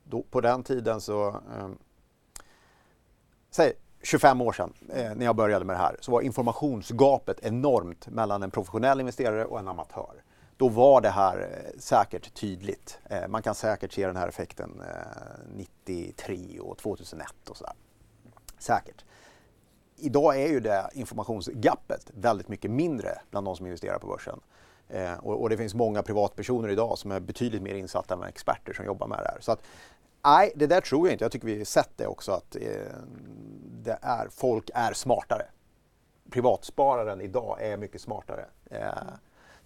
då, 0.05 0.23
på 0.23 0.41
den 0.41 0.63
tiden 0.63 1.01
så... 1.01 1.29
Eh, 1.29 1.69
säg 3.51 3.73
25 4.03 4.41
år 4.41 4.53
sedan 4.53 4.73
eh, 4.95 5.15
när 5.15 5.25
jag 5.25 5.37
började 5.37 5.65
med 5.65 5.77
det 5.77 5.81
här 5.81 5.97
så 6.01 6.13
var 6.13 6.21
informationsgapet 6.21 7.41
enormt 7.41 8.09
mellan 8.09 8.43
en 8.43 8.51
professionell 8.51 9.01
investerare 9.01 9.45
och 9.45 9.59
en 9.59 9.69
amatör. 9.69 10.23
Då 10.57 10.69
var 10.69 11.01
det 11.01 11.11
här 11.11 11.41
eh, 11.41 11.79
säkert 11.79 12.35
tydligt. 12.35 12.99
Eh, 13.11 13.29
man 13.29 13.43
kan 13.43 13.55
säkert 13.55 13.93
se 13.93 14.07
den 14.07 14.17
här 14.17 14.29
effekten 14.29 14.83
eh, 14.89 15.57
93 15.57 16.61
och 16.61 16.79
2001 16.79 17.29
och 17.49 17.57
sådär. 17.57 17.75
Säkert. 18.59 19.05
Idag 19.97 20.43
är 20.43 20.49
ju 20.49 20.61
det 20.61 20.91
informationsgapet 20.93 22.11
väldigt 22.15 22.49
mycket 22.49 22.71
mindre 22.71 23.19
bland 23.31 23.47
de 23.47 23.57
som 23.57 23.67
investerar 23.67 23.99
på 23.99 24.07
börsen. 24.07 24.41
och, 25.23 25.43
och, 25.43 25.51
det 25.51 25.57
finns 25.57 25.75
många 25.75 26.03
privatpersoner 26.03 26.69
idag 26.69 26.99
som 26.99 27.13
är 27.13 27.21
betydligt 27.21 27.63
mer 27.63 27.75
insatta 27.75 28.15
än 28.15 28.23
experter 28.23 28.73
som 28.73 28.85
jobbar 28.85 29.07
med 29.07 29.19
det 29.19 29.29
här. 29.29 29.41
Så 29.41 29.53
att 29.53 29.63
Nej, 30.27 30.53
det 30.55 30.67
där 30.67 30.81
tror 30.81 31.07
jag 31.07 31.15
inte. 31.15 31.25
Jag 31.25 31.33
tycker 31.33 31.47
vi 31.47 31.59
har 31.59 31.65
sett 31.65 31.91
det 31.97 32.07
också 32.07 32.33
att 32.33 32.57
eh, 32.57 32.63
det 33.85 33.99
är, 34.03 34.29
folk 34.31 34.71
är 34.75 34.93
smartare. 34.93 35.47
Privatspararen 36.31 37.21
idag 37.21 37.57
är 37.61 37.77
mycket 37.77 38.01
smartare. 38.01 38.47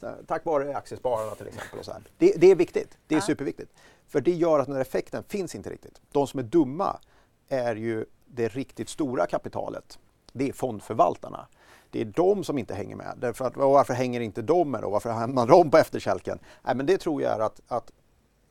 Eh, 0.02 0.12
tack 0.26 0.44
vare 0.44 0.76
aktiespararna 0.76 1.34
till 1.34 1.46
exempel. 1.46 1.78
Och 1.78 1.84
så. 1.84 1.92
Det, 2.18 2.34
det 2.36 2.50
är 2.50 2.54
viktigt. 2.54 2.98
Det 3.06 3.14
är 3.14 3.18
ja. 3.18 3.22
superviktigt. 3.26 3.72
För 4.08 4.20
det 4.20 4.32
gör 4.32 4.58
att 4.58 4.66
den 4.66 4.74
här 4.74 4.82
effekten 4.82 5.24
finns 5.28 5.54
inte 5.54 5.70
riktigt. 5.70 6.00
De 6.12 6.26
som 6.26 6.40
är 6.40 6.44
dumma 6.44 7.00
är 7.48 7.76
ju 7.76 8.04
det 8.26 8.48
riktigt 8.48 8.88
stora 8.88 9.26
kapitalet. 9.26 9.98
Det 10.32 10.48
är 10.48 10.52
fondförvaltarna. 10.52 11.46
Det 11.90 12.00
är 12.00 12.04
de 12.04 12.44
som 12.44 12.58
inte 12.58 12.74
hänger 12.74 12.96
med. 12.96 13.14
Därför 13.20 13.44
att, 13.44 13.56
varför 13.56 13.94
hänger 13.94 14.20
inte 14.20 14.42
de 14.42 14.70
med 14.70 14.82
då? 14.82 14.90
Varför 14.90 15.10
hamnar 15.10 15.46
de 15.46 15.70
på 15.70 15.78
efterkälken? 15.78 16.38
Nej, 16.62 16.74
men 16.74 16.86
det 16.86 16.98
tror 16.98 17.22
jag 17.22 17.32
är 17.32 17.40
att, 17.40 17.60
att 17.68 17.92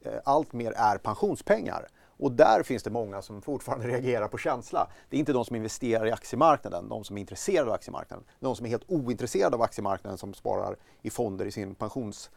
eh, 0.02 0.14
allt 0.24 0.54
mer 0.54 0.72
är 0.72 0.98
pensionspengar. 0.98 1.88
Och 2.20 2.32
där 2.32 2.64
finns 2.64 2.84
det 2.84 2.90
många 2.90 3.22
som 3.22 3.42
fortfarande 3.42 3.88
reagerar 3.92 4.28
på 4.28 4.38
känsla. 4.38 4.88
Det 5.10 5.18
är 5.18 5.20
inte 5.20 5.34
de 5.34 5.46
som 5.46 5.56
investerar 5.56 6.08
i 6.08 6.12
aktiemarknaden, 6.12 6.90
de 6.90 7.04
som 7.04 7.18
är 7.18 7.22
intresserade 7.22 7.70
av 7.70 7.74
aktiemarknaden. 7.74 8.26
De 8.40 8.56
som 8.56 8.66
är 8.66 8.70
helt 8.70 8.84
ointresserade 8.88 9.56
av 9.56 9.62
aktiemarknaden 9.62 10.18
som 10.18 10.34
sparar 10.34 10.76
i 11.02 11.10
fonder 11.10 11.46
i, 11.46 11.52
sin 11.52 11.76
pensions, 11.76 12.30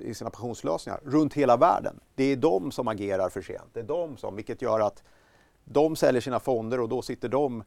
i 0.00 0.14
sina 0.14 0.30
pensionslösningar 0.30 1.00
runt 1.04 1.34
hela 1.34 1.56
världen. 1.56 2.00
Det 2.14 2.24
är 2.24 2.36
de 2.36 2.70
som 2.70 2.88
agerar 2.88 3.28
för 3.28 3.42
sent. 3.42 3.68
Det 3.72 3.80
är 3.80 3.84
de 3.84 4.16
som, 4.16 4.36
vilket 4.36 4.62
gör 4.62 4.80
att 4.80 5.02
de 5.64 5.96
säljer 5.96 6.20
sina 6.20 6.40
fonder 6.40 6.80
och 6.80 6.88
då 6.88 7.02
sitter 7.02 7.28
de 7.28 7.64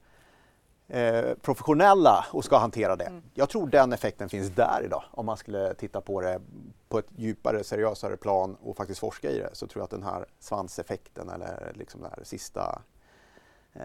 Eh, 0.93 1.36
professionella 1.41 2.25
och 2.32 2.45
ska 2.45 2.58
hantera 2.58 2.95
det. 2.95 3.06
Mm. 3.06 3.23
Jag 3.34 3.49
tror 3.49 3.67
den 3.67 3.93
effekten 3.93 4.30
finns 4.30 4.49
där 4.49 4.82
idag. 4.86 5.04
Om 5.12 5.25
man 5.25 5.38
skulle 5.38 5.73
titta 5.73 6.01
på 6.01 6.21
det 6.21 6.41
på 6.89 6.99
ett 6.99 7.06
djupare, 7.15 7.63
seriösare 7.63 8.17
plan 8.17 8.58
och 8.62 8.77
faktiskt 8.77 8.99
forska 8.99 9.32
i 9.32 9.38
det 9.38 9.49
så 9.54 9.67
tror 9.67 9.82
jag 9.82 9.84
att 9.84 9.91
den 9.91 10.04
här 10.04 10.25
svanseffekten 10.39 11.30
eller 11.30 11.71
liksom 11.75 12.01
det 12.01 12.08
här 12.08 12.23
sista 12.23 12.82
eh, 13.73 13.84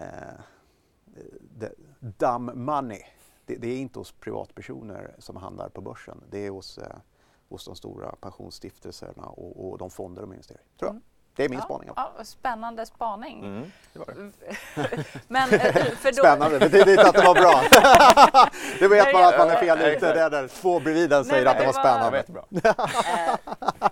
dumb 1.99 2.55
money, 2.55 3.01
det, 3.45 3.55
det, 3.55 3.67
är 3.67 3.77
inte 3.77 3.99
hos 3.99 4.11
privatpersoner 4.11 5.15
som 5.19 5.35
handlar 5.35 5.69
på 5.69 5.81
börsen. 5.81 6.23
Det 6.29 6.45
är 6.45 6.49
hos, 6.49 6.77
eh, 6.77 6.97
hos 7.49 7.65
de 7.65 7.75
stora 7.75 8.15
pensionsstiftelserna 8.21 9.25
och, 9.25 9.69
och 9.69 9.77
de 9.77 9.89
fonder 9.89 10.21
de 10.21 10.33
investerar 10.33 10.61
i, 10.61 10.79
tror 10.79 10.89
jag. 10.89 10.91
Mm. 10.91 11.03
Det 11.37 11.45
är 11.45 11.49
min 11.49 11.59
ja, 11.59 11.65
spaning. 11.65 11.89
Ja, 11.95 12.11
spännande 12.23 12.85
spaning. 12.85 13.39
Mm, 13.39 13.71
det 13.93 13.99
var 13.99 14.05
det. 14.05 15.03
Men, 15.27 15.53
eh, 15.53 15.73
för 15.73 16.11
då... 16.11 16.17
Spännande, 16.17 16.59
det 16.59 16.69
betyder 16.69 16.91
inte 16.91 17.07
att 17.07 17.15
det 17.15 17.25
var 17.25 17.35
bra. 17.35 17.63
det 18.79 18.87
vet 18.87 19.13
man 19.13 19.23
att 19.23 19.37
man 19.37 19.49
är 19.49 19.55
fel 19.55 19.81
ute. 19.81 20.13
Det 20.13 20.21
är 20.21 20.29
där 20.29 20.47
två 20.47 20.79
bredvid 20.79 21.09
den 21.09 21.25
säger 21.25 21.45
Nej, 21.45 21.51
att 21.51 21.59
det 21.59 21.65
var 21.65 21.73
spännande. 21.73 22.23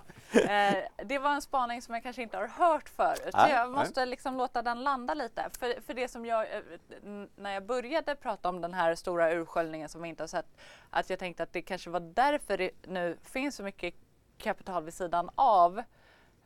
Eh, 0.44 0.74
eh, 0.74 0.84
det 1.04 1.18
var 1.18 1.30
en 1.30 1.42
spaning 1.42 1.82
som 1.82 1.94
jag 1.94 2.02
kanske 2.02 2.22
inte 2.22 2.36
har 2.36 2.46
hört 2.46 2.88
förut. 2.88 3.34
Nej, 3.34 3.52
jag 3.52 3.70
måste 3.70 4.00
nej. 4.00 4.08
liksom 4.08 4.36
låta 4.36 4.62
den 4.62 4.84
landa 4.84 5.14
lite. 5.14 5.44
För, 5.58 5.80
för 5.86 5.94
det 5.94 6.08
som 6.08 6.26
jag, 6.26 6.46
när 7.36 7.50
jag 7.50 7.66
började 7.66 8.14
prata 8.14 8.48
om 8.48 8.60
den 8.60 8.74
här 8.74 8.94
stora 8.94 9.30
ursköljningen 9.30 9.88
som 9.88 10.02
vi 10.02 10.08
inte 10.08 10.22
har 10.22 10.28
sett, 10.28 10.46
att 10.90 11.10
jag 11.10 11.18
tänkte 11.18 11.42
att 11.42 11.52
det 11.52 11.62
kanske 11.62 11.90
var 11.90 12.00
därför 12.00 12.58
det 12.58 12.70
nu 12.86 13.18
finns 13.24 13.56
så 13.56 13.62
mycket 13.62 13.94
kapital 14.38 14.84
vid 14.84 14.94
sidan 14.94 15.30
av 15.34 15.82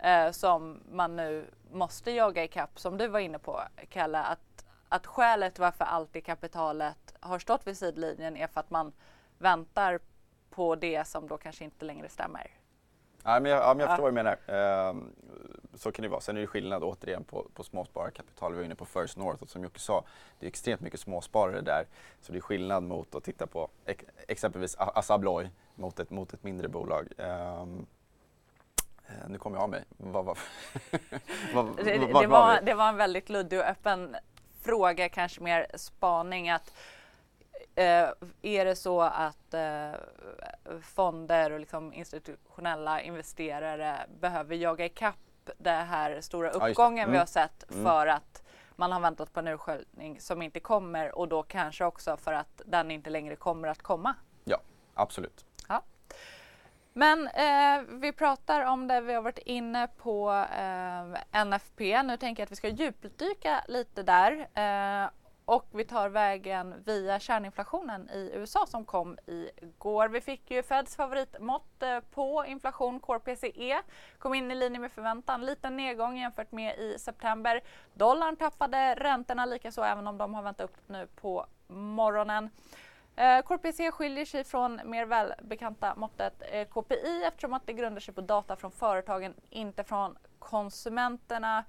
eh, 0.02 0.30
som 0.30 0.80
man 0.90 1.16
nu 1.16 1.46
måste 1.70 2.10
jaga 2.10 2.44
ikapp, 2.44 2.78
som 2.78 2.98
du 2.98 3.08
var 3.08 3.20
inne 3.20 3.38
på 3.38 3.60
Kalle, 3.88 4.18
att, 4.18 4.64
att 4.88 5.06
skälet 5.06 5.58
varför 5.58 5.84
alltid 5.84 6.24
kapitalet 6.24 7.14
har 7.20 7.38
stått 7.38 7.66
vid 7.66 7.78
sidlinjen 7.78 8.36
är 8.36 8.46
för 8.46 8.60
att 8.60 8.70
man 8.70 8.92
väntar 9.38 10.00
på 10.50 10.74
det 10.74 11.06
som 11.06 11.28
då 11.28 11.38
kanske 11.38 11.64
inte 11.64 11.84
längre 11.84 12.08
stämmer. 12.08 12.50
Ja, 13.22 13.40
men 13.40 13.52
jag, 13.52 13.62
ja, 13.62 13.74
men 13.74 13.80
jag 13.80 13.88
förstår 13.88 14.02
vad 14.02 14.12
du 14.12 14.14
menar. 14.14 14.38
Eh, 14.46 14.94
så 15.74 15.92
kan 15.92 16.02
det 16.02 16.08
vara. 16.08 16.20
Sen 16.20 16.36
är 16.36 16.40
det 16.40 16.46
skillnad 16.46 16.84
återigen 16.84 17.24
på, 17.24 17.46
på 17.54 17.62
småspararkapital. 17.62 18.52
Vi 18.52 18.58
var 18.58 18.64
inne 18.64 18.74
på 18.74 18.84
First 18.84 19.16
North 19.16 19.42
och 19.42 19.48
som 19.48 19.62
Jocke 19.62 19.80
sa, 19.80 20.04
det 20.38 20.46
är 20.46 20.48
extremt 20.48 20.80
mycket 20.80 21.00
småsparare 21.00 21.60
där. 21.60 21.86
Så 22.20 22.32
det 22.32 22.38
är 22.38 22.40
skillnad 22.40 22.82
mot 22.82 23.14
att 23.14 23.24
titta 23.24 23.46
på 23.46 23.68
ex 23.84 24.04
exempelvis 24.28 24.76
Assa 24.78 25.14
Abloy 25.14 25.50
mot 25.74 26.00
ett, 26.00 26.10
mot 26.10 26.32
ett 26.32 26.44
mindre 26.44 26.68
bolag. 26.68 27.08
Eh, 27.18 27.66
nu 29.28 29.38
kom 29.38 29.54
jag 29.54 29.62
av 29.62 29.70
mig. 29.70 29.84
Vad, 29.96 30.24
vad, 30.24 30.38
vad, 31.54 31.76
det, 31.76 31.98
det, 31.98 32.26
var, 32.26 32.60
det 32.60 32.74
var 32.74 32.88
en 32.88 32.96
väldigt 32.96 33.28
luddig 33.28 33.58
och 33.58 33.64
öppen 33.64 34.16
fråga, 34.62 35.08
kanske 35.08 35.40
mer 35.40 35.66
spaning. 35.74 36.50
att 36.50 36.72
eh, 37.74 38.08
Är 38.42 38.64
det 38.64 38.76
så 38.76 39.00
att 39.00 39.54
eh, 39.54 39.90
fonder 40.82 41.50
och 41.50 41.60
liksom 41.60 41.92
institutionella 41.92 43.00
investerare 43.00 43.96
behöver 44.20 44.56
jaga 44.56 44.84
ikapp 44.84 45.16
den 45.58 45.86
här 45.86 46.20
stora 46.20 46.50
uppgången 46.50 46.96
ja, 46.96 47.02
mm. 47.02 47.12
vi 47.12 47.18
har 47.18 47.26
sett 47.26 47.70
mm. 47.70 47.84
för 47.84 48.06
att 48.06 48.42
man 48.76 48.92
har 48.92 49.00
väntat 49.00 49.32
på 49.32 49.40
en 49.40 49.48
ursköljning 49.48 50.20
som 50.20 50.42
inte 50.42 50.60
kommer 50.60 51.18
och 51.18 51.28
då 51.28 51.42
kanske 51.42 51.84
också 51.84 52.16
för 52.16 52.32
att 52.32 52.62
den 52.66 52.90
inte 52.90 53.10
längre 53.10 53.36
kommer 53.36 53.68
att 53.68 53.82
komma? 53.82 54.14
Ja, 54.44 54.58
absolut. 54.94 55.44
Men 57.00 57.28
eh, 57.28 57.82
vi 57.88 58.12
pratar 58.12 58.64
om 58.64 58.88
det, 58.88 59.00
vi 59.00 59.14
har 59.14 59.22
varit 59.22 59.38
inne 59.38 59.88
på 59.96 60.46
eh, 60.58 61.44
NFP. 61.44 62.02
Nu 62.02 62.16
tänker 62.16 62.40
jag 62.40 62.46
att 62.46 62.52
vi 62.52 62.56
ska 62.56 62.68
djupdyka 62.68 63.64
lite 63.68 64.02
där. 64.02 64.48
Eh, 64.54 65.10
och 65.44 65.68
vi 65.72 65.84
tar 65.84 66.08
vägen 66.08 66.74
via 66.84 67.20
kärninflationen 67.20 68.10
i 68.10 68.30
USA 68.34 68.66
som 68.66 68.84
kom 68.84 69.18
igår. 69.26 70.08
Vi 70.08 70.20
fick 70.20 70.50
ju 70.50 70.62
Feds 70.62 70.96
favoritmått 70.96 71.82
eh, 71.82 72.00
på 72.00 72.44
inflation, 72.46 73.00
Core 73.00 73.20
PCE, 73.20 73.82
kom 74.18 74.34
in 74.34 74.50
i 74.50 74.54
linje 74.54 74.80
med 74.80 74.92
förväntan. 74.92 75.46
Liten 75.46 75.76
nedgång 75.76 76.18
jämfört 76.18 76.52
med 76.52 76.78
i 76.78 76.98
september. 76.98 77.60
Dollarn 77.94 78.36
tappade 78.36 78.94
räntorna 78.94 79.46
likaså 79.46 79.82
även 79.82 80.06
om 80.06 80.18
de 80.18 80.34
har 80.34 80.42
vänt 80.42 80.60
upp 80.60 80.76
nu 80.86 81.06
på 81.06 81.46
morgonen. 81.68 82.50
Eh, 83.20 83.42
KPC 83.42 83.90
skiljer 83.90 84.24
sig 84.24 84.44
från 84.44 84.80
mer 84.85 85.06
välbekanta 85.06 85.94
måttet 85.94 86.42
eh, 86.50 86.68
KPI 86.68 87.24
eftersom 87.24 87.52
att 87.52 87.66
det 87.66 87.72
grundar 87.72 88.00
sig 88.00 88.14
på 88.14 88.20
data 88.20 88.57
från 88.57 88.70
företagen, 88.70 89.34
inte 89.51 89.84
från 89.84 90.16
konsumenterna. 90.38 91.64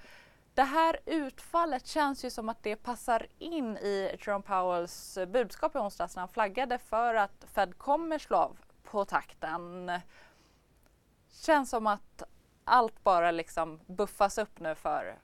Det 0.54 0.64
här 0.64 1.00
utfallet 1.06 1.88
känns 1.88 2.26
ju 2.26 2.30
som 2.30 2.50
att 2.50 2.64
det 2.64 2.76
passar 2.76 3.28
in 3.40 3.78
i 3.78 4.18
Jerome 4.20 4.44
Powells 4.44 5.18
budskap 5.28 5.76
i 5.76 5.80
onsdags 5.80 6.16
när 6.16 6.22
han 6.22 6.30
flaggade 6.30 6.78
för 6.78 7.16
att 7.16 7.46
Fed 7.54 7.78
kommer 7.78 8.20
slå 8.20 8.38
av 8.38 8.58
på 8.84 9.06
takten. 9.06 9.92
Känns 11.32 11.70
som 11.70 11.88
att 11.88 12.24
allt 12.64 13.04
bara 13.04 13.32
liksom 13.32 13.80
buffas 13.86 14.38
upp 14.38 14.60
nu 14.60 14.76
för, 14.76 15.20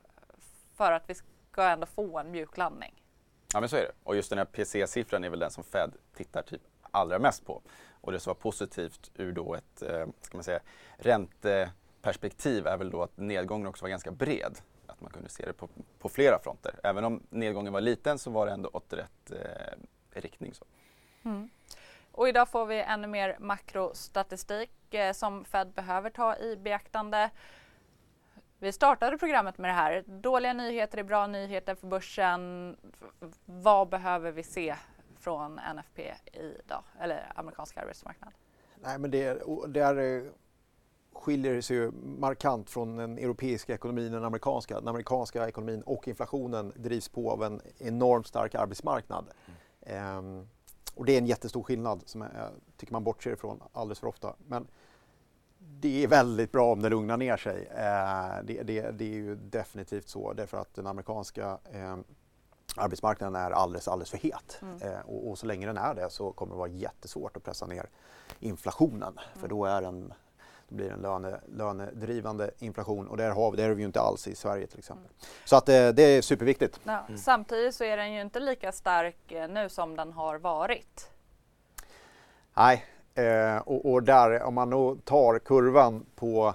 för 0.76 0.92
att 0.92 1.10
vi 1.10 1.16
ska 1.52 1.64
ändå 1.64 1.86
få 1.86 2.20
en 2.20 2.32
mjuk 2.32 2.58
landning. 2.58 3.07
Ja 3.54 3.60
men 3.60 3.70
så 3.70 3.76
är 3.76 3.82
det. 3.82 3.92
Och 4.04 4.16
just 4.16 4.30
den 4.30 4.38
här 4.38 4.46
PC-siffran 4.46 5.24
är 5.24 5.30
väl 5.30 5.40
den 5.40 5.52
som 5.52 5.64
Fed 5.64 5.92
tittar 6.16 6.42
typ 6.42 6.62
allra 6.92 7.20
mest 7.20 7.46
på. 7.46 7.62
Och 8.02 8.12
det 8.12 8.20
som 8.20 8.30
var 8.30 8.36
positivt 8.36 9.12
ur 9.16 9.32
då 9.32 9.56
ett 9.56 9.82
eh, 9.82 10.06
ska 10.22 10.38
man 10.38 10.44
säga, 10.44 10.60
ränteperspektiv 10.98 12.68
är 12.68 12.78
väl 12.78 12.90
då 12.90 13.04
att 13.04 13.18
nedgången 13.18 13.68
också 13.68 13.84
var 13.84 13.90
ganska 13.90 14.12
bred. 14.12 14.58
Att 14.88 15.02
man 15.02 15.12
kunde 15.12 15.30
se 15.30 15.46
det 15.46 15.54
på, 15.54 15.70
på 16.00 16.10
flera 16.10 16.40
fronter. 16.40 16.80
Även 16.84 17.04
om 17.04 17.24
nedgången 17.30 17.74
var 17.74 17.82
liten 17.82 18.20
så 18.20 18.32
var 18.32 18.46
det 18.46 18.52
ändå 18.52 18.70
åt 18.74 18.94
rätt 18.94 19.32
eh, 19.32 20.22
riktning. 20.22 20.54
Så. 20.54 20.66
Mm. 21.24 21.50
Och 22.12 22.30
idag 22.30 22.50
får 22.50 22.66
vi 22.66 22.82
ännu 22.82 23.08
mer 23.08 23.38
makrostatistik 23.40 24.94
eh, 24.94 25.14
som 25.14 25.46
Fed 25.46 25.68
behöver 25.68 26.10
ta 26.10 26.38
i 26.38 26.56
beaktande. 26.58 27.30
Vi 28.60 28.72
startade 28.72 29.18
programmet 29.18 29.58
med 29.58 29.70
det 29.70 29.74
här. 29.74 30.04
Dåliga 30.08 30.54
nyheter 30.54 30.98
är 30.98 31.04
bra 31.04 31.28
nyheter 31.28 31.76
för 31.76 31.88
börsen. 31.88 32.76
Vad 33.46 33.90
behöver 33.90 34.32
vi 34.32 34.44
se 34.44 34.76
från 35.20 35.60
NFP 35.76 36.14
idag, 36.34 36.84
eller 37.00 37.32
amerikanska 37.36 37.82
arbetsmarknad? 37.82 38.32
Nej, 38.76 39.00
men 39.00 39.12
det, 39.12 39.44
det 39.68 39.80
är, 39.80 40.18
eh, 40.18 40.32
skiljer 41.14 41.62
sig 41.62 41.78
ju 41.78 41.92
markant 42.04 42.70
från 42.70 42.96
den 42.96 43.18
europeiska 43.18 43.74
ekonomin 43.74 44.06
och 44.06 44.20
den 44.20 44.26
amerikanska. 44.26 44.80
Den 44.80 44.88
amerikanska 44.88 45.48
ekonomin 45.48 45.82
och 45.82 46.08
inflationen 46.08 46.74
drivs 46.76 47.10
på 47.10 47.32
av 47.32 47.44
en 47.44 47.62
enormt 47.78 48.28
stark 48.28 48.56
arbetsmarknad. 48.56 49.26
Mm. 49.46 49.58
Ehm, 50.18 50.48
och 50.96 51.06
det 51.06 51.14
är 51.14 51.18
en 51.18 51.26
jättestor 51.26 51.64
skillnad 51.64 52.04
som 52.06 52.22
jag 52.22 52.32
tycker 52.78 52.94
man 52.94 53.04
bortser 53.04 53.34
ifrån 53.34 53.64
alldeles 53.74 54.00
för 54.00 54.08
ofta. 54.08 54.36
Men 54.38 54.68
det 55.80 56.04
är 56.04 56.08
väldigt 56.08 56.52
bra 56.52 56.72
om 56.72 56.82
det 56.82 56.90
lugnar 56.90 57.18
ner 57.18 57.38
sig. 57.38 57.68
Ehm, 57.76 58.46
det, 58.46 58.64
det, 58.64 58.92
det, 58.92 59.06
är 59.06 59.14
ju 59.14 59.36
definitivt 59.36 60.10
så 60.10 60.34
därför 60.34 60.58
att 60.58 60.74
den 60.74 60.88
amerikanska 60.88 61.58
eh, 61.72 61.98
arbetsmarknaden 62.76 63.36
är 63.36 63.52
alldeles, 63.52 63.88
alldeles 63.88 64.10
för 64.10 64.18
het. 64.18 64.60
Mm. 64.62 64.82
Eh, 64.82 65.00
och, 65.00 65.30
och, 65.30 65.38
så 65.38 65.46
länge 65.46 65.68
den 65.68 65.78
är 65.78 65.96
det 65.96 66.10
så 66.10 66.32
kommer 66.32 66.54
det 66.54 66.58
vara 66.58 66.70
jättesvårt 66.70 67.38
att 67.38 67.44
pressa 67.44 67.66
ner 67.66 67.90
inflationen. 68.40 69.02
Mm. 69.02 69.42
För 69.42 69.48
då 69.48 69.66
är 69.66 69.82
den 69.82 70.14
då 70.70 70.76
blir 70.76 70.88
det 70.88 70.94
en 70.94 71.02
löne, 71.02 71.40
lönedrivande 71.48 72.52
inflation 72.60 73.08
och 73.08 73.18
där 73.18 73.32
har 73.32 73.52
vi, 73.52 73.58
det 73.58 73.64
är 73.64 73.70
vi 73.70 73.82
ju 73.82 73.86
inte 73.86 74.02
alls 74.02 74.28
i 74.28 74.36
Sverige 74.36 74.68
till 74.68 74.80
exempel. 74.80 75.06
Mm. 75.06 75.16
Så 75.46 75.56
att 75.56 75.66
det, 75.66 75.88
eh, 75.88 75.94
det 75.94 76.04
är 76.04 76.22
superviktigt. 76.22 76.80
Ja, 76.84 77.06
mm. 77.08 77.18
Samtidigt 77.18 77.76
så 77.76 77.84
är 77.84 77.98
den 77.98 78.14
ju 78.14 78.22
inte 78.22 78.40
lika 78.40 78.72
stark 78.72 79.32
eh, 79.32 79.50
nu 79.50 79.70
som 79.70 79.96
den 79.96 80.14
har 80.14 80.38
varit. 80.38 81.12
Nej, 82.54 82.86
eh, 83.18 83.58
och, 83.58 83.92
och, 83.92 84.04
där 84.04 84.44
om 84.44 84.54
man 84.54 84.70
då 84.70 84.96
tar 84.96 85.40
kurvan 85.40 86.06
på 86.16 86.54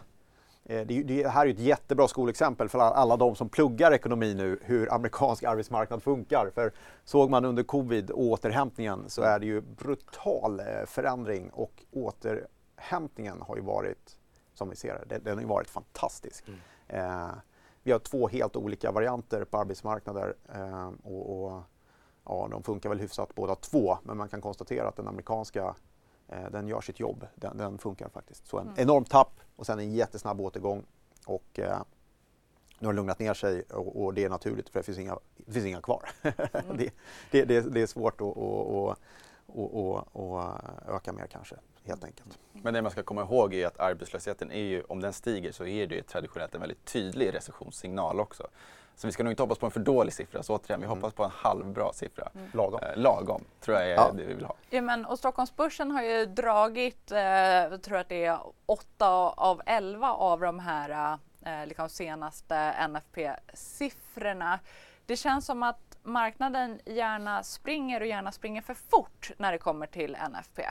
eh, 0.64 0.86
det, 0.86 1.02
det, 1.02 1.28
här 1.28 1.46
är 1.46 1.50
ett 1.50 1.58
jättebra 1.58 2.08
skolexempel 2.08 2.68
för 2.68 2.78
alla 2.78 3.16
de 3.16 3.34
som 3.34 3.48
pluggar 3.48 3.92
ekonomi 3.92 4.34
nu, 4.34 4.58
hur 4.62 4.92
amerikansk 4.92 5.44
arbetsmarknad 5.44 6.02
funkar. 6.02 6.50
För 6.54 6.72
såg 7.04 7.30
man 7.30 7.44
under 7.44 7.62
covid 7.62 8.10
återhämtningen 8.14 9.04
så 9.08 9.22
är 9.22 9.38
det 9.38 9.46
ju 9.46 9.60
brutal 9.60 10.60
eh, 10.60 10.66
förändring 10.86 11.50
och 11.50 11.84
åter 11.92 12.46
återhämtningen 12.82 13.42
har 13.42 13.56
ju 13.56 13.62
varit, 13.62 14.18
som 14.54 14.70
vi 14.70 14.76
ser 14.76 15.04
det, 15.06 15.18
den 15.18 15.34
har 15.34 15.42
ju 15.42 15.48
varit 15.48 15.70
fantastisk. 15.70 16.44
Mm. 16.48 16.60
Eh, 16.88 17.30
vi 17.82 17.92
har 17.92 17.98
två 17.98 18.28
helt 18.28 18.56
olika 18.56 18.92
varianter 18.92 19.44
på 19.44 19.58
arbetsmarknader 19.58 20.34
eh, 20.54 20.90
och, 21.02 21.44
och, 21.44 21.62
ja, 22.24 22.48
de 22.50 22.62
funkar 22.62 22.88
väl 22.88 23.00
hyfsat 23.00 23.34
båda 23.34 23.54
två, 23.54 23.98
men 24.02 24.16
man 24.16 24.28
kan 24.28 24.40
konstatera 24.40 24.88
att 24.88 24.96
den 24.96 25.08
amerikanska 25.08 25.74
den 26.50 26.68
gör 26.68 26.80
sitt 26.80 27.00
jobb, 27.00 27.26
den, 27.34 27.56
den 27.56 27.78
funkar 27.78 28.08
faktiskt. 28.08 28.46
Så 28.46 28.58
en 28.58 28.66
mm. 28.66 28.78
enorm 28.78 29.04
tapp 29.04 29.40
och 29.56 29.66
sen 29.66 29.78
en 29.78 29.92
jättesnabb 29.92 30.40
återgång. 30.40 30.84
Och, 31.26 31.58
eh, 31.58 31.82
nu 32.78 32.86
har 32.86 32.92
det 32.92 32.96
lugnat 32.96 33.18
ner 33.18 33.34
sig 33.34 33.62
och, 33.62 34.04
och, 34.04 34.14
det 34.14 34.24
är 34.24 34.28
naturligt 34.28 34.68
för 34.68 34.78
det 34.78 34.82
finns 34.82 34.98
inga, 34.98 35.18
det 35.36 35.52
finns 35.52 35.66
inga 35.66 35.80
kvar. 35.80 36.10
Mm. 36.52 36.76
det, 36.76 36.90
det, 37.30 37.44
det, 37.44 37.60
det, 37.60 37.82
är 37.82 37.86
svårt 37.86 38.14
att 38.14 38.20
och, 38.20 38.96
och, 39.46 40.08
och, 40.12 40.42
öka 40.88 41.12
mer 41.12 41.26
kanske 41.26 41.56
helt 41.84 42.04
enkelt. 42.04 42.38
Men 42.52 42.74
det 42.74 42.82
man 42.82 42.90
ska 42.90 43.02
komma 43.02 43.22
ihåg 43.22 43.54
är 43.54 43.66
att 43.66 43.80
arbetslösheten 43.80 44.50
är 44.50 44.62
ju, 44.62 44.82
om 44.82 45.00
den 45.00 45.12
stiger 45.12 45.52
så 45.52 45.66
är 45.66 45.86
det 45.86 45.94
ju 45.94 46.02
traditionellt 46.02 46.54
en 46.54 46.60
väldigt 46.60 46.84
tydlig 46.84 47.34
recessionssignal 47.34 48.20
också. 48.20 48.46
Så 49.02 49.08
vi 49.08 49.12
ska 49.12 49.22
nog 49.22 49.32
inte 49.32 49.42
hoppas 49.42 49.58
på 49.58 49.66
en 49.66 49.72
för 49.72 49.80
dålig 49.80 50.14
siffra. 50.14 50.42
Så 50.42 50.54
återigen, 50.54 50.80
vi 50.80 50.86
mm. 50.86 50.98
hoppas 50.98 51.14
på 51.14 51.24
en 51.24 51.30
halvbra 51.30 51.92
siffra. 51.92 52.28
Mm. 52.34 52.48
Lagom. 52.52 52.80
Eh, 52.82 52.96
lagom, 52.96 53.44
tror 53.60 53.78
jag 53.78 53.90
är 53.90 53.94
ja. 53.94 54.12
det 54.12 54.24
vi 54.24 54.34
vill 54.34 54.44
ha. 54.44 54.54
Ja, 54.70 54.80
men, 54.82 55.04
och 55.04 55.18
Stockholmsbörsen 55.18 55.90
har 55.90 56.02
ju 56.02 56.26
dragit, 56.26 57.12
eh, 57.12 57.20
jag 57.20 57.82
tror 57.82 57.98
att 57.98 58.08
det 58.08 58.24
är 58.24 58.38
8 58.66 59.06
av 59.36 59.62
11 59.66 60.12
av 60.12 60.40
de 60.40 60.58
här 60.58 61.18
eh, 61.44 61.66
liksom 61.66 61.88
senaste 61.88 62.74
NFP-siffrorna. 62.88 64.58
Det 65.06 65.16
känns 65.16 65.46
som 65.46 65.62
att 65.62 65.98
marknaden 66.02 66.80
gärna 66.84 67.42
springer 67.42 68.00
och 68.00 68.06
gärna 68.06 68.32
springer 68.32 68.62
för 68.62 68.74
fort 68.74 69.30
när 69.36 69.52
det 69.52 69.58
kommer 69.58 69.86
till 69.86 70.16
NFP. 70.30 70.62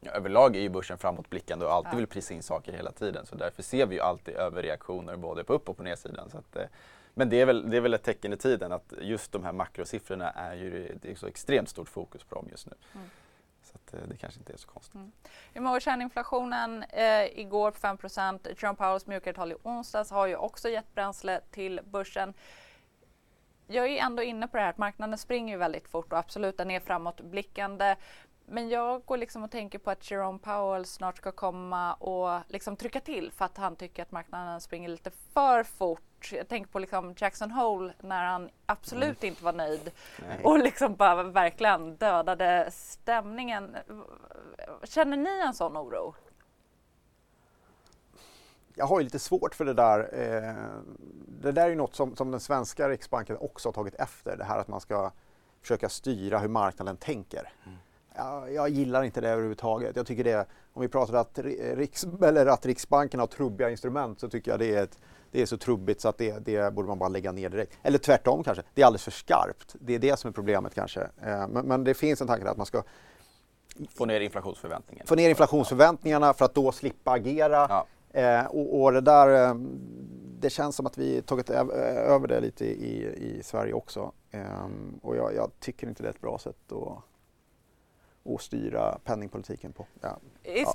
Ja, 0.00 0.10
överlag 0.10 0.56
är 0.56 0.60
ju 0.60 0.68
börsen 0.68 0.98
framåtblickande 0.98 1.64
och 1.64 1.72
alltid 1.72 1.92
ja. 1.92 1.96
vill 1.96 2.06
prisa 2.06 2.34
in 2.34 2.42
saker 2.42 2.72
hela 2.72 2.92
tiden. 2.92 3.26
Så 3.26 3.34
därför 3.34 3.62
ser 3.62 3.86
vi 3.86 3.94
ju 3.94 4.00
alltid 4.00 4.34
överreaktioner 4.34 5.16
både 5.16 5.44
på 5.44 5.52
upp 5.52 5.68
och 5.68 5.76
på 5.76 5.82
nedsidan. 5.82 6.30
Så 6.30 6.38
att, 6.38 6.56
eh, 6.56 6.66
men 7.18 7.28
det 7.28 7.40
är, 7.40 7.46
väl, 7.46 7.70
det 7.70 7.76
är 7.76 7.80
väl 7.80 7.94
ett 7.94 8.02
tecken 8.02 8.32
i 8.32 8.36
tiden 8.36 8.72
att 8.72 8.92
just 9.00 9.32
de 9.32 9.44
här 9.44 9.52
makrosiffrorna 9.52 10.30
är 10.30 10.54
ju 10.54 10.98
det 11.02 11.10
är 11.10 11.14
så 11.14 11.26
extremt 11.26 11.68
stort 11.68 11.88
fokus 11.88 12.24
på 12.24 12.34
dem 12.34 12.48
just 12.50 12.66
nu. 12.66 12.72
Mm. 12.94 13.06
Så 13.62 13.72
att, 13.74 13.94
eh, 13.94 14.08
det 14.08 14.16
kanske 14.16 14.40
inte 14.40 14.52
är 14.52 14.56
så 14.56 14.68
konstigt. 14.68 15.00
Mm. 15.54 15.76
I 15.76 15.80
kärninflationen 15.80 16.82
eh, 16.82 17.38
igår 17.40 17.70
på 17.70 17.78
5 17.78 17.98
Jerome 18.56 18.76
Powells 18.76 19.06
mjukare 19.06 19.34
tal 19.34 19.52
i 19.52 19.54
onsdags 19.62 20.10
har 20.10 20.26
ju 20.26 20.36
också 20.36 20.68
gett 20.68 20.94
bränsle 20.94 21.40
till 21.50 21.80
börsen. 21.84 22.34
Jag 23.66 23.86
är 23.86 23.98
ändå 23.98 24.22
inne 24.22 24.48
på 24.48 24.56
det 24.56 24.62
här 24.62 24.70
att 24.70 24.78
marknaden 24.78 25.18
springer 25.18 25.54
ju 25.54 25.58
väldigt 25.58 25.88
fort 25.88 26.12
och 26.12 26.18
absolut 26.18 26.56
den 26.56 26.70
är 26.70 26.80
framåtblickande. 26.80 27.96
Men 28.46 28.68
jag 28.68 29.04
går 29.04 29.16
liksom 29.16 29.44
och 29.44 29.50
tänker 29.50 29.78
på 29.78 29.90
att 29.90 30.10
Jerome 30.10 30.38
Powell 30.38 30.84
snart 30.84 31.16
ska 31.16 31.32
komma 31.32 31.94
och 31.94 32.40
liksom 32.48 32.76
trycka 32.76 33.00
till 33.00 33.32
för 33.32 33.44
att 33.44 33.56
han 33.56 33.76
tycker 33.76 34.02
att 34.02 34.12
marknaden 34.12 34.60
springer 34.60 34.88
lite 34.88 35.10
för 35.10 35.62
fort. 35.62 36.07
Jag 36.32 36.48
tänker 36.48 36.70
på 36.70 36.78
liksom 36.78 37.14
Jackson 37.16 37.50
Hole 37.50 37.92
när 38.00 38.24
han 38.24 38.50
absolut 38.66 39.22
mm. 39.22 39.32
inte 39.32 39.44
var 39.44 39.52
nöjd 39.52 39.90
Nej. 40.28 40.40
och 40.44 40.58
liksom 40.58 40.94
bara 40.94 41.22
verkligen 41.22 41.96
dödade 41.96 42.68
stämningen. 42.72 43.76
Känner 44.84 45.16
ni 45.16 45.40
en 45.46 45.54
sån 45.54 45.76
oro? 45.76 46.14
Jag 48.74 48.86
har 48.86 49.00
ju 49.00 49.04
lite 49.04 49.18
svårt 49.18 49.54
för 49.54 49.64
det 49.64 49.74
där. 49.74 50.00
Eh, 50.00 50.54
det 51.42 51.52
där 51.52 51.64
är 51.64 51.68
ju 51.68 51.76
något 51.76 51.94
som, 51.94 52.16
som 52.16 52.30
den 52.30 52.40
svenska 52.40 52.88
Riksbanken 52.88 53.36
också 53.36 53.68
har 53.68 53.72
tagit 53.72 53.94
efter. 53.94 54.36
Det 54.36 54.44
här 54.44 54.58
att 54.58 54.68
man 54.68 54.80
ska 54.80 55.12
försöka 55.62 55.88
styra 55.88 56.38
hur 56.38 56.48
marknaden 56.48 56.96
tänker. 56.96 57.52
Mm 57.66 57.78
jag, 58.18 58.52
jag 58.52 58.68
gillar 58.68 59.02
inte 59.02 59.20
det 59.20 59.28
överhuvudtaget. 59.28 59.96
Jag 59.96 60.06
tycker 60.06 60.24
det, 60.24 60.46
om 60.72 60.82
vi 60.82 60.88
pratar 60.88 61.14
att, 61.14 61.38
Riks, 61.74 62.06
eller 62.22 62.46
att 62.46 62.66
Riksbanken 62.66 63.20
har 63.20 63.26
trubbiga 63.26 63.70
instrument 63.70 64.20
så 64.20 64.28
tycker 64.28 64.50
jag 64.50 64.60
det 64.60 64.74
är, 64.74 64.82
ett, 64.82 64.98
det 65.30 65.42
är 65.42 65.46
så 65.46 65.56
trubbigt 65.56 66.00
så 66.00 66.08
att 66.08 66.18
det, 66.18 66.38
det 66.38 66.74
borde 66.74 66.88
man 66.88 66.98
bara 66.98 67.08
lägga 67.08 67.32
ner 67.32 67.48
direkt. 67.48 67.78
Eller 67.82 67.98
tvärtom 67.98 68.44
kanske, 68.44 68.62
det 68.74 68.82
är 68.82 68.86
alldeles 68.86 69.04
för 69.04 69.10
skarpt. 69.10 69.76
Det 69.80 69.94
är 69.94 69.98
det 69.98 70.18
som 70.18 70.28
är 70.28 70.32
problemet 70.32 70.74
kanske. 70.74 71.00
Eh, 71.00 71.48
men, 71.48 71.66
men 71.66 71.84
det 71.84 71.94
finns 71.94 72.20
en 72.20 72.26
tanke 72.26 72.50
att 72.50 72.56
man 72.56 72.66
ska 72.66 72.82
Få 73.90 74.04
ner 74.04 74.20
inflationsförväntningarna. 74.20 75.06
Få 75.06 75.14
ner 75.14 75.28
inflationsförväntningarna 75.28 76.34
för 76.34 76.44
att 76.44 76.54
då 76.54 76.72
slippa 76.72 77.10
agera. 77.10 77.66
Ja. 77.68 77.86
Eh, 78.20 78.46
och, 78.46 78.82
och, 78.82 78.92
det 78.92 79.00
där, 79.00 79.48
eh, 79.48 79.54
det 80.40 80.50
känns 80.50 80.76
som 80.76 80.86
att 80.86 80.98
vi 80.98 81.22
tagit 81.22 81.50
över 81.50 82.28
det 82.28 82.40
lite 82.40 82.64
i, 82.64 83.06
i 83.06 83.42
Sverige 83.42 83.72
också. 83.72 84.12
Eh, 84.30 84.66
och 85.02 85.16
jag, 85.16 85.34
jag, 85.34 85.50
tycker 85.60 85.88
inte 85.88 86.02
det 86.02 86.08
är 86.08 86.12
ett 86.12 86.20
bra 86.20 86.38
sätt 86.38 86.72
att 86.72 87.04
och 88.22 88.42
styra 88.42 88.98
penningpolitiken 89.04 89.72
på. 89.72 89.86
Ja. 90.00 90.18
Ja. 90.54 90.74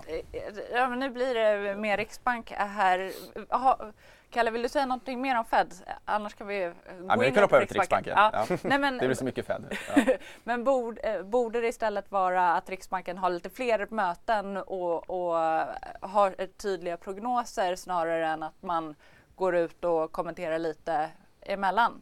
ja 0.74 0.88
nu 0.88 1.10
blir 1.10 1.34
det 1.34 1.76
mer 1.76 1.98
Riksbank 1.98 2.52
här. 2.52 3.12
Aha, 3.50 3.92
Kalle, 4.30 4.52
vill 4.52 4.62
du 4.62 4.70
säga 4.70 4.86
någonting 4.86 5.22
mer 5.22 5.38
om 5.38 5.46
Fed? 5.46 5.74
Annars 6.06 6.34
kan 6.34 6.48
vi 6.48 6.60
gå 6.60 6.74
ja, 7.08 7.16
men 7.16 7.24
in 7.24 7.34
kan 7.34 7.48
på 7.48 7.60
Riksbanken. 7.60 8.14
Ja. 8.16 8.46
Ja. 8.50 8.58
Nej, 8.64 8.80
men, 8.80 8.98
det 9.00 9.08
blir 9.08 9.16
så 9.16 9.26
mycket 9.26 9.48
Fed. 9.48 9.78
men 10.44 10.64
borde, 10.64 11.02
eh, 11.02 11.24
borde 11.24 11.62
det 11.62 11.68
istället 11.68 12.12
vara 12.12 12.54
att 12.54 12.70
Riksbanken 12.70 13.18
har 13.18 13.30
lite 13.30 13.50
fler 13.50 13.88
möten 13.90 14.58
och, 14.58 15.10
och 15.10 15.36
har 16.02 16.48
tydliga 16.48 16.98
prognoser 16.98 17.76
snarare 17.76 18.28
än 18.28 18.44
att 18.44 18.62
man 18.62 18.96
går 19.36 19.56
ut 19.56 19.84
och 19.84 20.12
kommenterar 20.12 20.60
lite 20.60 21.10
emellan? 21.42 22.02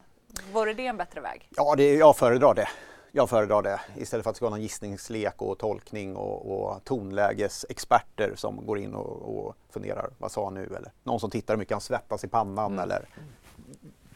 Vore 0.54 0.74
det 0.74 0.88
en 0.88 0.98
bättre 0.98 1.22
väg? 1.22 1.50
Ja, 1.56 1.76
det, 1.76 1.96
jag 1.96 2.18
föredrar 2.18 2.54
det 2.54 2.68
jag 3.12 3.30
föredrar 3.30 3.62
det 3.62 3.80
istället 3.98 4.24
för 4.24 4.30
att 4.30 4.36
det 4.36 4.38
ska 4.38 4.46
vara 4.46 4.56
någon 4.56 4.62
gissningslek 4.62 5.42
och 5.42 5.58
tolkning 5.58 6.16
och, 6.16 6.52
och 6.52 6.84
tonlägesexperter 6.84 8.34
som 8.36 8.66
går 8.66 8.80
in 8.80 8.94
och, 8.94 9.38
och 9.38 9.56
funderar, 9.70 10.10
vad 10.18 10.32
sa 10.32 10.44
han 10.44 10.54
nu? 10.54 10.66
Eller 10.66 10.92
någon 11.04 11.20
som 11.20 11.30
tittar 11.30 11.54
hur 11.54 11.60
mycket 11.60 11.72
han 11.72 11.82
svettas 11.82 12.24
i 12.24 12.28
pannan 12.28 12.72
mm. 12.72 12.84
eller 12.84 13.06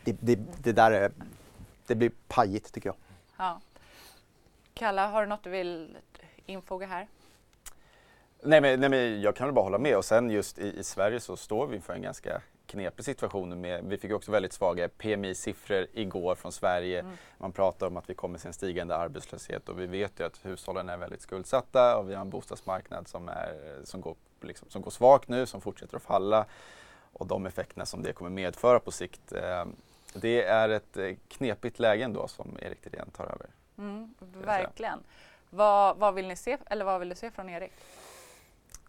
det, 0.04 0.16
det, 0.20 0.40
det, 0.64 0.72
där 0.72 0.92
är, 0.92 1.12
det 1.88 1.96
blir 1.96 2.12
pajigt 2.28 2.74
tycker 2.74 2.90
jag. 2.90 2.96
Ja. 3.38 3.62
Kalla, 4.74 5.08
har 5.08 5.22
du 5.22 5.28
något 5.28 5.44
du 5.44 5.50
vill 5.50 5.98
infoga 6.46 6.88
här? 6.88 7.08
Nej 8.44 8.62
men, 8.62 8.80
nej 8.80 8.90
men 8.90 9.22
jag 9.22 9.36
kan 9.36 9.48
väl 9.48 9.54
bara 9.54 9.64
hålla 9.64 9.78
med 9.78 9.98
och 9.98 10.06
sen 10.06 10.30
just 10.30 10.60
i, 10.60 10.80
i 10.80 10.84
Sverige 10.84 11.20
så 11.20 11.38
står 11.38 11.68
vi 11.68 11.76
inför 11.76 11.94
en 11.94 12.02
ganska 12.02 12.42
knepig 12.76 13.06
situation. 13.06 13.62
Med, 13.62 13.86
vi 13.86 13.98
fick 13.98 14.12
också 14.12 14.32
väldigt 14.32 14.54
svaga 14.54 14.90
PMI-siffror 14.90 15.88
igår 15.94 16.36
från 16.36 16.52
Sverige. 16.52 17.00
Mm. 17.00 17.14
Man 17.38 17.52
pratar 17.52 17.88
om 17.88 17.98
att 17.98 18.10
vi 18.10 18.14
kommer 18.14 18.40
se 18.40 18.48
en 18.48 18.54
stigande 18.54 18.96
arbetslöshet 18.96 19.70
och 19.70 19.80
vi 19.80 19.86
vet 19.86 20.20
ju 20.20 20.26
att 20.26 20.46
hushållen 20.46 20.90
är 20.90 20.98
väldigt 20.98 21.22
skuldsatta 21.22 21.98
och 21.98 22.10
vi 22.10 22.14
har 22.14 22.22
en 22.22 22.30
bostadsmarknad 22.30 23.08
som, 23.08 23.30
är, 23.30 23.82
som, 23.84 24.02
går, 24.02 24.16
liksom, 24.42 24.70
som 24.70 24.82
går 24.82 24.92
svagt 24.92 25.30
nu, 25.30 25.46
som 25.46 25.62
fortsätter 25.62 25.98
att 25.98 26.04
falla. 26.04 26.46
och 27.14 27.28
de 27.28 27.46
effekterna 27.46 27.86
som 27.86 28.04
det 28.04 28.14
kommer 28.14 28.30
medföra 28.30 28.80
på 28.80 28.92
sikt. 28.92 29.32
Eh, 29.32 29.66
det 30.14 30.44
är 30.44 30.70
ett 30.70 30.98
eh, 30.98 31.16
knepigt 31.28 31.80
läge 31.80 32.04
ändå 32.04 32.28
som 32.28 32.58
Erik 32.62 32.82
Thedéen 32.82 33.12
tar 33.12 33.24
över. 33.24 33.48
Mm, 33.78 34.14
verkligen. 34.20 35.00
Vad, 35.50 35.98
vad, 35.98 36.14
vill 36.14 36.28
ni 36.28 36.36
se, 36.36 36.58
eller 36.66 36.86
vad 36.86 37.00
vill 37.00 37.10
du 37.10 37.16
se 37.16 37.32
från 37.32 37.50
Erik? 37.50 37.72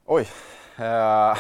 Oj. 0.05 0.29
Uh, 0.79 1.39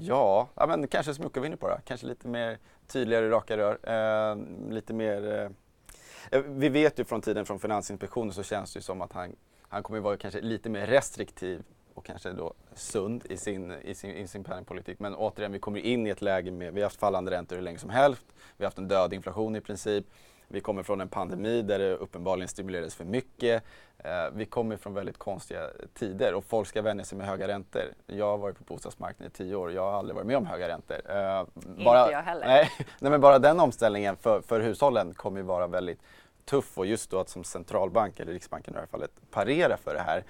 ja, 0.00 0.48
ja, 0.54 0.66
men 0.66 0.88
kanske 0.88 1.14
som 1.14 1.24
Jocke 1.24 1.40
var 1.40 1.46
inne 1.46 1.56
på. 1.56 1.68
Då. 1.68 1.76
Kanske 1.84 2.06
lite 2.06 2.28
mer 2.28 2.58
tydligare 2.86 3.30
raka 3.30 3.56
rör. 3.56 3.78
Eh, 3.82 4.36
lite 4.70 4.92
mer... 4.92 5.32
Eh, 5.32 6.38
eh, 6.38 6.44
vi 6.46 6.68
vet 6.68 6.98
ju 6.98 7.04
från 7.04 7.20
tiden 7.20 7.46
från 7.46 7.60
Finansinspektionen 7.60 8.32
så 8.32 8.42
känns 8.42 8.72
det 8.72 8.78
ju 8.78 8.82
som 8.82 9.00
att 9.00 9.12
han, 9.12 9.36
han 9.68 9.82
kommer 9.82 10.00
vara 10.00 10.16
kanske 10.16 10.40
lite 10.40 10.70
mer 10.70 10.86
restriktiv 10.86 11.62
och 11.94 12.04
kanske 12.04 12.32
då 12.32 12.54
sund 12.74 13.26
i 13.30 13.36
sin, 13.36 13.72
i 13.82 13.94
sin, 13.94 14.10
i 14.10 14.28
sin 14.28 14.44
penningpolitik. 14.44 14.98
Men 14.98 15.14
återigen, 15.14 15.52
vi 15.52 15.58
kommer 15.58 15.78
in 15.78 16.06
i 16.06 16.10
ett 16.10 16.22
läge 16.22 16.50
med, 16.50 16.74
vi 16.74 16.80
har 16.80 16.86
haft 16.86 17.00
fallande 17.00 17.30
räntor 17.30 17.56
hur 17.56 17.62
länge 17.62 17.78
som 17.78 17.90
helst. 17.90 18.26
Vi 18.56 18.64
har 18.64 18.66
haft 18.66 18.78
en 18.78 18.88
död 18.88 19.12
inflation 19.12 19.56
i 19.56 19.60
princip. 19.60 20.06
Vi 20.52 20.60
kommer 20.60 20.82
från 20.82 21.00
en 21.00 21.08
pandemi 21.08 21.62
där 21.62 21.78
det 21.78 21.96
uppenbarligen 21.96 22.48
stimulerades 22.48 22.94
för 22.94 23.04
mycket. 23.04 23.62
Eh, 23.98 24.10
vi 24.32 24.46
kommer 24.46 24.76
från 24.76 24.94
väldigt 24.94 25.18
konstiga 25.18 25.70
tider 25.94 26.34
och 26.34 26.44
folk 26.44 26.68
ska 26.68 26.82
vänja 26.82 27.04
sig 27.04 27.18
med 27.18 27.26
höga 27.26 27.48
räntor. 27.48 27.82
Jag 28.06 28.26
har 28.26 28.38
varit 28.38 28.58
på 28.58 28.64
bostadsmarknaden 28.64 29.32
i 29.34 29.36
tio 29.36 29.54
år. 29.54 29.72
Jag 29.72 29.82
har 29.82 29.98
aldrig 29.98 30.14
varit 30.14 30.26
med 30.26 30.36
om 30.36 30.46
höga 30.46 30.68
räntor. 30.68 30.96
Eh, 31.08 31.44
bara, 31.84 32.00
Inte 32.00 32.12
jag 32.12 32.22
heller. 32.22 32.46
Nej, 32.46 32.70
nej, 32.98 33.10
men 33.10 33.20
bara 33.20 33.38
den 33.38 33.60
omställningen 33.60 34.16
för, 34.16 34.40
för 34.40 34.60
hushållen 34.60 35.14
kommer 35.14 35.40
ju 35.40 35.46
vara 35.46 35.66
väldigt 35.66 36.00
tuff 36.44 36.78
och 36.78 36.86
just 36.86 37.10
då 37.10 37.20
att 37.20 37.28
som 37.28 37.44
centralbank, 37.44 38.20
eller 38.20 38.32
Riksbanken 38.32 38.74
i 38.74 38.74
det 38.74 38.80
här 38.80 38.86
fallet, 38.86 39.10
parera 39.30 39.76
för 39.76 39.94
det 39.94 40.00
här. 40.00 40.24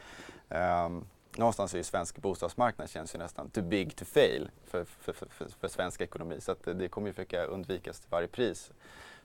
Um, 0.87 1.07
någonstans 1.37 1.75
är 1.75 1.79
ju 1.79 1.85
svensk 1.85 2.18
bostadsmarknad 2.18 2.91
känns 2.91 3.14
ju 3.14 3.18
nästan 3.18 3.51
too 3.51 3.64
big 3.64 3.97
to 3.97 4.05
fail 4.05 4.51
för, 4.66 4.85
för, 4.85 5.12
för, 5.12 5.27
för, 5.27 5.49
för 5.61 5.68
svensk 5.68 6.01
ekonomi. 6.01 6.41
Så 6.41 6.53
att 6.53 6.64
det 6.64 6.89
kommer 6.89 7.07
ju 7.07 7.12
försöka 7.12 7.45
undvikas 7.45 8.01
till 8.01 8.11
varje 8.11 8.29
pris. 8.29 8.71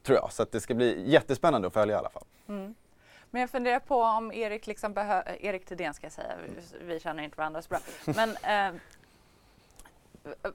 Tror 0.06 0.18
jag. 0.18 0.32
Så 0.32 0.43
att 0.43 0.51
det 0.51 0.62
ska 0.62 0.74
bli 0.74 1.12
jättespännande 1.12 1.68
att 1.68 1.74
följa 1.74 1.95
i 1.95 1.97
alla 1.97 2.10
fall. 2.10 2.24
Mm. 2.47 2.76
Men 3.32 3.41
jag 3.41 3.49
funderar 3.49 3.80
på 3.80 4.01
om 4.01 4.32
Erik 4.32 4.68
liksom 4.68 4.93
behöver, 4.93 5.45
Erik 5.45 5.66
Thedéen 5.66 5.93
ska 5.93 6.06
jag 6.06 6.14
säga, 6.14 6.36
vi, 6.45 6.86
vi 6.86 6.99
känner 6.99 7.24
inte 7.24 7.38
varandra 7.38 7.62
så 7.62 7.70
bra. 7.70 7.80
Men 8.06 8.30
eh, 8.30 8.82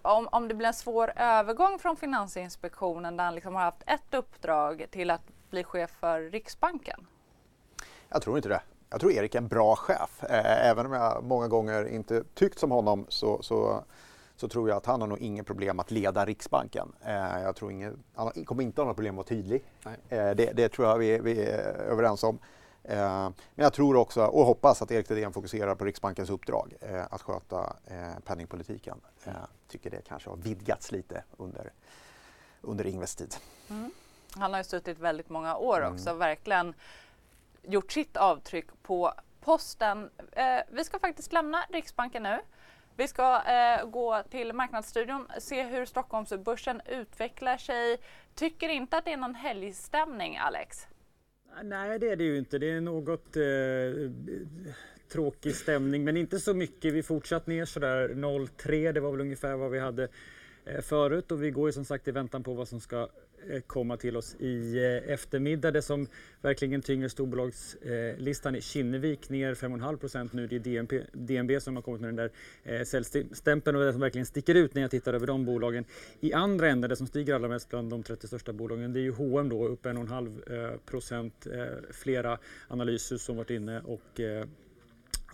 om, 0.03 0.29
om 0.33 0.49
det 0.49 0.55
blir 0.55 0.69
en 0.69 0.75
svår 0.75 1.13
övergång 1.17 1.79
från 1.79 1.97
Finansinspektionen 1.97 3.17
där 3.17 3.25
han 3.25 3.35
liksom 3.35 3.55
har 3.55 3.63
haft 3.63 3.83
ett 3.87 4.15
uppdrag 4.15 4.87
till 4.91 5.11
att 5.11 5.23
bli 5.51 5.65
chef 5.65 5.91
för 5.91 6.21
Riksbanken? 6.21 7.07
Jag 8.09 8.23
tror 8.23 8.37
inte 8.37 8.49
det. 8.49 8.61
Jag 8.91 9.01
tror 9.01 9.13
Erik 9.13 9.35
är 9.35 9.39
en 9.39 9.49
bra 9.49 9.77
chef. 9.77 10.25
Eh, 10.25 10.69
även 10.69 10.87
om 10.87 10.93
jag 10.93 11.25
många 11.25 11.49
gånger 11.49 11.89
inte 11.89 12.25
tyckt 12.35 12.59
som 12.59 12.71
honom 12.71 13.07
så, 13.09 13.43
så, 13.43 13.85
så 14.41 14.49
tror 14.49 14.69
jag 14.69 14.77
att 14.77 14.87
han 14.87 15.01
har 15.01 15.09
nog 15.09 15.19
inget 15.19 15.47
problem 15.47 15.81
att 15.81 15.91
leda 15.91 16.25
Riksbanken. 16.25 16.93
Eh, 17.05 17.43
jag 17.43 17.57
tror 17.57 17.73
ingen, 17.73 18.03
han 18.15 18.45
kommer 18.45 18.63
inte 18.63 18.81
ha 18.81 18.87
något 18.87 18.97
problem 18.97 19.15
att 19.15 19.17
vara 19.17 19.27
tydlig. 19.27 19.65
Eh, 19.85 20.31
det, 20.31 20.53
det, 20.57 20.69
tror 20.69 20.89
jag 20.89 20.99
vi, 20.99 21.19
vi, 21.19 21.45
är 21.45 21.59
överens 21.75 22.25
om. 22.25 22.39
Men 22.83 23.35
jag 23.55 23.73
tror 23.73 23.97
också 23.97 24.25
och 24.25 24.45
hoppas 24.45 24.83
att 24.83 24.91
Erik 24.91 25.09
Thedéen 25.09 25.33
fokuserar 25.33 25.75
på 25.75 25.85
Riksbankens 25.85 26.31
uppdrag 26.31 26.75
att 27.11 27.23
sköta 27.23 27.77
penningpolitiken. 28.25 29.01
Jag 29.25 29.35
tycker 29.69 29.91
det 29.91 30.03
kanske 30.09 30.31
har 30.31 30.37
vidgats 30.37 30.93
lite 30.93 31.25
under, 31.37 31.73
under 32.61 32.87
Ingves 32.87 33.17
tid. 33.17 33.35
Mm. 33.71 33.91
Han 34.37 34.53
har 34.53 34.61
ju 34.61 34.65
suttit 34.65 34.99
väldigt 34.99 35.29
många 35.29 35.57
år 35.57 35.93
också, 35.93 36.09
mm. 36.09 36.19
verkligen 36.19 36.75
gjort 37.63 37.93
sitt 37.93 38.17
avtryck 38.17 38.67
på 38.83 39.13
posten. 39.41 40.11
Eh, 40.33 40.61
vi 40.71 40.85
ska 40.85 40.99
faktiskt 40.99 41.33
lämna 41.33 41.65
Riksbanken 41.69 42.23
nu. 42.23 42.39
Vi 43.01 43.09
ska 43.09 43.43
eh, 43.47 43.87
gå 43.91 44.23
till 44.31 44.53
Marknadsstudion, 44.53 45.27
se 45.39 45.63
hur 45.63 45.85
Stockholmsbörsen 45.85 46.81
utvecklar 46.87 47.57
sig. 47.57 47.99
Tycker 48.35 48.69
inte 48.69 48.97
att 48.97 49.05
det 49.05 49.13
är 49.13 49.17
någon 49.17 49.35
helgstämning, 49.35 50.37
Alex? 50.37 50.87
Nej, 51.63 51.99
det 51.99 52.11
är 52.11 52.17
det 52.17 52.25
ju 52.25 52.39
inte. 52.39 52.59
Det 52.59 52.71
är 52.71 52.81
något 52.81 53.37
eh, 53.37 53.43
tråkig 55.13 55.55
stämning, 55.55 56.05
men 56.05 56.17
inte 56.17 56.39
så 56.39 56.55
mycket. 56.55 56.95
Vi 56.95 57.03
fortsatt 57.03 57.47
ner 57.47 57.65
sådär 57.65 58.09
0,3. 58.09 58.93
Det 58.93 59.01
var 59.01 59.11
väl 59.11 59.21
ungefär 59.21 59.57
vad 59.57 59.71
vi 59.71 59.79
hade 59.79 60.09
eh, 60.65 60.81
förut 60.81 61.33
och 61.33 61.43
vi 61.43 61.51
går 61.51 61.69
ju 61.69 61.73
som 61.73 61.85
sagt 61.85 62.09
i 62.09 62.11
väntan 62.11 62.43
på 62.43 62.55
vad 62.55 62.69
som 62.69 62.81
ska 62.81 63.09
Eh, 63.49 63.61
komma 63.61 63.97
till 63.97 64.17
oss 64.17 64.37
i 64.39 64.77
eh, 64.77 65.13
eftermiddag. 65.13 65.71
Det 65.71 65.83
som 65.83 66.07
verkligen 66.41 66.83
tynger 66.83 67.09
storbolagslistan 67.09 68.55
är 68.55 68.61
Kinnevik 68.61 69.29
ner 69.29 69.55
5,5 69.55 69.97
procent 69.97 70.33
nu. 70.33 70.47
Det 70.47 70.57
är 70.57 70.61
DNB, 70.61 70.93
DNB 71.13 71.63
som 71.63 71.77
har 71.77 71.83
kommit 71.83 72.01
med 72.01 72.09
den 72.09 72.17
där 72.17 72.31
eh, 72.63 72.85
säljstämpeln 72.85 73.77
och 73.77 73.85
det 73.85 73.93
som 73.93 74.01
verkligen 74.01 74.27
sticker 74.27 74.55
ut 74.55 74.75
när 74.75 74.83
jag 74.83 74.91
tittar 74.91 75.15
över 75.15 75.27
de 75.27 75.45
bolagen. 75.45 75.85
I 76.21 76.33
andra 76.33 76.69
änden, 76.69 76.91
det 76.91 76.97
som 76.97 77.07
stiger 77.07 77.35
allra 77.35 77.49
mest 77.49 77.69
bland 77.69 77.91
de 77.91 78.03
30 78.03 78.27
största 78.27 78.53
bolagen, 78.53 78.93
det 78.93 79.01
är 79.01 79.03
ju 79.03 79.13
H&M 79.13 79.49
då 79.49 79.67
upp 79.69 79.87
1,5 79.87 80.79
procent. 80.79 81.47
Flera 81.91 82.39
analyser 82.69 83.17
som 83.17 83.37
varit 83.37 83.51
inne 83.51 83.81
och 83.81 84.21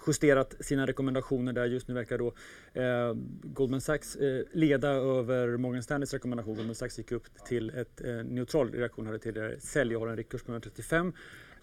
justerat 0.07 0.55
sina 0.61 0.87
rekommendationer 0.87 1.53
där. 1.53 1.67
Just 1.67 1.89
nu 1.89 1.95
verkar 1.95 2.19
då 2.19 2.35
eh, 2.73 3.15
Goldman 3.43 3.81
Sachs 3.81 4.17
eh, 4.17 4.45
leda 4.53 4.89
över 4.89 5.57
Morgan 5.57 5.83
Stanleys 5.83 6.13
rekommendation. 6.13 6.55
Goldman 6.57 6.75
Sachs 6.75 6.99
gick 6.99 7.13
upp 7.13 7.45
till 7.47 7.71
ett 7.71 8.01
eh, 8.05 8.15
neutral 8.15 8.73
reaktion, 8.73 9.07
hade 9.07 9.19
tidigare 9.19 9.61
sälj 9.61 9.97
och 9.97 10.03
har 10.03 10.09
en 10.09 10.17
riktkurs 10.17 10.43
på 10.43 10.53
135 10.53 11.13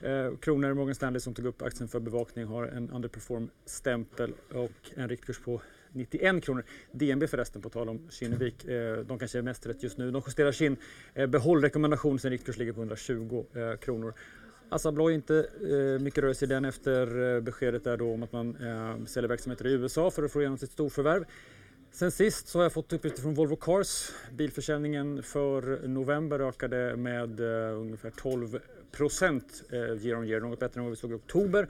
eh, 0.02 0.38
kronor. 0.38 0.74
Morgan 0.74 0.96
Stanley 0.96 1.20
som 1.20 1.34
tog 1.34 1.46
upp 1.46 1.62
aktien 1.62 1.88
för 1.88 2.00
bevakning 2.00 2.46
har 2.46 2.68
en 2.68 2.90
underperform-stämpel 2.90 4.34
och 4.52 4.92
en 4.96 5.10
riktkurs 5.10 5.40
på 5.40 5.62
91 5.94 6.44
kronor. 6.44 6.64
DNB 6.92 7.28
förresten, 7.28 7.62
på 7.62 7.70
tal 7.70 7.90
om 7.90 8.10
Kinnevik, 8.10 8.66
eh, 8.66 8.98
de 8.98 9.20
kanske 9.20 9.38
är 9.38 9.42
mest 9.42 9.66
rätt 9.66 9.84
just 9.84 9.98
nu. 9.98 10.12
De 10.12 10.22
justerar 10.28 10.52
sin 10.52 10.78
eh, 11.14 11.28
behållrekommendation, 11.28 12.20
sin 12.20 12.32
riktkurs 12.32 12.58
ligger 12.58 12.74
på 12.74 12.80
120 12.80 13.46
eh, 13.54 13.78
kronor. 13.78 14.14
Assa 14.74 14.90
Abloy 14.90 15.14
inte 15.14 15.48
eh, 15.62 16.02
mycket 16.02 16.24
rörelse 16.24 16.46
i 16.46 16.48
den 16.48 16.66
efter 16.66 17.36
eh, 17.36 17.42
beskedet 17.42 17.84
där 17.84 17.98
då 17.98 18.14
om 18.14 18.24
att 18.24 18.32
man 18.32 18.56
eh, 18.56 19.06
säljer 19.06 19.30
verksamheter 19.30 19.68
i 19.68 19.72
USA 19.72 20.12
för 20.12 20.24
att 20.24 20.32
få 20.32 20.42
igenom 20.42 20.58
sitt 20.58 20.72
storförvärv. 20.72 21.26
Sen 21.92 22.12
sist 22.12 22.48
så 22.48 22.60
har 22.60 22.64
jag 22.64 22.74
fått 22.74 22.94
uppgifter 22.94 23.22
från 23.22 23.34
Volvo 23.34 23.56
Cars. 23.56 24.12
Bilförsäljningen 24.32 25.24
för 25.24 25.88
november 25.88 26.40
ökade 26.40 26.96
med 26.96 27.40
eh, 27.40 27.80
ungefär 27.80 28.10
12 28.10 28.60
procent 28.92 29.64
eh, 29.70 29.80
year 29.80 30.18
on 30.18 30.28
year, 30.28 30.40
något 30.42 30.60
bättre 30.60 30.80
än 30.80 30.84
vad 30.84 30.92
vi 30.92 30.98
såg 30.98 31.12
i 31.12 31.14
oktober. 31.14 31.68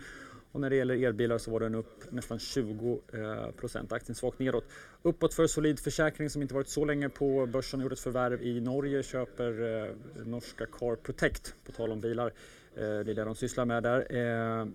Och 0.52 0.62
när 0.62 0.70
det 0.70 0.76
gäller 0.76 1.04
elbilar 1.04 1.38
så 1.38 1.52
var 1.52 1.60
den 1.60 1.76
upp 1.76 2.12
nästan 2.12 2.40
20 2.40 3.02
eh, 3.14 3.52
procent. 3.52 3.92
Aktien 3.92 4.16
svagt 4.16 4.40
nedåt. 4.40 4.66
Uppåt 5.02 5.34
för 5.34 5.48
Solid 5.48 5.80
Försäkring 5.80 6.30
som 6.30 6.42
inte 6.42 6.54
varit 6.54 6.70
så 6.70 6.86
länge 6.86 7.10
på 7.10 7.46
börsen 7.46 7.80
och 7.80 7.84
gjort 7.84 7.94
ett 7.94 8.00
förvärv 8.00 8.42
i 8.42 8.62
Norge 8.62 9.04
köper 9.04 9.84
eh, 9.84 10.26
norska 10.26 10.66
Car 10.66 10.96
Protect 10.96 11.56
på 11.66 11.72
tal 11.72 11.92
om 11.92 12.00
bilar. 12.00 12.34
Eh, 12.78 12.82
det 12.82 13.12
är 13.12 13.16
det 13.16 13.24
de 13.24 13.36
sysslar 13.36 13.66
med 13.66 13.84
där. 13.84 14.16
Eh, 14.16 14.66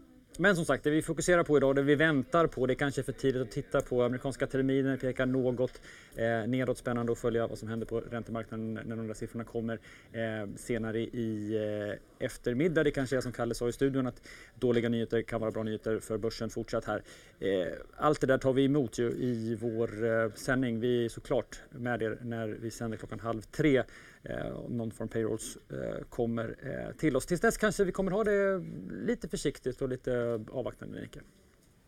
men 0.41 0.57
som 0.57 0.65
sagt, 0.65 0.85
det 0.85 0.91
vi 0.91 1.03
fokuserar 1.03 1.43
på 1.43 1.57
idag, 1.57 1.77
det 1.77 1.83
vi 1.83 1.95
väntar 1.95 2.47
på, 2.47 2.67
det 2.67 2.75
kanske 2.75 3.01
är 3.01 3.03
för 3.03 3.13
tidigt 3.13 3.43
att 3.43 3.51
titta 3.51 3.81
på. 3.81 4.03
Amerikanska 4.03 4.47
terminen 4.47 4.99
pekar 4.99 5.27
något 5.27 5.81
eh, 6.17 6.49
nedåt. 6.49 6.79
Spännande 6.79 7.13
att 7.13 7.19
följa 7.19 7.47
vad 7.47 7.59
som 7.59 7.69
händer 7.69 7.87
på 7.87 8.01
räntemarknaden 8.01 8.75
när 8.75 8.97
de 8.97 9.07
där 9.07 9.15
siffrorna 9.15 9.45
kommer 9.45 9.79
eh, 10.13 10.55
senare 10.57 11.01
i 11.01 11.57
eh, 11.57 12.27
eftermiddag. 12.27 12.85
Det 12.85 12.91
kanske 12.91 13.17
är 13.17 13.21
som 13.21 13.33
Kalle 13.33 13.55
sa 13.55 13.69
i 13.69 13.73
studion 13.73 14.07
att 14.07 14.23
dåliga 14.55 14.89
nyheter 14.89 15.23
kan 15.23 15.41
vara 15.41 15.51
bra 15.51 15.63
nyheter 15.63 15.99
för 15.99 16.19
börsen 16.19 16.51
fortsatt 16.51 16.85
här. 16.85 17.03
Eh, 17.41 17.73
allt 17.97 18.21
det 18.21 18.27
där 18.27 18.39
tar 18.39 18.53
vi 18.53 18.65
emot 18.65 18.99
ju 18.99 19.11
i 19.11 19.59
vår 19.61 20.07
eh, 20.07 20.33
sändning. 20.35 20.81
Vi 20.81 21.05
är 21.05 21.09
såklart 21.09 21.61
med 21.71 22.03
er 22.03 22.19
när 22.23 22.49
vi 22.49 22.71
sänder 22.71 22.99
klockan 22.99 23.21
halv 23.21 23.43
tre 23.43 23.83
eh, 24.23 24.69
Non-form 24.69 25.09
payrolls 25.09 25.57
eh, 25.57 26.05
kommer 26.09 26.57
eh, 26.63 26.97
till 26.97 27.17
oss. 27.17 27.27
Tills 27.27 27.41
dess 27.41 27.57
kanske 27.57 27.85
vi 27.85 27.93
kommer 27.93 28.11
ha 28.11 28.25
det 28.25 28.59
lite 28.91 29.29
försiktigt 29.29 29.83
och 29.83 29.89
lite 29.89 30.45
avvaktande, 30.53 31.01
Nike. 31.01 31.21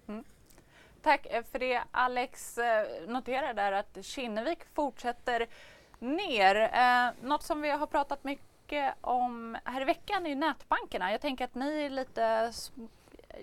Mm. 0.08 0.24
Tack 1.02 1.26
eh, 1.30 1.44
för 1.52 1.58
det 1.58 1.82
Alex. 1.90 2.58
Eh, 2.58 2.86
Noterar 3.08 3.54
där 3.54 3.72
att 3.72 4.04
Kinnevik 4.04 4.58
fortsätter 4.74 5.46
ner. 5.98 6.56
Eh, 6.56 7.28
något 7.28 7.42
som 7.42 7.62
vi 7.62 7.70
har 7.70 7.86
pratat 7.86 8.24
mycket 8.24 8.94
om 9.00 9.56
här 9.64 9.80
i 9.80 9.84
veckan 9.84 10.26
är 10.26 10.34
nätbankerna. 10.34 11.12
Jag 11.12 11.20
tänker 11.20 11.44
att 11.44 11.54
ni 11.54 11.88
lite 11.88 12.52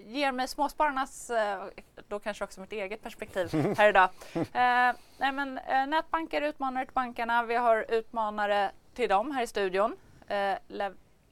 ger 0.06 0.32
mig 0.32 0.48
småspararnas, 0.48 1.30
eh, 1.30 1.64
då 2.08 2.20
kanske 2.20 2.44
också 2.44 2.62
mitt 2.62 2.72
eget 2.72 3.04
perspektiv 3.04 3.76
här 3.78 3.90
idag. 3.90 4.10
Eh, 4.38 4.94
nej 5.18 5.32
men, 5.32 5.58
eh, 5.58 5.88
nätbanker 5.88 6.42
utmanar 6.42 6.86
till 6.86 6.94
bankerna. 6.94 7.44
Vi 7.44 7.56
har 7.56 7.86
utmanare 7.90 8.72
till 8.94 9.10
dem 9.10 9.32
här 9.32 9.44
i 9.44 9.48
studion. 9.48 9.96
Eh. 10.28 10.58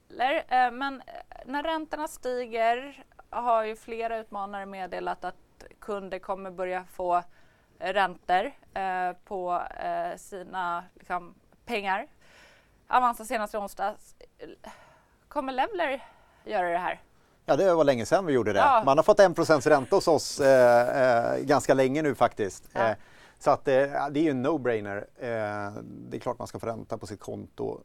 Eh, 0.10 0.72
men 0.72 1.02
eh, 1.08 1.14
när 1.46 1.64
räntorna 1.64 2.08
stiger 2.08 3.04
har 3.30 3.64
ju 3.64 3.76
flera 3.76 4.18
utmanare 4.18 4.66
meddelat 4.66 5.26
att 5.26 5.36
kunder 5.80 6.20
kommer 6.20 6.52
börja 6.52 6.86
få 6.86 7.24
räntor 7.80 8.52
eh, 8.74 9.12
på 9.26 9.62
sina 10.18 10.84
liksom, 10.94 11.36
pengar. 11.66 12.08
Avanza 12.88 13.26
senast 13.26 13.54
i 13.54 13.58
onsdags. 13.58 14.16
Kommer 15.28 15.54
Leveler 15.54 16.04
göra 16.44 16.70
det 16.70 16.78
här? 16.78 17.02
Ja, 17.46 17.56
det 17.56 17.74
var 17.74 17.84
länge 17.84 18.06
sedan 18.06 18.26
vi 18.26 18.34
gjorde 18.34 18.54
det. 18.54 18.60
Ja. 18.60 18.84
Man 18.86 18.98
har 18.98 19.04
fått 19.04 19.20
1 19.20 19.68
ränta 19.68 19.96
hos 19.96 20.08
oss 20.08 20.40
eh, 20.40 21.34
eh, 21.34 21.40
ganska 21.40 21.74
länge 21.74 22.02
nu 22.02 22.16
faktiskt. 22.16 22.70
Ja. 22.74 22.90
Eh, 22.90 22.96
Så 23.40 23.52
att, 23.52 23.66
det 23.66 23.82
är 23.92 24.18
ju 24.18 24.30
en 24.30 24.46
no-brainer. 24.46 25.06
det 26.10 26.18
är 26.18 26.20
klart 26.20 26.40
man 26.40 26.48
ska 26.48 26.60
få 26.60 26.66
ränta 26.66 26.98
på 26.98 27.08
sitt 27.08 27.20
konto. 27.20 27.80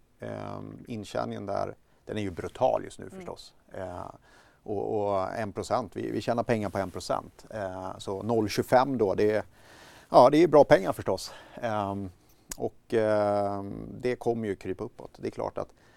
intjäningen 0.87 1.47
där, 1.47 1.75
den 2.05 2.19
är 2.19 2.23
ju 2.23 2.31
brutal 2.31 2.85
just 2.85 2.99
nu 2.99 3.05
mm. 3.05 3.17
förstås. 3.17 3.55
och, 4.63 5.13
och 5.13 5.29
1 5.35 5.55
procent, 5.55 5.97
vi, 5.97 6.11
vi 6.11 6.21
tjänar 6.21 6.43
pengar 6.43 6.71
på 6.71 6.79
1 6.79 6.93
procent. 6.93 7.47
så 7.99 8.23
0,25 8.23 8.97
då, 8.97 9.15
det 9.15 9.31
är, 9.31 9.43
ja, 10.11 10.31
det 10.31 10.43
är 10.43 10.49
bra 10.49 10.65
pengar 10.65 10.93
förstås. 10.93 11.33
och 12.57 12.95
det 14.01 14.17
kommer 14.19 14.49
ju 14.49 14.57
krypa 14.57 14.85
uppåt. 14.85 15.11
Det 15.17 15.29
är 15.29 15.31
klart 15.31 15.59
att 15.59 15.69
Eh, 15.69 15.90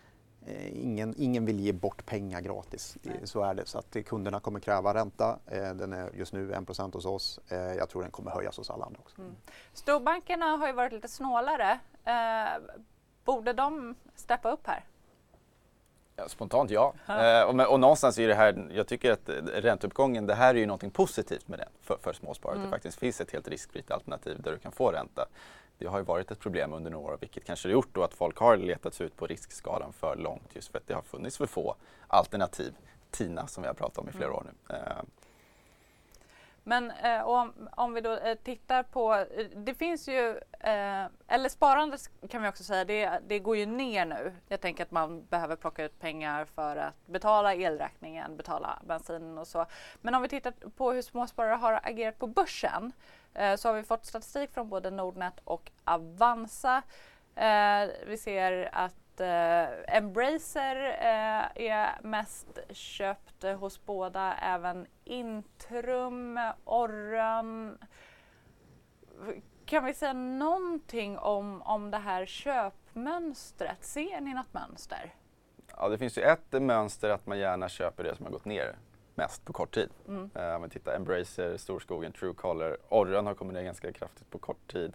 ingen, 0.74 1.16
ingen 1.18 1.46
vill 1.46 1.60
ge 1.60 1.72
bort 1.72 2.06
pengar 2.06 2.42
gratis. 2.42 2.98
Nej. 3.02 3.20
Så 3.24 3.44
är 3.44 3.54
det. 3.54 3.66
Så 3.66 3.78
att 3.78 3.98
kunderna 4.06 4.40
kommer 4.40 4.60
kräva 4.60 4.94
ränta. 4.94 5.40
Eh, 5.46 5.74
den 5.74 5.94
är 5.94 6.10
just 6.14 6.34
nu 6.34 6.54
1 6.54 6.94
hos 6.94 7.06
oss. 7.06 7.40
Eh, 7.50 7.58
jag 7.58 7.90
tror 7.90 8.02
den 8.02 8.12
kommer 8.12 8.32
höjas 8.32 8.58
hos 8.58 8.70
alla 8.70 8.86
andra 8.86 9.00
också. 9.00 9.22
Mm. 9.22 9.36
Storbankerna 9.74 10.46
har 10.46 10.68
ju 10.68 10.74
varit 10.74 10.94
lite 10.94 11.08
snålare. 11.08 11.80
borde 13.24 13.54
de 13.54 13.96
steppa 14.16 14.52
upp 14.52 14.68
här? 14.68 14.86
Ja, 16.16 16.30
spontant 16.30 16.72
ja. 16.72 16.94
Eh, 17.08 17.44
och, 17.44 17.72
och 17.72 17.80
någonstans 17.80 18.20
är 18.20 18.28
det 18.28 18.36
här, 18.36 18.68
jag 18.72 18.88
tycker 18.88 19.12
att 19.12 19.30
ränteuppgången, 19.54 20.26
det 20.28 20.36
här 20.36 20.56
är 20.56 20.60
ju 20.60 20.66
någonting 20.66 20.92
positivt 20.92 21.48
med 21.48 21.60
den 21.60 21.70
för, 21.82 21.98
för 21.98 22.14
småsparare. 22.14 22.56
Mm. 22.56 22.66
Det 22.66 22.76
faktiskt 22.76 23.00
finns 23.00 23.22
ett 23.22 23.32
helt 23.32 23.48
riskfritt 23.48 23.92
alternativ 23.92 24.42
där 24.42 24.52
du 24.52 24.58
kan 24.58 24.72
få 24.72 24.92
ränta 24.92 25.26
det 25.84 25.90
har 25.90 25.98
ju 25.98 26.04
varit 26.04 26.32
ett 26.32 26.40
problem 26.40 26.74
under 26.74 26.92
några 26.92 27.14
år 27.14 27.18
vilket 27.20 27.46
kanske 27.46 27.68
har 27.68 27.74
gjort 27.74 27.90
då 27.94 28.04
att 28.04 28.14
folk 28.14 28.38
har 28.38 28.58
letat 28.58 28.94
sig 28.94 29.06
ut 29.06 29.16
på 29.18 29.28
riskskalan 29.28 29.94
för 29.94 30.16
långt 30.16 30.56
just 30.56 30.72
för 30.72 30.78
att 30.78 30.88
det 30.88 30.94
har 30.94 31.02
funnits 31.02 31.38
för 31.38 31.46
få 31.46 31.76
alternativ. 32.08 32.74
TINA 33.12 33.48
som 33.48 33.64
vi 33.64 33.68
har 33.68 33.74
pratat 33.74 33.98
om 33.98 34.10
i 34.10 34.12
flera 34.12 34.26
mm. 34.26 34.38
år 34.38 34.44
nu. 34.44 34.76
Eh, 34.76 35.04
men 36.64 36.92
eh, 36.92 37.28
om, 37.28 37.54
om 37.72 37.94
vi 37.94 38.02
då 38.02 38.18
eh, 38.18 38.36
tittar 38.36 38.84
på, 38.84 39.14
eh, 39.16 39.46
det 39.56 39.74
finns 39.74 40.08
ju, 40.08 40.30
eh, 40.60 41.06
eller 41.28 41.50
sparandet 41.50 42.10
kan 42.30 42.42
vi 42.42 42.50
också 42.50 42.64
säga, 42.64 42.86
det, 42.86 43.20
det 43.28 43.40
går 43.40 43.58
ju 43.58 43.66
ner 43.66 44.06
nu. 44.06 44.34
Jag 44.48 44.62
tänker 44.62 44.84
att 44.84 44.92
man 44.92 45.26
behöver 45.26 45.56
plocka 45.56 45.86
ut 45.86 46.00
pengar 46.00 46.46
för 46.46 46.76
att 46.76 46.94
betala 47.06 47.54
elräkningen, 47.54 48.38
betala 48.38 48.80
bensinen 48.88 49.38
och 49.38 49.48
så. 49.48 49.66
Men 50.02 50.16
om 50.16 50.22
vi 50.22 50.30
tittar 50.30 50.52
på 50.52 50.92
hur 50.92 51.02
småsparare 51.02 51.56
har 51.56 51.80
agerat 51.84 52.20
på 52.20 52.28
börsen 52.28 52.92
Eh, 53.34 53.56
så 53.56 53.70
har 53.70 53.76
vi 53.76 53.84
fått 53.84 54.06
statistik 54.06 54.52
från 54.52 54.70
både 54.70 54.92
Nordnet 54.92 55.34
och 55.44 55.72
Avanza. 55.84 56.82
Eh, 57.36 57.90
vi 58.08 58.18
ser 58.18 58.70
att 58.72 59.20
eh, 59.20 59.96
Embracer 59.98 60.76
eh, 60.76 61.68
är 61.68 62.02
mest 62.04 62.60
köpt 62.70 63.44
hos 63.44 63.86
båda, 63.86 64.34
även 64.34 64.88
Intrum, 65.04 66.40
Orran. 66.66 67.78
Kan 69.66 69.86
vi 69.86 69.94
säga 69.94 70.14
någonting 70.14 71.18
om, 71.18 71.62
om 71.62 71.92
det 71.92 71.98
här 71.98 72.26
köpmönstret? 72.26 73.84
Ser 73.84 74.22
ni 74.22 74.34
något 74.34 74.54
mönster? 74.54 75.14
Ja, 75.78 75.90
det 75.90 75.98
finns 75.98 76.18
ju 76.18 76.22
ett 76.22 76.52
mönster 76.52 77.10
att 77.10 77.26
man 77.26 77.40
gärna 77.40 77.70
köper 77.70 78.04
det 78.04 78.16
som 78.16 78.26
har 78.26 78.34
gått 78.34 78.46
ner 78.46 78.76
mest 79.16 79.46
på 79.46 79.54
kort 79.54 79.74
tid. 79.74 79.90
Mm. 80.08 80.30
Uh, 80.38 80.56
om 80.56 80.64
vi 80.64 80.70
tittar 80.70 80.96
Embracer, 80.96 81.58
Storskogen, 81.58 82.12
Truecaller, 82.12 82.78
Orran 82.90 83.26
har 83.26 83.34
kommit 83.34 83.54
ner 83.54 83.64
ganska 83.64 83.92
kraftigt 83.92 84.30
på 84.30 84.38
kort 84.38 84.72
tid. 84.72 84.94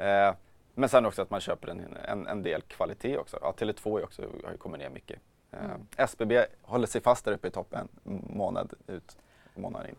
Uh, 0.00 0.34
men 0.74 0.88
sen 0.88 1.06
också 1.06 1.22
att 1.22 1.30
man 1.30 1.40
köper 1.40 1.68
en, 1.68 1.96
en, 1.96 2.26
en 2.26 2.42
del 2.42 2.62
kvalitet 2.62 3.18
också. 3.18 3.38
Ja, 3.40 3.54
Tele2 3.56 3.98
är 3.98 4.04
också, 4.04 4.22
har 4.44 4.52
ju 4.52 4.56
kommit 4.56 4.80
ner 4.80 4.90
mycket. 4.90 5.20
Uh, 5.54 5.64
mm. 5.64 5.86
SBB 5.96 6.46
håller 6.62 6.86
sig 6.86 7.00
fast 7.00 7.24
där 7.24 7.32
uppe 7.32 7.48
i 7.48 7.50
toppen 7.50 7.88
månad 8.30 8.74
ut 8.86 9.16
och 9.54 9.60
månad 9.60 9.86
in. 9.86 9.96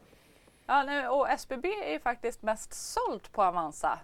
Ja, 0.66 0.84
nu, 0.84 1.08
och 1.08 1.30
SBB 1.30 1.66
är 1.66 2.00
faktiskt 2.00 2.42
mest 2.42 2.74
sålt 2.74 3.32
på 3.32 3.44
Avanza. 3.44 4.00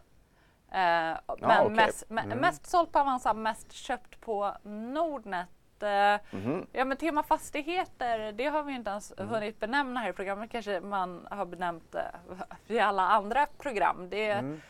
Eh, 0.72 0.78
men 0.78 1.38
ja, 1.40 1.64
okay. 1.64 1.76
mest, 1.76 2.12
mm. 2.12 2.38
mest 2.38 2.66
sålt 2.66 2.92
på 2.92 3.00
Avanza, 3.00 3.34
mest 3.34 3.72
köpt 3.72 4.22
på 4.22 4.58
Nordnet 4.64 5.48
Mm 5.88 6.22
-hmm. 6.32 6.68
Ja 6.72 6.86
men 6.86 6.98
tema 6.98 7.24
fastigheter, 7.24 8.32
det 8.32 8.46
har 8.46 8.64
vi 8.64 8.74
inte 8.74 8.90
ens 8.90 9.14
mm. 9.18 9.30
hunnit 9.30 9.60
benämna 9.60 10.00
här 10.00 10.10
i 10.10 10.14
programmet. 10.14 10.52
kanske 10.52 10.80
man 10.80 11.28
har 11.32 11.46
benämnt 11.46 11.96
uh, 11.96 12.42
i 12.68 12.80
alla 12.80 13.10
andra 13.10 13.46
program. 13.46 14.10
Det 14.10 14.32
mm. 14.32 14.62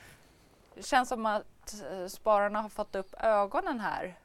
känns 0.80 1.10
som 1.10 1.26
att 1.26 1.84
uh, 1.91 2.07
spararna 2.07 2.62
har 2.62 2.70
fått 2.70 2.95
upp 2.95 3.14
ögonen 3.20 3.80
här. 3.80 4.16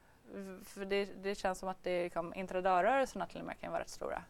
För 0.64 0.84
det, 0.84 1.04
det 1.04 1.34
känns 1.34 1.58
som 1.58 1.68
att 1.68 1.82
det 1.82 2.04
liksom, 2.04 2.34
intradörrörelserna 2.34 3.26
till 3.26 3.40
och 3.40 3.46
med 3.46 3.60
kan 3.60 3.72
vara 3.72 3.82
rätt 3.82 3.88
stora. 3.88 4.22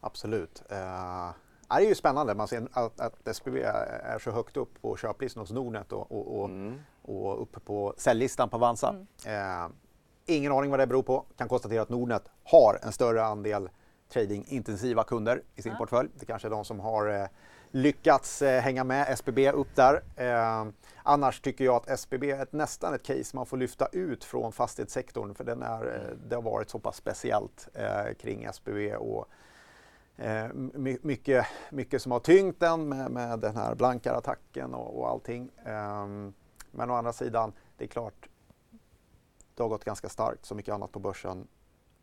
Absolut. 0.00 0.62
Uh, 0.72 1.30
det 1.68 1.74
är 1.74 1.80
ju 1.80 1.94
spännande. 1.94 2.34
Man 2.34 2.48
ser 2.48 2.68
att, 2.72 3.00
att 3.00 3.28
SBB 3.28 3.62
är 3.62 4.18
så 4.18 4.30
högt 4.30 4.56
upp 4.56 4.82
på 4.82 4.96
köplistan 4.96 5.40
hos 5.40 5.50
Nordnet 5.50 5.92
och, 5.92 6.12
och, 6.12 6.40
och, 6.40 6.48
mm. 6.48 6.80
och 7.02 7.42
uppe 7.42 7.60
på 7.60 7.94
säljlistan 7.96 8.48
på 8.48 8.56
Avanza. 8.56 8.88
Mm. 8.88 9.64
Uh, 9.64 9.70
Ingen 10.28 10.52
aning 10.52 10.70
vad 10.70 10.80
det 10.80 10.86
beror 10.86 11.02
på. 11.02 11.24
Kan 11.36 11.48
konstatera 11.48 11.82
att 11.82 11.88
Nordnet 11.88 12.22
har 12.44 12.78
en 12.82 12.92
större 12.92 13.24
andel 13.24 13.68
tradingintensiva 14.08 15.04
kunder 15.04 15.42
i 15.54 15.62
sin 15.62 15.72
ja. 15.72 15.78
portfölj. 15.78 16.08
Det 16.18 16.26
kanske 16.26 16.48
är 16.48 16.50
de 16.50 16.64
som 16.64 16.80
har 16.80 17.08
eh, 17.08 17.26
lyckats 17.70 18.42
eh, 18.42 18.62
hänga 18.62 18.84
med 18.84 19.06
SBB 19.08 19.50
upp 19.50 19.74
där. 19.74 20.02
Eh, 20.16 20.66
annars 21.02 21.40
tycker 21.40 21.64
jag 21.64 21.76
att 21.76 21.88
SBB 21.88 22.30
är 22.30 22.42
ett, 22.42 22.52
nästan 22.52 22.94
ett 22.94 23.02
case 23.02 23.36
man 23.36 23.46
får 23.46 23.56
lyfta 23.56 23.86
ut 23.92 24.24
från 24.24 24.52
fastighetssektorn 24.52 25.34
för 25.34 25.44
den 25.44 25.62
är, 25.62 25.94
eh, 25.94 26.16
det 26.28 26.34
har 26.34 26.42
varit 26.42 26.70
så 26.70 26.78
pass 26.78 26.96
speciellt 26.96 27.68
eh, 27.74 28.14
kring 28.20 28.44
SBB 28.44 28.96
och 28.96 29.28
eh, 30.16 30.46
mycket, 31.02 31.46
mycket 31.70 32.02
som 32.02 32.12
har 32.12 32.20
tyngt 32.20 32.60
den 32.60 32.88
med, 32.88 33.10
med 33.10 33.38
den 33.38 33.56
här 33.56 33.74
blankarattacken 33.74 34.74
och, 34.74 34.98
och 34.98 35.08
allting. 35.08 35.50
men 36.70 36.90
å 36.90 36.94
andra 36.94 37.12
sidan, 37.12 37.52
det 37.76 37.84
är 37.84 37.88
klart 37.88 38.28
det 39.56 39.62
har 39.62 39.68
gått 39.68 39.84
ganska 39.84 40.08
starkt, 40.08 40.44
som 40.44 40.56
mycket 40.56 40.74
annat 40.74 40.92
på 40.92 40.98
börsen. 40.98 41.48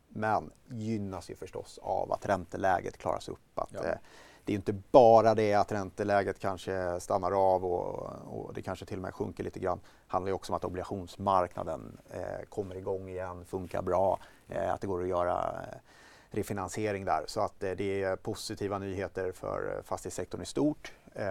Men 0.07 0.51
gynnas 0.67 1.29
ju 1.29 1.35
förstås 1.35 1.79
av 1.81 2.11
att 2.11 2.25
ränteläget 2.25 2.97
klaras 2.97 3.29
upp. 3.29 3.59
Att, 3.59 3.73
ja. 3.73 3.83
eh, 3.83 3.97
det 4.45 4.53
är 4.53 4.55
inte 4.55 4.73
bara 4.91 5.35
det 5.35 5.53
att 5.53 5.71
ränteläget 5.71 6.39
kanske 6.39 6.99
stannar 6.99 7.31
av 7.31 7.65
och, 7.65 8.09
och, 8.25 8.53
det 8.53 8.61
kanske 8.61 8.85
till 8.85 8.97
och 8.97 9.01
med 9.01 9.13
sjunker 9.13 9.43
lite 9.43 9.59
grann. 9.59 9.77
Det 9.77 10.11
handlar 10.11 10.29
ju 10.29 10.33
också 10.33 10.51
om 10.51 10.57
att 10.57 10.65
obligationsmarknaden 10.65 11.97
eh, 12.09 12.45
kommer 12.49 12.75
igång 12.75 13.09
igen, 13.09 13.45
funkar 13.45 13.81
bra, 13.81 14.19
eh, 14.47 14.73
att 14.73 14.81
det 14.81 14.87
går 14.87 15.01
att 15.01 15.07
göra 15.07 15.65
eh, 15.71 15.77
refinansiering 16.29 17.05
där. 17.05 17.23
Så 17.27 17.41
att 17.41 17.63
eh, 17.63 17.71
det 17.71 18.03
är 18.03 18.15
positiva 18.15 18.79
nyheter 18.79 19.31
för 19.31 19.81
fastighetssektorn 19.85 20.41
i 20.41 20.45
stort. 20.45 20.93
Eh, 21.15 21.25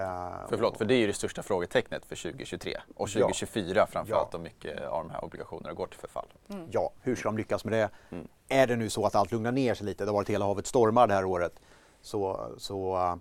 för, 0.48 0.56
förlåt, 0.56 0.78
för 0.78 0.84
det 0.84 0.94
är 0.94 0.98
ju 0.98 1.06
det 1.06 1.12
största 1.12 1.42
frågetecknet 1.42 2.06
för 2.06 2.16
2023 2.16 2.76
och 2.96 3.08
2024 3.08 3.72
ja. 3.76 3.86
framförallt 3.86 4.28
ja. 4.32 4.36
om 4.36 4.42
mycket 4.42 4.80
av 4.80 5.04
de 5.04 5.10
här 5.10 5.24
obligationerna 5.24 5.74
går 5.74 5.86
till 5.86 5.98
förfall. 5.98 6.26
Mm. 6.48 6.68
Ja, 6.70 6.90
hur 7.00 7.16
ska 7.16 7.28
de 7.28 7.36
lyckas 7.36 7.64
med 7.64 7.72
det? 7.72 7.90
Mm. 8.10 8.28
Är 8.48 8.66
det 8.66 8.76
nu 8.76 8.90
så 8.90 9.06
att 9.06 9.14
allt 9.14 9.32
lugnar 9.32 9.52
ner 9.52 9.74
sig 9.74 9.86
lite, 9.86 10.04
det 10.04 10.10
har 10.10 10.14
varit 10.14 10.30
hela 10.30 10.44
havet 10.44 10.66
stormar 10.66 11.06
det 11.06 11.14
här 11.14 11.24
året, 11.24 11.60
så, 12.02 12.52
så 12.58 12.96
uh, 12.96 13.16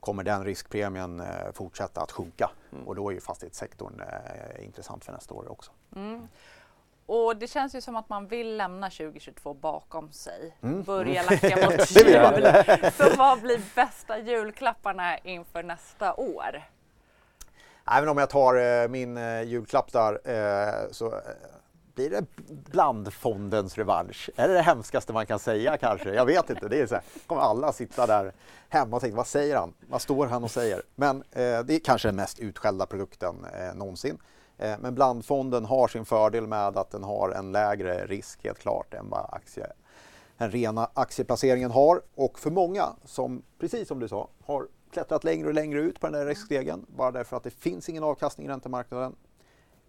kommer 0.00 0.22
den 0.24 0.44
riskpremien 0.44 1.20
uh, 1.20 1.26
fortsätta 1.52 2.00
att 2.00 2.12
sjunka 2.12 2.50
mm. 2.72 2.88
och 2.88 2.94
då 2.94 3.08
är 3.08 3.14
ju 3.14 3.20
fastighetssektorn 3.20 4.00
uh, 4.00 4.64
intressant 4.64 5.04
för 5.04 5.12
nästa 5.12 5.34
år 5.34 5.50
också. 5.50 5.70
Mm. 5.96 6.28
Och 7.06 7.36
det 7.36 7.46
känns 7.46 7.74
ju 7.74 7.80
som 7.80 7.96
att 7.96 8.08
man 8.08 8.26
vill 8.26 8.56
lämna 8.56 8.90
2022 8.90 9.54
bakom 9.54 10.12
sig. 10.12 10.56
Mm. 10.62 10.82
Börja 10.82 11.22
lacka 11.22 11.56
mot 11.70 11.90
jul. 11.90 12.92
Så 12.92 13.16
vad 13.18 13.40
blir 13.40 13.60
bästa 13.74 14.18
julklapparna 14.18 15.18
inför 15.18 15.62
nästa 15.62 16.14
år? 16.14 16.62
Även 17.90 18.08
om 18.08 18.18
jag 18.18 18.30
tar 18.30 18.82
eh, 18.82 18.88
min 18.88 19.16
eh, 19.16 19.42
julklapp 19.42 19.92
där 19.92 20.12
eh, 20.24 20.90
så 20.90 21.06
eh, 21.06 21.20
blir 21.94 22.10
det 22.10 22.24
blandfondens 22.48 23.78
revansch. 23.78 24.30
Är 24.36 24.48
det 24.48 24.54
det 24.54 24.62
hemskaste 24.62 25.12
man 25.12 25.26
kan 25.26 25.38
säga 25.38 25.76
kanske? 25.76 26.14
Jag 26.14 26.26
vet 26.26 26.50
inte. 26.50 26.68
Det 26.68 26.80
är 26.80 26.86
så 26.86 26.94
här, 26.94 27.04
kommer 27.26 27.42
alla 27.42 27.72
sitta 27.72 28.06
där 28.06 28.32
hemma 28.68 28.96
och 28.96 29.02
tänka, 29.02 29.16
vad 29.16 29.26
säger 29.26 29.56
han? 29.56 29.74
Vad 29.88 30.02
står 30.02 30.26
han 30.26 30.44
och 30.44 30.50
säger? 30.50 30.82
Men 30.94 31.16
eh, 31.16 31.60
det 31.60 31.74
är 31.74 31.78
kanske 31.84 32.08
den 32.08 32.16
mest 32.16 32.38
utskällda 32.38 32.86
produkten 32.86 33.46
eh, 33.58 33.74
någonsin. 33.74 34.18
Eh, 34.58 34.78
men 34.80 34.94
blandfonden 34.94 35.64
har 35.64 35.88
sin 35.88 36.04
fördel 36.04 36.46
med 36.46 36.78
att 36.78 36.90
den 36.90 37.04
har 37.04 37.30
en 37.30 37.52
lägre 37.52 38.06
risk 38.06 38.44
helt 38.44 38.58
klart 38.58 38.94
än 38.94 39.10
vad 39.10 39.26
aktie, 39.32 39.66
den 40.38 40.50
rena 40.50 40.90
aktieplaceringen 40.94 41.70
har. 41.70 42.02
Och 42.14 42.38
för 42.38 42.50
många 42.50 42.84
som, 43.04 43.42
precis 43.58 43.88
som 43.88 43.98
du 43.98 44.08
sa, 44.08 44.28
har 44.44 44.68
klättrat 44.90 45.24
längre 45.24 45.48
och 45.48 45.54
längre 45.54 45.80
ut 45.80 46.00
på 46.00 46.06
den 46.06 46.12
där 46.12 46.26
riskstegen 46.26 46.86
bara 46.88 47.10
därför 47.10 47.36
att 47.36 47.42
det 47.42 47.50
finns 47.50 47.88
ingen 47.88 48.04
avkastning 48.04 48.46
i 48.46 48.50
räntemarknaden 48.50 49.16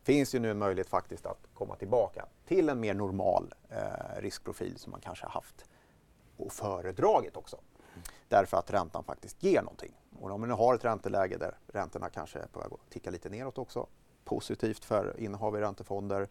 finns 0.03 0.36
ju 0.36 0.39
nu 0.39 0.51
en 0.51 0.57
möjlighet 0.57 0.89
faktiskt 0.89 1.26
att 1.26 1.47
komma 1.53 1.76
tillbaka 1.76 2.26
till 2.45 2.70
en 2.70 2.80
mer 2.80 2.93
normal 2.93 3.53
eh, 3.70 4.22
riskprofil 4.22 4.78
som 4.78 4.91
man 4.91 5.01
kanske 5.01 5.26
haft 5.26 5.65
och 6.38 6.51
föredragit 6.51 7.38
också. 7.38 7.57
Därför 8.28 8.57
att 8.57 8.74
räntan 8.74 9.03
faktiskt 9.03 9.43
ger 9.43 9.61
någonting. 9.61 9.91
Och 10.20 10.32
om 10.32 10.39
man 10.39 10.49
nu 10.49 10.55
har 10.55 10.76
ett 10.76 10.86
ränteläge 10.86 11.38
där 11.38 11.57
räntorna 11.68 12.09
kanske 12.09 12.39
är 12.39 12.47
på 12.47 12.59
väg 12.59 12.74
att 12.74 12.89
ticka 12.89 13.09
lite 13.09 13.30
neråt 13.30 13.57
också 13.57 13.88
positivt 14.28 14.86
för 14.86 15.19
innehav 15.19 15.57
i 15.57 15.59
räntefonder. 15.59 16.28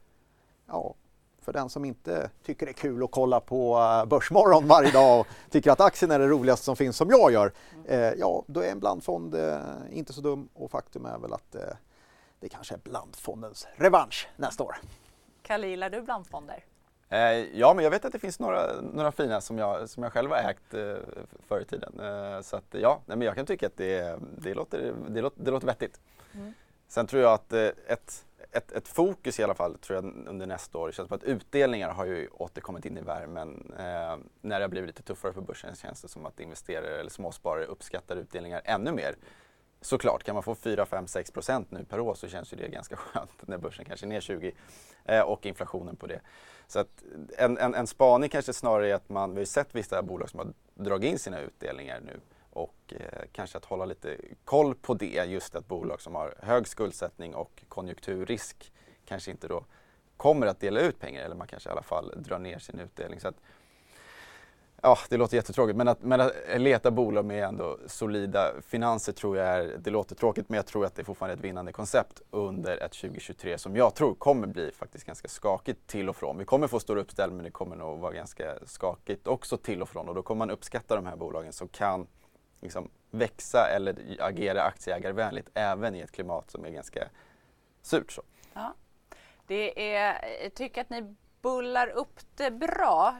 Ja, 0.67 0.95
för 1.41 1.53
den 1.53 1.69
som 1.69 1.85
inte 1.85 2.31
tycker 2.43 2.67
det 2.67 2.73
är 2.73 2.75
kul 2.75 3.05
att 3.05 3.11
kolla 3.11 3.41
på 3.41 3.79
eh, 3.79 4.09
Börsmorgon 4.09 4.67
varje 4.67 4.91
dag 4.91 5.21
och 5.21 5.27
tycker 5.51 5.71
att 5.71 5.81
aktien 5.81 6.11
är 6.11 6.19
det 6.19 6.29
roligaste 6.29 6.65
som 6.65 6.77
finns 6.77 6.97
som 6.97 7.11
jag 7.11 7.33
gör, 7.33 7.53
eh, 7.85 7.99
ja 7.99 8.45
då 8.47 8.61
är 8.61 8.71
en 8.71 8.81
blandfond 8.81 9.35
eh, 9.35 9.59
inte 9.91 10.13
så 10.13 10.21
dum 10.21 10.49
och 10.55 10.71
faktum 10.71 11.07
är 11.07 11.19
väl 11.19 11.33
att 11.33 11.57
det 12.41 12.49
kanske 12.49 12.75
är 12.75 12.79
blandfondens 12.79 13.67
revansch 13.77 14.29
nästa 14.37 14.65
år. 14.65 14.77
Kalle, 15.43 15.67
gillar 15.67 15.91
du 15.91 16.03
blandfonder? 16.03 16.65
Eh, 17.09 17.59
ja, 17.59 17.75
men 17.75 17.85
jag 17.85 17.91
vet 17.91 18.05
att 18.05 18.13
det 18.13 18.19
finns 18.19 18.41
några, 18.41 18.81
några 18.81 19.13
fina 19.13 19.41
som 19.41 19.59
jag, 19.59 19.89
som 19.89 20.03
jag 20.03 20.13
själv 20.13 20.31
har 20.31 20.37
ägt 20.37 20.75
eh, 20.75 20.95
förr 21.49 21.61
i 21.61 21.65
tiden. 21.65 22.01
Eh, 22.01 22.41
så 22.41 22.57
att 22.57 22.65
ja, 22.71 23.01
nej, 23.07 23.17
men 23.17 23.27
jag 23.27 23.35
kan 23.35 23.47
tycka 23.47 23.67
att 23.67 23.77
det, 23.77 24.19
det, 24.39 24.55
låter, 24.55 24.95
det, 25.09 25.21
låter, 25.21 25.45
det 25.45 25.51
låter 25.51 25.67
vettigt. 25.67 26.01
Mm. 26.35 26.55
Sen 26.89 27.07
tror 27.07 27.23
jag 27.23 27.33
att 27.33 27.53
eh, 27.53 27.69
ett, 27.87 28.27
ett, 28.53 28.73
ett 28.73 28.89
fokus 28.89 29.41
i 29.41 29.43
alla 29.43 29.55
fall 29.55 29.79
tror 29.79 29.97
jag 29.97 30.05
under 30.29 30.47
nästa 30.47 30.79
år 30.79 30.93
känns 30.93 31.09
på 31.09 31.15
att 31.15 31.23
utdelningar 31.23 31.91
har 31.91 32.07
ju 32.07 32.29
återkommit 32.29 32.85
in 32.85 32.99
i 32.99 33.01
värmen. 33.01 33.73
Eh, 33.79 34.17
när 34.41 34.59
det 34.59 34.65
har 34.65 34.69
blivit 34.69 34.89
lite 34.89 35.03
tuffare 35.03 35.33
på 35.33 35.41
börsen 35.41 35.75
känns 35.75 36.03
det 36.03 36.09
som 36.09 36.27
att 36.27 36.41
investerare 36.41 37.01
eller 37.01 37.11
småsparare 37.11 37.65
uppskattar 37.65 38.17
utdelningar 38.17 38.63
ännu 38.65 38.93
mer. 38.93 39.17
Såklart, 39.81 40.25
kan 40.25 40.35
man 40.35 40.43
få 40.43 40.55
4, 40.55 40.87
5, 40.87 41.07
6 41.07 41.31
procent 41.31 41.71
nu 41.71 41.85
per 41.85 42.01
år 42.01 42.15
så 42.15 42.29
känns 42.29 42.53
ju 42.53 42.57
det 42.57 42.69
ganska 42.69 42.97
skönt 42.97 43.49
när 43.49 43.59
börsen 43.59 43.85
kanske 43.85 44.07
är 44.07 44.09
ner 44.09 44.21
20 44.21 44.53
eh, 45.05 45.21
och 45.21 45.47
inflationen 45.47 45.97
på 45.97 46.07
det. 46.07 46.21
Så 46.67 46.79
att 46.79 47.03
en, 47.39 47.59
en, 47.59 47.75
en 47.75 47.87
spaning 47.87 48.29
kanske 48.29 48.53
snarare 48.53 48.89
är 48.89 48.95
att 48.95 49.09
man, 49.09 49.35
vi 49.35 49.41
har 49.41 49.47
sett 49.47 49.75
vissa 49.75 50.03
bolag 50.03 50.31
som 50.31 50.39
har 50.39 50.53
dragit 50.85 51.13
in 51.13 51.19
sina 51.19 51.41
utdelningar 51.41 52.01
nu 52.01 52.21
och 52.57 52.95
eh, 52.95 53.25
kanske 53.33 53.59
att 53.59 53.65
hålla 53.65 53.85
lite 53.85 54.17
koll 54.45 54.75
på 54.75 54.95
det, 54.95 55.25
just 55.25 55.55
att 55.55 55.69
bolag 55.69 56.01
som 56.01 56.15
har 56.15 56.35
hög 56.43 56.69
skuldsättning 56.69 57.35
och 57.35 57.65
konjunkturrisk 57.69 58.73
kanske 59.05 59.31
inte 59.31 59.49
då 59.49 59.65
kommer 60.17 60.47
att 60.47 60.61
dela 60.61 60.81
ut 60.81 61.01
pengar 61.01 61.25
eller 61.25 61.37
man 61.37 61.47
kanske 61.47 61.69
i 61.69 61.73
alla 61.73 61.83
fall 61.83 62.13
drar 62.17 62.39
ner 62.39 62.59
sin 62.59 62.81
utdelning. 62.81 63.21
Så 63.21 63.29
att, 63.29 63.35
ja, 64.83 64.99
det 65.09 65.17
låter 65.17 65.37
jättetråkigt 65.37 65.77
men 65.77 65.89
att, 65.89 66.03
men 66.03 66.21
att 66.21 66.33
leta 66.57 66.91
bolag 66.91 67.25
med 67.25 67.45
ändå 67.45 67.79
solida 67.87 68.53
finanser 68.63 69.13
tror 69.13 69.37
jag 69.37 69.47
är, 69.47 69.77
det 69.79 69.91
låter 69.91 70.15
tråkigt 70.15 70.49
men 70.49 70.57
jag 70.57 70.67
tror 70.67 70.85
att 70.85 70.95
det 70.95 71.03
är 71.03 71.05
fortfarande 71.05 71.35
ett 71.35 71.45
vinnande 71.45 71.73
koncept 71.73 72.23
under 72.31 72.77
ett 72.77 72.93
2023 72.93 73.59
som 73.59 73.77
jag 73.77 73.95
tror 73.95 74.15
kommer 74.15 74.47
bli 74.47 74.71
faktiskt 74.71 75.07
ganska 75.07 75.29
skakigt 75.29 75.87
till 75.87 76.09
och 76.09 76.17
från. 76.17 76.39
Vi 76.39 76.45
kommer 76.45 76.67
få 76.67 76.81
stora 76.81 77.01
uppställ 77.01 77.31
men 77.31 77.45
det 77.45 77.51
kommer 77.51 77.77
nog 77.77 77.99
vara 77.99 78.13
ganska 78.13 78.55
skakigt 78.67 79.27
också 79.27 79.57
till 79.57 79.83
och 79.83 79.89
från 79.89 80.09
och 80.09 80.15
då 80.15 80.23
kommer 80.23 80.39
man 80.39 80.51
uppskatta 80.51 80.97
de 80.97 81.07
här 81.07 81.17
bolagen 81.17 81.53
som 81.53 81.69
kan 81.69 82.07
liksom 82.61 82.91
växa 83.11 83.69
eller 83.69 84.17
agera 84.21 84.63
aktieägarvänligt 84.63 85.49
även 85.55 85.95
i 85.95 86.01
ett 86.01 86.13
klimat 86.13 86.51
som 86.51 86.65
är 86.65 86.71
ganska 86.71 87.09
surt. 87.83 88.13
Så. 88.13 88.23
Ja. 88.53 88.75
Det 89.47 89.95
är, 89.95 90.19
jag 90.43 90.55
tycker 90.55 90.81
att 90.81 90.91
ni 90.91 91.15
bullar 91.43 91.89
upp 91.89 92.21
det 92.37 92.51
bra. 92.51 93.17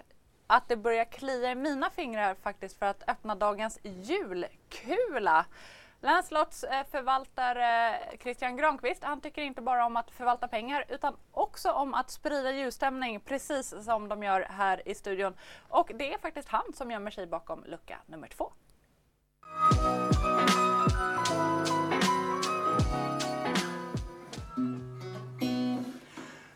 Att 0.47 0.69
det 0.69 0.77
börjar 0.77 1.05
klia 1.05 1.51
i 1.51 1.55
mina 1.55 1.91
fingrar 1.91 2.35
faktiskt 2.35 2.79
för 2.79 2.87
att 2.87 3.09
öppna 3.09 3.35
dagens 3.35 3.79
julkula. 3.83 5.47
Landslots 6.01 6.65
eh, 6.65 6.87
förvaltare 6.91 7.97
eh, 7.97 8.19
Christian 8.19 8.57
Granqvist, 8.57 9.05
han 9.05 9.21
tycker 9.21 9.43
inte 9.43 9.63
bara 9.63 9.87
om 9.87 9.97
att 9.97 10.11
förvalta 10.11 10.49
pengar 10.49 10.85
utan 10.89 11.17
också 11.33 11.71
om 11.71 11.95
att 11.95 12.11
sprida 12.11 12.51
ljusstämning 12.51 13.21
precis 13.21 13.75
som 13.85 14.09
de 14.09 14.23
gör 14.23 14.41
här 14.41 14.89
i 14.89 14.95
studion. 14.95 15.35
Och 15.69 15.91
det 15.95 16.15
är 16.15 16.19
faktiskt 16.19 16.49
han 16.49 16.73
som 16.75 16.91
gömmer 16.91 17.11
sig 17.11 17.27
bakom 17.27 17.65
lucka 17.65 17.99
nummer 18.07 18.29
två. 18.29 18.53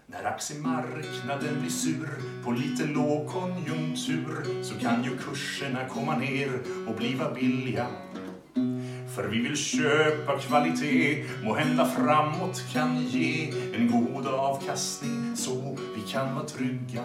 När 0.06 0.24
aktiemarknaden 0.24 1.60
blir 1.60 1.70
sur 1.70 2.08
på 2.44 2.52
lite 2.52 2.86
lågkonjunktur 2.86 4.62
så 4.62 4.74
kan 4.74 5.04
ju 5.04 5.18
kurserna 5.18 5.88
komma 5.88 6.16
ner 6.16 6.50
och 6.88 6.96
bliva 6.96 7.34
billiga. 7.34 7.86
För 9.16 9.28
vi 9.28 9.40
vill 9.40 9.56
köpa 9.56 10.38
kvalitet, 10.38 11.24
må 11.44 11.54
hända 11.54 11.86
framåt 11.86 12.62
kan 12.72 13.02
ge 13.02 13.52
en 13.74 13.90
god 13.90 14.26
avkastning 14.26 15.36
så 15.36 15.78
vi 15.96 16.12
kan 16.12 16.34
vara 16.34 16.46
trygga. 16.46 17.04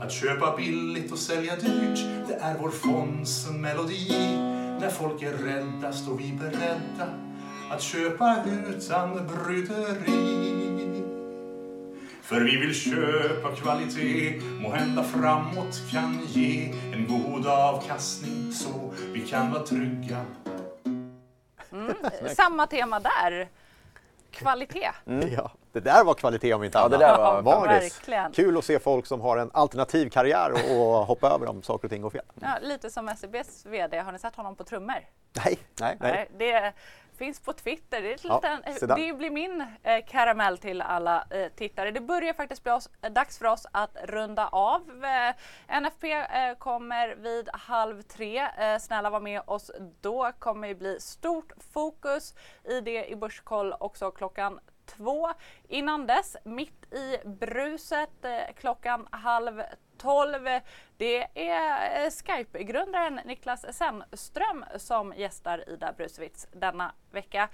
Att 0.00 0.12
köpa 0.12 0.56
billigt 0.56 1.12
och 1.12 1.18
sälja 1.18 1.56
dyrt, 1.56 1.98
det 2.28 2.34
är 2.34 2.58
vår 2.58 2.70
fonds 2.70 3.50
melodi. 3.50 4.57
När 4.80 4.90
folk 4.90 5.22
är 5.22 5.32
rädda 5.32 5.92
står 5.92 6.14
vi 6.14 6.32
beredda 6.32 7.08
att 7.70 7.82
köpa 7.82 8.36
utan 8.68 9.26
bryderi. 9.26 10.48
För 12.22 12.40
vi 12.40 12.56
vill 12.56 12.74
köpa 12.74 13.56
kvalitet, 13.56 14.40
må 14.60 14.70
hända 14.72 15.04
framåt 15.04 15.82
kan 15.90 16.20
ge 16.26 16.72
en 16.92 17.06
god 17.08 17.46
avkastning 17.46 18.52
så 18.52 18.94
vi 19.12 19.20
kan 19.20 19.52
vara 19.52 19.62
trygga. 19.62 20.24
Mm, 21.72 21.94
samma 22.36 22.66
tema 22.66 23.00
där. 23.00 23.48
Kvalitet. 24.30 24.90
Mm. 25.06 25.28
Ja, 25.32 25.50
det 25.72 25.80
där 25.80 26.04
var 26.04 26.14
kvalitet 26.14 26.54
om 26.54 26.64
inte 26.64 26.78
ja, 26.78 26.84
annat. 26.84 27.00
Det 27.00 27.06
där 27.06 27.18
var 27.18 27.42
Magiskt. 27.42 28.10
Kul 28.34 28.58
att 28.58 28.64
se 28.64 28.78
folk 28.78 29.06
som 29.06 29.20
har 29.20 29.36
en 29.36 29.50
alternativ 29.54 30.10
karriär 30.10 30.52
och, 30.52 30.76
och 30.80 31.06
hoppa 31.06 31.28
över 31.30 31.48
om 31.48 31.62
saker 31.62 31.84
och 31.86 31.90
ting 31.90 32.02
går 32.02 32.10
fel. 32.10 32.24
Ja, 32.40 32.48
lite 32.62 32.90
som 32.90 33.08
SEBs 33.16 33.66
VD, 33.66 33.98
har 33.98 34.12
ni 34.12 34.18
sett 34.18 34.36
honom 34.36 34.56
på 34.56 34.64
trummor? 34.64 35.04
Nej. 35.44 35.58
Nej. 35.80 35.96
Nej. 36.00 36.30
Det 36.38 36.72
finns 37.18 37.40
på 37.40 37.52
Twitter. 37.52 38.02
Det, 38.02 38.12
är 38.12 38.18
ja, 38.22 38.60
liten, 38.64 38.96
det 38.96 39.12
blir 39.12 39.30
min 39.30 39.60
eh, 39.82 40.04
karamell 40.08 40.58
till 40.58 40.82
alla 40.82 41.24
eh, 41.30 41.48
tittare. 41.56 41.90
Det 41.90 42.00
börjar 42.00 42.32
faktiskt 42.32 42.62
bli 42.62 42.72
oss, 42.72 42.90
eh, 43.02 43.12
dags 43.12 43.38
för 43.38 43.46
oss 43.46 43.66
att 43.72 43.96
runda 44.04 44.48
av. 44.48 45.04
Eh, 45.04 45.80
NFP 45.80 46.12
eh, 46.12 46.54
kommer 46.58 47.14
vid 47.14 47.48
halv 47.52 48.02
tre. 48.02 48.48
Snälla 48.80 49.10
var 49.10 49.20
med 49.20 49.42
oss 49.46 49.70
då. 50.00 50.32
kommer 50.38 50.68
det 50.68 50.74
bli 50.74 51.00
stort 51.00 51.52
fokus 51.72 52.34
i 52.64 52.80
det 52.80 53.06
i 53.06 53.16
Börskoll 53.16 53.74
också 53.80 54.10
klockan 54.10 54.60
två. 54.88 55.28
Innan 55.68 56.06
dess, 56.06 56.36
mitt 56.44 56.94
i 56.94 57.18
bruset, 57.24 58.24
eh, 58.24 58.54
klockan 58.56 59.08
halv 59.10 59.62
tolv. 59.98 60.44
Det 60.96 61.48
är 61.50 62.04
eh, 62.04 62.10
Skype-grundaren 62.10 63.20
Niklas 63.24 63.76
Sennström 63.76 64.64
som 64.76 65.14
gästar 65.16 65.70
Ida 65.70 65.92
Brusewitz 65.92 66.46
denna 66.52 66.92
vecka. 67.10 67.48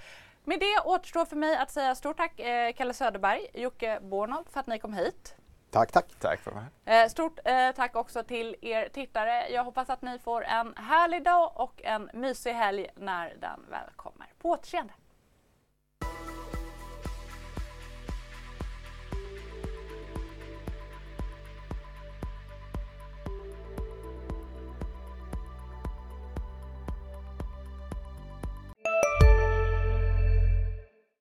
Med 0.45 0.61
det 0.61 0.81
återstår 0.85 1.25
för 1.25 1.37
mig 1.37 1.57
att 1.57 1.71
säga 1.71 1.95
stort 1.95 2.17
tack 2.17 2.41
eh, 2.41 2.73
Kalle 2.73 2.95
Söderberg, 2.95 3.47
Jocke 3.55 4.01
Bornold 4.03 4.49
för 4.49 4.61
att 4.61 4.67
ni 4.67 4.79
kom 4.79 4.95
hit. 4.95 5.35
Tack, 5.71 5.93
tack. 5.93 6.07
Tack 6.21 6.41
för 6.41 6.53
mig. 6.53 7.11
Stort 7.11 7.39
tack 7.77 7.97
också 7.97 8.23
till 8.23 8.57
er 8.61 8.89
tittare. 8.89 9.49
Jag 9.49 9.65
hoppas 9.65 9.91
att 9.91 10.03
ni 10.03 10.19
får 10.19 10.45
en 10.45 10.75
härlig 10.77 11.25
dag 11.25 11.53
och 11.55 11.85
en 11.85 12.11
mysig 12.15 12.53
helg 12.53 12.89
när 12.97 13.35
den 13.41 13.67
väl 13.71 13.91
kommer. 13.97 14.27
På 14.39 14.51
återseende. 14.51 14.93